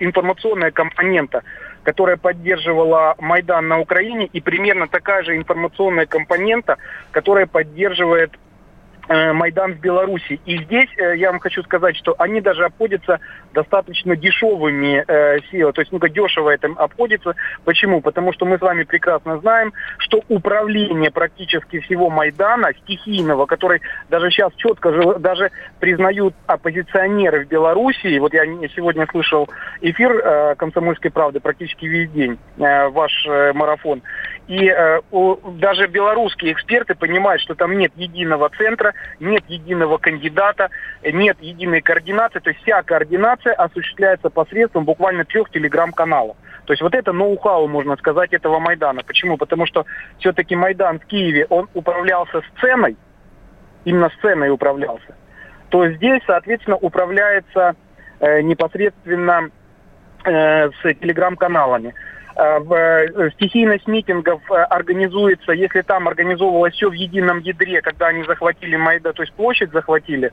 информационная 0.00 0.70
компонента, 0.70 1.42
которая 1.82 2.16
поддерживала 2.16 3.14
Майдан 3.18 3.68
на 3.68 3.78
Украине, 3.78 4.26
и 4.26 4.40
примерно 4.40 4.88
такая 4.88 5.22
же 5.22 5.36
информационная 5.36 6.06
компонента, 6.06 6.76
которая 7.10 7.46
поддерживает 7.46 8.32
э, 8.34 8.38
Майдан 9.08 9.74
в 9.74 9.80
Беларуси. 9.80 10.40
И 10.44 10.58
здесь 10.64 10.88
э, 10.96 11.16
я 11.16 11.30
вам 11.30 11.40
хочу 11.40 11.62
сказать, 11.62 11.96
что 11.96 12.14
они 12.18 12.40
даже 12.40 12.64
обходятся 12.64 13.20
достаточно 13.52 14.16
дешевыми 14.16 15.04
э, 15.06 15.40
силами, 15.50 15.72
то 15.72 15.80
есть 15.80 15.92
ну 15.92 15.98
дешево 15.98 16.50
это 16.50 16.68
обходится. 16.76 17.34
Почему? 17.64 18.00
Потому 18.00 18.32
что 18.32 18.44
мы 18.44 18.58
с 18.58 18.60
вами 18.60 18.84
прекрасно 18.84 19.38
знаем, 19.38 19.72
что 19.98 20.22
управление 20.28 21.10
практически 21.10 21.80
всего 21.80 22.10
Майдана, 22.10 22.72
стихийного, 22.82 23.46
который 23.46 23.80
даже 24.10 24.30
сейчас 24.30 24.52
четко 24.56 24.92
же- 24.92 25.18
даже 25.18 25.50
признают 25.80 26.34
оппозиционеры 26.46 27.44
в 27.44 27.48
Белоруссии, 27.48 28.18
вот 28.18 28.34
я 28.34 28.44
сегодня 28.74 29.06
слышал 29.10 29.48
эфир 29.80 30.12
э, 30.12 30.54
«Комсомольской 30.56 31.10
правды» 31.10 31.40
практически 31.40 31.86
весь 31.86 32.10
день, 32.10 32.38
э, 32.58 32.88
ваш 32.88 33.12
э, 33.26 33.52
марафон, 33.54 34.02
и 34.48 34.66
э, 34.66 35.00
даже 35.58 35.86
белорусские 35.86 36.52
эксперты 36.52 36.94
понимают, 36.94 37.42
что 37.42 37.54
там 37.54 37.76
нет 37.76 37.92
единого 37.96 38.50
центра, 38.56 38.94
нет 39.20 39.44
единого 39.48 39.98
кандидата, 39.98 40.70
нет 41.02 41.36
единой 41.40 41.80
координации. 41.80 42.40
То 42.40 42.50
есть 42.50 42.62
вся 42.62 42.82
координация 42.82 43.54
осуществляется 43.54 44.30
посредством 44.30 44.84
буквально 44.84 45.24
трех 45.24 45.50
телеграм-каналов. 45.50 46.36
То 46.68 46.72
есть 46.72 46.82
вот 46.82 46.94
это 46.94 47.12
ноу-хау, 47.12 47.66
можно 47.66 47.96
сказать, 47.96 48.32
этого 48.34 48.58
Майдана. 48.58 49.02
Почему? 49.02 49.38
Потому 49.38 49.64
что 49.64 49.86
все-таки 50.18 50.54
Майдан 50.54 51.00
в 51.00 51.06
Киеве, 51.06 51.46
он 51.48 51.68
управлялся 51.72 52.42
сценой, 52.56 52.96
именно 53.84 54.10
сценой 54.18 54.50
управлялся. 54.50 55.16
То 55.70 55.88
здесь, 55.88 56.22
соответственно, 56.26 56.76
управляется 56.76 57.74
э, 58.20 58.42
непосредственно 58.42 59.50
э, 60.24 60.70
с 60.70 60.94
телеграм-каналами. 61.00 61.94
Э, 62.40 62.60
э, 62.60 63.30
стихийность 63.30 63.88
митингов 63.88 64.40
э, 64.48 64.54
организуется, 64.54 65.50
если 65.50 65.80
там 65.80 66.06
организовывалось 66.06 66.72
все 66.72 66.88
в 66.88 66.92
едином 66.92 67.40
ядре, 67.40 67.82
когда 67.82 68.06
они 68.06 68.22
захватили 68.22 68.76
Майда, 68.76 69.12
то 69.12 69.22
есть 69.22 69.34
площадь 69.34 69.72
захватили, 69.72 70.32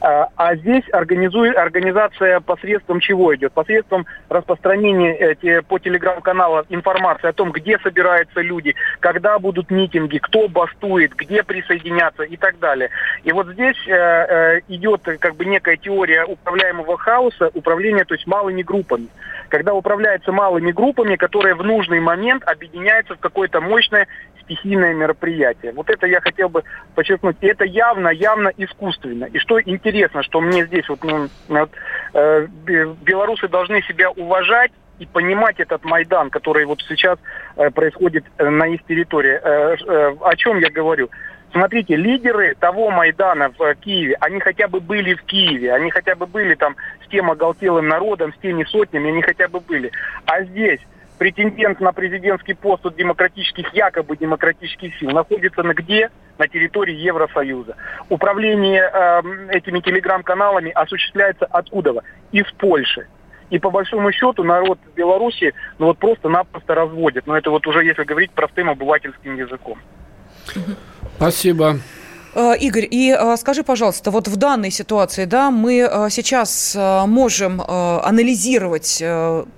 а 0.00 0.56
здесь 0.56 0.84
организует, 0.92 1.56
организация 1.56 2.40
посредством 2.40 3.00
чего 3.00 3.34
идет? 3.34 3.52
Посредством 3.52 4.06
распространения 4.28 5.14
э, 5.14 5.34
те- 5.34 5.62
по 5.62 5.78
телеграм-каналам 5.78 6.64
информации 6.70 7.28
о 7.28 7.32
том, 7.32 7.52
где 7.52 7.78
собираются 7.78 8.40
люди, 8.40 8.74
когда 9.00 9.38
будут 9.38 9.70
митинги, 9.70 10.18
кто 10.18 10.48
бастует, 10.48 11.14
где 11.14 11.42
присоединяться 11.42 12.22
и 12.22 12.36
так 12.36 12.58
далее. 12.58 12.88
И 13.24 13.32
вот 13.32 13.48
здесь 13.48 13.76
э, 13.86 13.92
э, 13.92 14.60
идет 14.68 15.06
э, 15.06 15.18
как 15.18 15.36
бы 15.36 15.44
некая 15.44 15.76
теория 15.76 16.24
управляемого 16.24 16.96
хаоса, 16.96 17.50
управления, 17.52 18.04
то 18.04 18.14
есть 18.14 18.26
малыми 18.26 18.62
группами. 18.62 19.08
Когда 19.48 19.74
управляется 19.74 20.32
малыми 20.32 20.70
группами, 20.70 21.16
которые 21.16 21.54
в 21.54 21.62
нужный 21.62 22.00
момент 22.00 22.42
объединяются 22.46 23.16
в 23.16 23.18
какое-то 23.18 23.60
мощное 23.60 24.06
стихийное 24.42 24.94
мероприятие. 24.94 25.72
Вот 25.72 25.90
это 25.90 26.06
я 26.06 26.20
хотел 26.20 26.48
бы 26.48 26.64
подчеркнуть. 26.94 27.36
И 27.40 27.46
это 27.46 27.64
явно, 27.64 28.08
явно 28.08 28.52
искусственно. 28.56 29.24
И 29.24 29.38
что 29.38 29.60
интересно, 29.60 29.89
что 30.22 30.40
мне 30.40 30.64
здесь 30.66 30.88
вот, 30.88 31.02
ну, 31.02 31.28
вот, 31.48 31.70
э, 32.14 32.46
бе- 32.64 32.94
белорусы 33.02 33.48
должны 33.48 33.82
себя 33.82 34.10
уважать 34.10 34.72
и 34.98 35.06
понимать 35.06 35.58
этот 35.60 35.84
Майдан, 35.84 36.30
который 36.30 36.64
вот 36.66 36.82
сейчас 36.88 37.18
э, 37.56 37.70
происходит 37.70 38.24
э, 38.38 38.48
на 38.48 38.66
их 38.66 38.84
территории. 38.84 39.40
Э, 39.42 39.76
э, 39.86 40.16
о 40.20 40.36
чем 40.36 40.58
я 40.58 40.70
говорю? 40.70 41.10
Смотрите, 41.52 41.96
лидеры 41.96 42.54
того 42.54 42.90
Майдана 42.90 43.50
в 43.50 43.60
э, 43.62 43.74
Киеве, 43.74 44.16
они 44.20 44.40
хотя 44.40 44.68
бы 44.68 44.80
были 44.80 45.14
в 45.14 45.22
Киеве, 45.22 45.72
они 45.72 45.90
хотя 45.90 46.14
бы 46.14 46.26
были 46.26 46.54
там 46.54 46.76
с 47.04 47.08
тем 47.08 47.30
оголтелым 47.30 47.88
народом, 47.88 48.32
с 48.34 48.40
теми 48.40 48.64
сотнями, 48.64 49.10
они 49.10 49.22
хотя 49.22 49.48
бы 49.48 49.60
были. 49.60 49.90
А 50.26 50.42
здесь 50.44 50.80
претендент 51.20 51.80
на 51.80 51.92
президентский 51.92 52.54
пост 52.54 52.86
от 52.86 52.96
демократических, 52.96 53.74
якобы 53.74 54.16
демократических 54.16 54.98
сил, 54.98 55.10
находится 55.10 55.62
на 55.62 55.74
где? 55.74 56.10
На 56.38 56.48
территории 56.48 56.96
Евросоюза. 56.96 57.76
Управление 58.08 58.80
эм, 58.84 59.50
этими 59.50 59.80
телеграм-каналами 59.80 60.70
осуществляется 60.70 61.44
откуда? 61.44 62.02
Из 62.32 62.46
Польши. 62.56 63.06
И 63.50 63.58
по 63.58 63.68
большому 63.70 64.10
счету 64.12 64.44
народ 64.44 64.78
Беларуси 64.96 65.52
ну 65.78 65.88
вот 65.88 65.98
просто-напросто 65.98 66.74
разводит. 66.74 67.26
Но 67.26 67.36
это 67.36 67.50
вот 67.50 67.66
уже 67.66 67.84
если 67.84 68.04
говорить 68.04 68.30
простым 68.30 68.70
обывательским 68.70 69.36
языком. 69.36 69.78
Спасибо. 71.18 71.74
Э, 72.32 72.54
Игорь, 72.56 72.86
и 72.88 73.10
э, 73.18 73.36
скажи, 73.36 73.64
пожалуйста, 73.64 74.10
вот 74.10 74.28
в 74.28 74.36
данной 74.36 74.70
ситуации, 74.70 75.24
да, 75.24 75.50
мы 75.50 75.80
э, 75.80 76.10
сейчас 76.10 76.76
можем 77.06 77.60
анализировать 77.60 79.02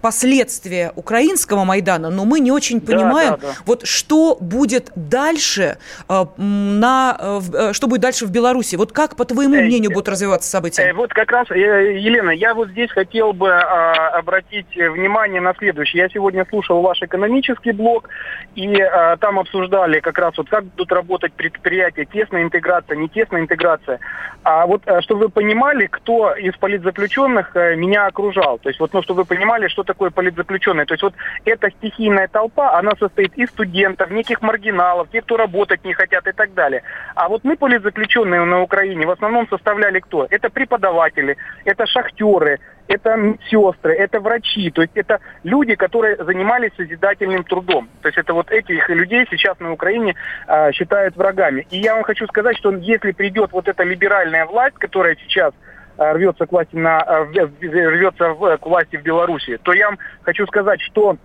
последствия 0.00 0.92
украинского 0.96 1.64
Майдана, 1.64 2.10
но 2.10 2.24
мы 2.24 2.40
не 2.40 2.50
очень 2.50 2.80
Да, 2.80 2.86
понимаем, 2.86 3.30
да, 3.32 3.36
да. 3.48 3.48
вот 3.66 3.86
что 3.86 4.36
будет 4.40 4.90
дальше, 4.94 5.78
на, 6.08 7.40
что 7.72 7.86
будет 7.86 8.00
дальше 8.00 8.26
в 8.26 8.30
Беларуси. 8.30 8.76
Вот 8.76 8.92
как, 8.92 9.16
по 9.16 9.24
твоему 9.24 9.56
мнению, 9.56 9.90
будут 9.90 10.08
развиваться 10.08 10.48
события? 10.48 10.92
Вот 10.94 11.12
как 11.12 11.30
раз, 11.30 11.48
Елена, 11.50 12.30
я 12.30 12.54
вот 12.54 12.68
здесь 12.70 12.90
хотел 12.90 13.32
бы 13.32 13.52
обратить 13.52 14.74
внимание 14.74 15.40
на 15.40 15.54
следующее. 15.54 16.02
Я 16.02 16.08
сегодня 16.08 16.46
слушал 16.48 16.80
ваш 16.80 17.02
экономический 17.02 17.72
блок, 17.72 18.08
и 18.54 18.76
там 19.20 19.38
обсуждали 19.38 20.00
как 20.00 20.18
раз 20.18 20.36
вот 20.36 20.48
как 20.48 20.64
будут 20.64 20.92
работать 20.92 21.32
предприятия, 21.32 22.04
тесная 22.04 22.42
интеграция, 22.62 22.96
не 22.96 23.08
тесная 23.08 23.40
интеграция. 23.40 23.98
А 24.44 24.66
вот, 24.66 24.82
э, 24.86 25.00
чтобы 25.02 25.22
вы 25.22 25.28
понимали, 25.28 25.86
кто 25.86 26.34
из 26.34 26.54
политзаключенных 26.56 27.56
э, 27.56 27.76
меня 27.76 28.06
окружал. 28.06 28.58
То 28.58 28.68
есть 28.68 28.80
вот, 28.80 28.92
ну, 28.92 29.02
чтобы 29.02 29.22
вы 29.22 29.24
понимали, 29.24 29.68
что 29.68 29.82
такое 29.82 30.10
политзаключенные. 30.10 30.86
То 30.86 30.94
есть 30.94 31.02
вот 31.02 31.14
эта 31.44 31.70
стихийная 31.70 32.28
толпа, 32.28 32.78
она 32.78 32.92
состоит 32.98 33.34
из 33.38 33.48
студентов, 33.50 34.10
неких 34.10 34.42
маргиналов, 34.42 35.08
тех, 35.10 35.24
кто 35.24 35.36
работать 35.36 35.84
не 35.84 35.94
хотят 35.94 36.26
и 36.26 36.32
так 36.32 36.54
далее. 36.54 36.82
А 37.14 37.28
вот 37.28 37.44
мы, 37.44 37.56
политзаключенные 37.56 38.44
на 38.44 38.62
Украине, 38.62 39.06
в 39.06 39.10
основном 39.10 39.46
составляли 39.48 40.00
кто? 40.00 40.26
Это 40.30 40.50
преподаватели, 40.50 41.36
это 41.64 41.86
шахтеры, 41.86 42.58
это 42.93 43.16
медсестры, 43.16 43.95
это 43.95 44.20
врачи, 44.20 44.70
то 44.70 44.82
есть 44.82 44.93
это 44.97 45.20
люди, 45.45 45.74
которые 45.74 46.16
занимались 46.16 46.72
созидательным 46.76 47.45
трудом. 47.45 47.88
То 48.03 48.09
есть 48.09 48.18
это 48.18 48.34
вот 48.34 48.51
этих 48.51 48.88
людей 48.90 49.26
сейчас 49.30 49.59
на 49.61 49.72
Украине 49.72 50.14
а, 50.47 50.72
считают 50.72 51.16
врагами. 51.16 51.66
И 51.70 51.78
я 51.78 51.95
вам 51.95 52.03
хочу 52.05 52.26
сказать, 52.26 52.57
что 52.59 52.72
если 52.72 53.12
придет 53.12 53.53
вот 53.53 53.68
эта 53.68 53.82
либеральная 53.82 54.45
власть, 54.47 54.76
которая 54.76 55.16
сейчас 55.16 55.55
а, 55.97 56.12
рвется 56.12 56.47
к 56.47 56.53
власти 56.53 56.76
на 56.76 56.99
в- 57.01 57.51
рвется 57.62 58.30
в- 58.34 58.57
к 58.59 58.66
власти 58.66 58.97
в 58.97 59.03
Беларуси, 59.03 59.59
то 59.62 59.72
я 59.72 59.86
вам 59.86 59.99
хочу 60.22 60.47
сказать, 60.47 60.80
что 60.80 61.16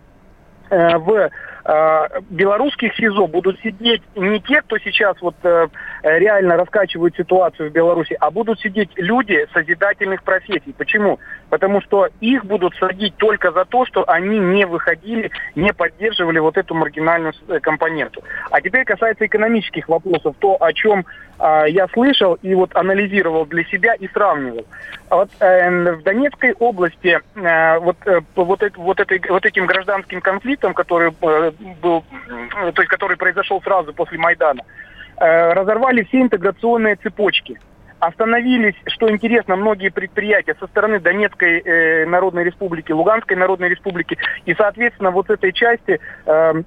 э, 0.69 0.97
в 0.97 1.11
э, 1.11 1.29
белорусских 2.29 2.95
СИЗО 2.95 3.27
будут 3.27 3.59
сидеть 3.59 4.01
не 4.15 4.39
те, 4.39 4.61
кто 4.61 4.77
сейчас 4.77 5.21
вот 5.21 5.35
э, 5.43 5.67
реально 6.01 6.55
раскачивают 6.55 7.15
ситуацию 7.17 7.69
в 7.69 7.73
Беларуси, 7.73 8.15
а 8.19 8.31
будут 8.31 8.61
сидеть 8.61 8.89
люди 8.95 9.45
созидательных 9.53 10.23
профессий. 10.23 10.73
Почему? 10.77 11.19
Потому 11.49 11.81
что 11.81 12.07
их 12.21 12.45
будут 12.45 12.73
садить 12.75 13.17
только 13.17 13.51
за 13.51 13.65
то, 13.65 13.85
что 13.85 14.09
они 14.09 14.39
не 14.39 14.65
выходили, 14.65 15.29
не 15.55 15.73
поддерживали 15.73 16.39
вот 16.39 16.57
эту 16.57 16.73
маргинальную 16.73 17.33
э, 17.49 17.59
компоненту. 17.59 18.23
А 18.49 18.61
теперь 18.61 18.85
касается 18.85 19.25
экономических 19.25 19.89
вопросов, 19.89 20.35
то, 20.39 20.55
о 20.61 20.71
чем 20.71 21.05
а, 21.39 21.65
я 21.65 21.87
слышал 21.89 22.35
и 22.41 22.53
вот 22.55 22.75
анализировал 22.75 23.45
для 23.45 23.63
себя 23.65 23.93
и 23.93 24.07
сравнивал. 24.07 24.65
А 25.09 25.17
Вот 25.17 25.29
э, 25.39 25.93
в 25.93 26.03
Донецкой 26.03 26.53
области 26.53 27.19
э, 27.35 27.79
вот, 27.79 27.97
э, 28.05 28.21
вот, 28.35 28.63
эт- 28.63 28.77
вот, 28.77 28.99
этой, 28.99 29.21
вот 29.29 29.45
этим 29.45 29.67
гражданским 29.67 30.19
конфликтом, 30.19 30.73
который 30.73 31.13
э, 31.21 31.51
был, 31.81 32.03
м, 32.29 32.73
то 32.73 32.81
есть 32.81 32.89
который 32.89 33.17
произошел 33.17 33.61
сразу 33.61 33.93
после 33.93 34.17
Майдана, 34.17 34.63
э, 35.17 35.53
разорвали 35.53 36.03
все 36.03 36.21
интеграционные 36.21 36.95
цепочки. 36.95 37.59
Остановились, 37.99 38.75
что 38.87 39.09
интересно, 39.09 39.55
многие 39.55 39.89
предприятия 39.89 40.55
со 40.59 40.67
стороны 40.67 40.99
Донецкой 40.99 41.59
э, 41.59 42.05
Народной 42.05 42.43
Республики, 42.43 42.91
Луганской 42.91 43.35
Народной 43.35 43.69
Республики 43.69 44.17
и, 44.45 44.53
соответственно, 44.53 45.09
вот 45.09 45.31
этой 45.31 45.51
части 45.51 45.99
э, 46.25 46.63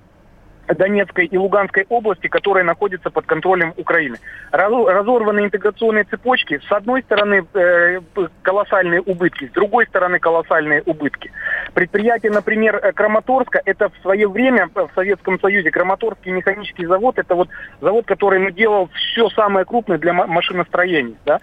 Донецкой 0.74 1.26
и 1.26 1.36
Луганской 1.36 1.86
области, 1.88 2.28
которые 2.28 2.64
находятся 2.64 3.10
под 3.10 3.26
контролем 3.26 3.74
Украины. 3.76 4.18
Разорваны 4.52 5.40
интеграционные 5.40 6.04
цепочки. 6.04 6.60
С 6.68 6.72
одной 6.72 7.02
стороны 7.02 7.44
э, 7.54 8.00
колоссальные 8.42 9.00
убытки, 9.00 9.48
с 9.48 9.52
другой 9.52 9.86
стороны 9.86 10.18
колоссальные 10.18 10.82
убытки. 10.86 11.32
Предприятие, 11.74 12.32
например, 12.32 12.76
э, 12.76 12.92
Краматорска, 12.92 13.60
это 13.64 13.88
в 13.88 14.02
свое 14.02 14.28
время 14.28 14.68
в 14.74 14.90
Советском 14.94 15.40
Союзе 15.40 15.70
Краматорский 15.70 16.32
механический 16.32 16.86
завод, 16.86 17.18
это 17.18 17.34
вот 17.34 17.48
завод, 17.80 18.06
который 18.06 18.38
ну, 18.38 18.50
делал 18.50 18.88
все 18.94 19.28
самое 19.30 19.64
крупное 19.64 19.98
для 19.98 20.12
машиностроения. 20.12 21.16
Да? 21.24 21.40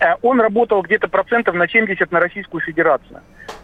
Э, 0.00 0.14
он 0.22 0.40
работал 0.40 0.82
где-то 0.82 1.08
процентов 1.08 1.54
на 1.54 1.68
70 1.68 2.10
на 2.10 2.20
Российскую 2.20 2.60
Федерацию. 2.60 3.20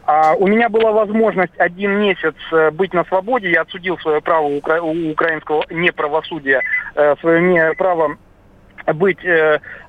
А 0.07 0.35
у 0.35 0.47
меня 0.47 0.69
была 0.69 0.93
возможность 0.93 1.53
один 1.59 1.93
месяц 2.01 2.35
э, 2.53 2.71
быть 2.71 2.93
на 2.95 3.05
свободе. 3.05 3.51
Я 3.51 3.63
отсудил 3.63 3.99
свое 3.99 4.21
право 4.21 4.47
у 4.47 5.11
украинского 5.11 5.65
неправосудия, 5.71 6.63
э, 6.95 7.17
свое 7.21 7.75
право 7.75 8.17
быть 8.95 9.19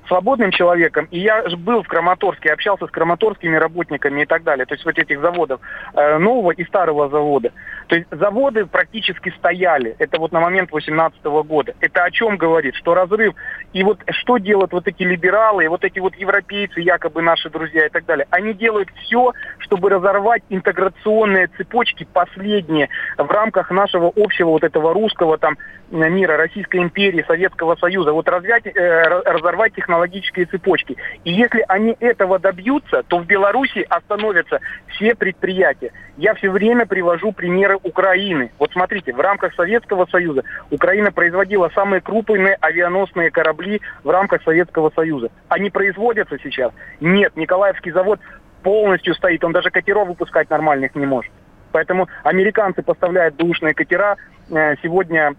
свободным 0.06 0.50
человеком, 0.50 1.08
и 1.10 1.18
я 1.18 1.42
был 1.56 1.82
в 1.82 1.88
Краматорске, 1.88 2.52
общался 2.52 2.86
с 2.86 2.90
краматорскими 2.90 3.56
работниками 3.56 4.22
и 4.22 4.26
так 4.26 4.44
далее, 4.44 4.66
то 4.66 4.74
есть 4.74 4.84
вот 4.84 4.96
этих 4.98 5.18
заводов 5.20 5.60
нового 5.94 6.50
и 6.50 6.62
старого 6.64 7.08
завода. 7.08 7.52
То 7.92 7.96
есть 7.96 8.08
заводы 8.10 8.64
практически 8.64 9.28
стояли, 9.36 9.94
это 9.98 10.18
вот 10.18 10.32
на 10.32 10.40
момент 10.40 10.72
18 10.72 11.22
года. 11.24 11.74
Это 11.80 12.04
о 12.04 12.10
чем 12.10 12.38
говорит? 12.38 12.74
Что 12.74 12.94
разрыв, 12.94 13.34
и 13.74 13.84
вот 13.84 14.00
что 14.08 14.38
делают 14.38 14.72
вот 14.72 14.88
эти 14.88 15.02
либералы, 15.02 15.66
и 15.66 15.68
вот 15.68 15.84
эти 15.84 15.98
вот 15.98 16.14
европейцы, 16.14 16.80
якобы 16.80 17.20
наши 17.20 17.50
друзья 17.50 17.84
и 17.84 17.90
так 17.90 18.06
далее, 18.06 18.26
они 18.30 18.54
делают 18.54 18.88
все, 19.02 19.34
чтобы 19.58 19.90
разорвать 19.90 20.42
интеграционные 20.48 21.48
цепочки, 21.48 22.08
последние, 22.10 22.88
в 23.18 23.30
рамках 23.30 23.70
нашего 23.70 24.10
общего 24.16 24.48
вот 24.48 24.64
этого 24.64 24.94
русского 24.94 25.36
там 25.36 25.58
мира, 25.92 26.36
Российской 26.36 26.78
империи, 26.78 27.24
Советского 27.26 27.76
Союза, 27.76 28.12
вот 28.12 28.28
развять, 28.28 28.66
э, 28.66 29.02
разорвать 29.26 29.74
технологические 29.74 30.46
цепочки. 30.46 30.96
И 31.24 31.32
если 31.32 31.64
они 31.68 31.94
этого 32.00 32.38
добьются, 32.38 33.02
то 33.06 33.18
в 33.18 33.26
Беларуси 33.26 33.84
остановятся 33.88 34.60
все 34.88 35.14
предприятия. 35.14 35.92
Я 36.16 36.34
все 36.34 36.50
время 36.50 36.86
привожу 36.86 37.32
примеры 37.32 37.78
Украины. 37.84 38.50
Вот 38.58 38.72
смотрите, 38.72 39.12
в 39.12 39.20
рамках 39.20 39.54
Советского 39.54 40.06
Союза 40.06 40.42
Украина 40.70 41.10
производила 41.10 41.70
самые 41.74 42.00
крупные 42.00 42.56
авианосные 42.60 43.30
корабли 43.30 43.80
в 44.04 44.10
рамках 44.10 44.42
Советского 44.42 44.90
Союза. 44.94 45.30
Они 45.48 45.70
производятся 45.70 46.38
сейчас? 46.42 46.72
Нет, 47.00 47.36
Николаевский 47.36 47.92
завод 47.92 48.20
полностью 48.62 49.14
стоит, 49.14 49.42
он 49.44 49.52
даже 49.52 49.70
катеров 49.70 50.08
выпускать 50.08 50.48
нормальных 50.50 50.94
не 50.94 51.06
может. 51.06 51.32
Поэтому 51.72 52.08
американцы 52.22 52.82
поставляют 52.82 53.34
бэушные 53.36 53.74
катера 53.74 54.16
э, 54.50 54.76
сегодня 54.82 55.34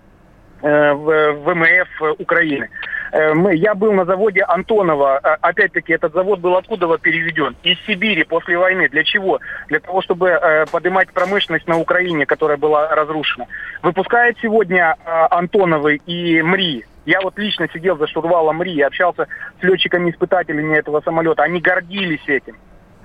ВМФ 0.63 2.01
Украины. 2.19 2.69
Э, 3.13 3.33
мы, 3.35 3.55
я 3.55 3.75
был 3.75 3.93
на 3.93 4.05
заводе 4.05 4.41
Антонова. 4.41 5.19
Э, 5.23 5.37
опять-таки, 5.41 5.93
этот 5.93 6.13
завод 6.13 6.39
был 6.39 6.57
откуда 6.57 6.97
переведен? 6.97 7.55
Из 7.61 7.77
Сибири 7.85 8.23
после 8.23 8.57
войны. 8.57 8.89
Для 8.89 9.03
чего? 9.03 9.39
Для 9.67 9.79
того, 9.79 10.01
чтобы 10.01 10.29
э, 10.29 10.65
поднимать 10.71 11.13
промышленность 11.13 11.67
на 11.67 11.77
Украине, 11.77 12.25
которая 12.25 12.57
была 12.57 12.89
разрушена. 12.89 13.45
Выпускает 13.83 14.37
сегодня 14.41 14.95
Антоновы 15.05 15.97
и 16.07 16.41
МРИ. 16.41 16.85
Я 17.05 17.21
вот 17.21 17.37
лично 17.37 17.67
сидел 17.71 17.97
за 17.97 18.07
штурвалом 18.07 18.57
МРИ, 18.57 18.81
общался 18.81 19.27
с 19.59 19.63
летчиками-испытателями 19.63 20.75
этого 20.75 21.01
самолета. 21.01 21.43
Они 21.43 21.61
гордились 21.61 22.27
этим. 22.27 22.55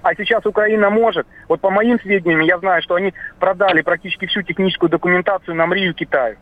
А 0.03 0.15
сейчас 0.15 0.47
Украина 0.47 0.89
может. 0.89 1.27
Вот 1.49 1.61
по 1.61 1.71
моим 1.71 2.01
сведениям, 2.01 2.41
я 2.41 2.59
знаю, 2.59 2.81
что 2.81 2.95
они 2.95 3.13
продали 3.39 3.83
практически 3.83 4.27
всю 4.27 4.41
техническую 4.43 4.89
документацию 4.89 5.55
на 5.55 5.67
МРИю 5.67 5.93
Китаю. 5.93 6.37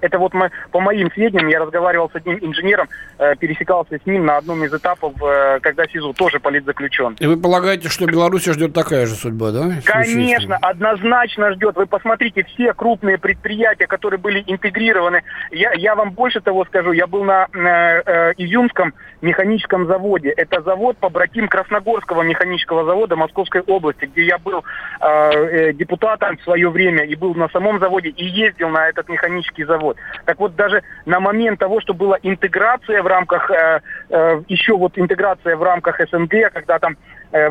Это 0.00 0.18
вот 0.18 0.34
мы, 0.34 0.50
по 0.70 0.80
моим 0.80 1.10
сведениям, 1.12 1.48
я 1.48 1.60
разговаривал 1.60 2.10
с 2.10 2.16
одним 2.16 2.38
инженером, 2.40 2.88
э, 3.18 3.36
пересекался 3.36 3.98
с 4.02 4.06
ним 4.06 4.26
на 4.26 4.38
одном 4.38 4.64
из 4.64 4.72
этапов, 4.72 5.12
э, 5.22 5.60
когда 5.60 5.86
СИЗУ 5.86 6.12
тоже 6.14 6.40
политзаключен. 6.40 7.16
И 7.18 7.26
вы 7.26 7.36
полагаете, 7.36 7.88
что 7.88 8.06
Беларусь 8.06 8.44
ждет 8.44 8.72
такая 8.72 9.06
же 9.06 9.14
судьба, 9.14 9.50
да? 9.50 9.70
Конечно, 9.84 10.56
однозначно 10.56 11.52
ждет. 11.52 11.76
Вы 11.76 11.86
посмотрите, 11.86 12.44
все 12.44 12.72
крупные 12.74 13.18
предприятия, 13.18 13.86
которые 13.86 14.18
были 14.18 14.42
интегрированы. 14.46 15.22
Я, 15.50 15.72
я 15.72 15.94
вам 15.94 16.12
больше 16.12 16.40
того 16.40 16.64
скажу, 16.64 16.92
я 16.92 17.06
был 17.06 17.24
на 17.24 17.46
э, 17.52 18.02
э, 18.06 18.32
Изюмском 18.38 18.94
механическом 19.22 19.86
заводе. 19.86 20.30
Это 20.30 20.62
завод 20.62 20.96
побратим 20.98 21.48
Красногорского 21.48 22.22
механического 22.22 22.84
завода 22.84 23.16
Московской 23.16 23.60
области, 23.62 24.06
где 24.06 24.24
я 24.24 24.38
был 24.38 24.64
э, 25.00 25.06
э, 25.06 25.72
депутатом 25.72 26.38
в 26.38 26.42
свое 26.42 26.70
время 26.70 27.04
и 27.04 27.14
был 27.14 27.34
на 27.34 27.48
самом 27.48 27.78
заводе 27.80 28.08
и 28.08 28.24
ездил 28.24 28.68
на 28.68 28.88
этот 28.88 29.08
механический 29.08 29.64
завод. 29.64 29.89
Так 30.24 30.38
вот, 30.38 30.54
даже 30.56 30.82
на 31.06 31.20
момент 31.20 31.58
того, 31.58 31.80
что 31.80 31.94
была 31.94 32.18
интеграция 32.22 33.02
в 33.02 33.06
рамках, 33.06 33.50
э, 33.50 33.80
э, 34.10 34.42
еще 34.48 34.76
вот 34.76 34.98
интеграция 34.98 35.56
в 35.56 35.62
рамках 35.62 36.00
СНГ, 36.10 36.52
когда 36.52 36.78
там 36.78 36.96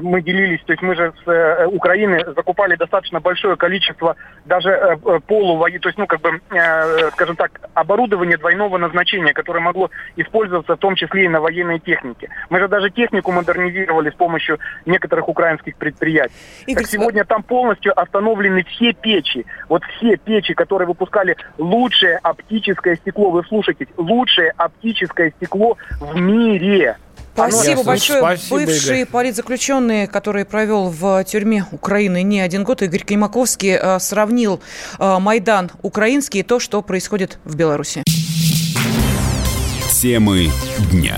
мы 0.01 0.21
делились, 0.21 0.61
то 0.65 0.73
есть 0.73 0.81
мы 0.81 0.95
же 0.95 1.13
с 1.23 1.27
э, 1.27 1.65
Украины 1.67 2.23
закупали 2.35 2.75
достаточно 2.75 3.19
большое 3.19 3.55
количество 3.55 4.15
даже 4.45 4.69
э, 4.69 5.19
полувои, 5.25 5.77
то 5.77 5.89
есть, 5.89 5.97
ну, 5.97 6.05
как 6.05 6.21
бы, 6.21 6.41
скажем 7.13 7.35
так, 7.35 7.51
оборудование 7.73 8.37
двойного 8.37 8.77
назначения, 8.77 9.33
которое 9.33 9.61
могло 9.61 9.89
использоваться 10.17 10.75
в 10.75 10.79
том 10.79 10.95
числе 10.95 11.25
и 11.25 11.29
на 11.29 11.39
военной 11.39 11.79
технике. 11.79 12.29
Мы 12.49 12.59
же 12.59 12.67
даже 12.67 12.89
технику 12.89 13.31
модернизировали 13.31 14.09
с 14.09 14.15
помощью 14.15 14.59
некоторых 14.85 15.29
украинских 15.29 15.75
предприятий. 15.77 16.33
Игорь, 16.67 16.85
сегодня 16.85 17.23
там 17.23 17.43
полностью 17.43 17.97
остановлены 17.99 18.63
все 18.63 18.93
печи. 18.93 19.45
Вот 19.69 19.83
все 19.97 20.17
печи, 20.17 20.53
которые 20.53 20.87
выпускали 20.87 21.37
лучшее 21.57 22.19
оптическое 22.21 22.95
стекло, 22.97 23.29
вы 23.31 23.43
слушаете, 23.45 23.87
лучшее 23.97 24.53
оптическое 24.57 25.31
стекло 25.31 25.77
в 25.99 26.19
мире. 26.19 26.97
Спасибо 27.47 27.83
большое. 27.83 28.19
Спасибо, 28.19 28.55
Бывший 28.57 29.01
Игорь. 29.01 29.11
политзаключенный, 29.11 30.07
который 30.07 30.45
провел 30.45 30.89
в 30.89 31.23
тюрьме 31.23 31.65
Украины 31.71 32.23
не 32.23 32.41
один 32.41 32.63
год, 32.63 32.81
Игорь 32.81 33.03
Климаковский, 33.03 33.77
э, 33.79 33.99
сравнил 33.99 34.59
э, 34.99 35.19
Майдан 35.19 35.71
украинский 35.81 36.41
и 36.41 36.43
то, 36.43 36.59
что 36.59 36.81
происходит 36.81 37.39
в 37.45 37.55
Беларуси. 37.55 38.03
Темы 40.01 40.49
дня. 40.91 41.17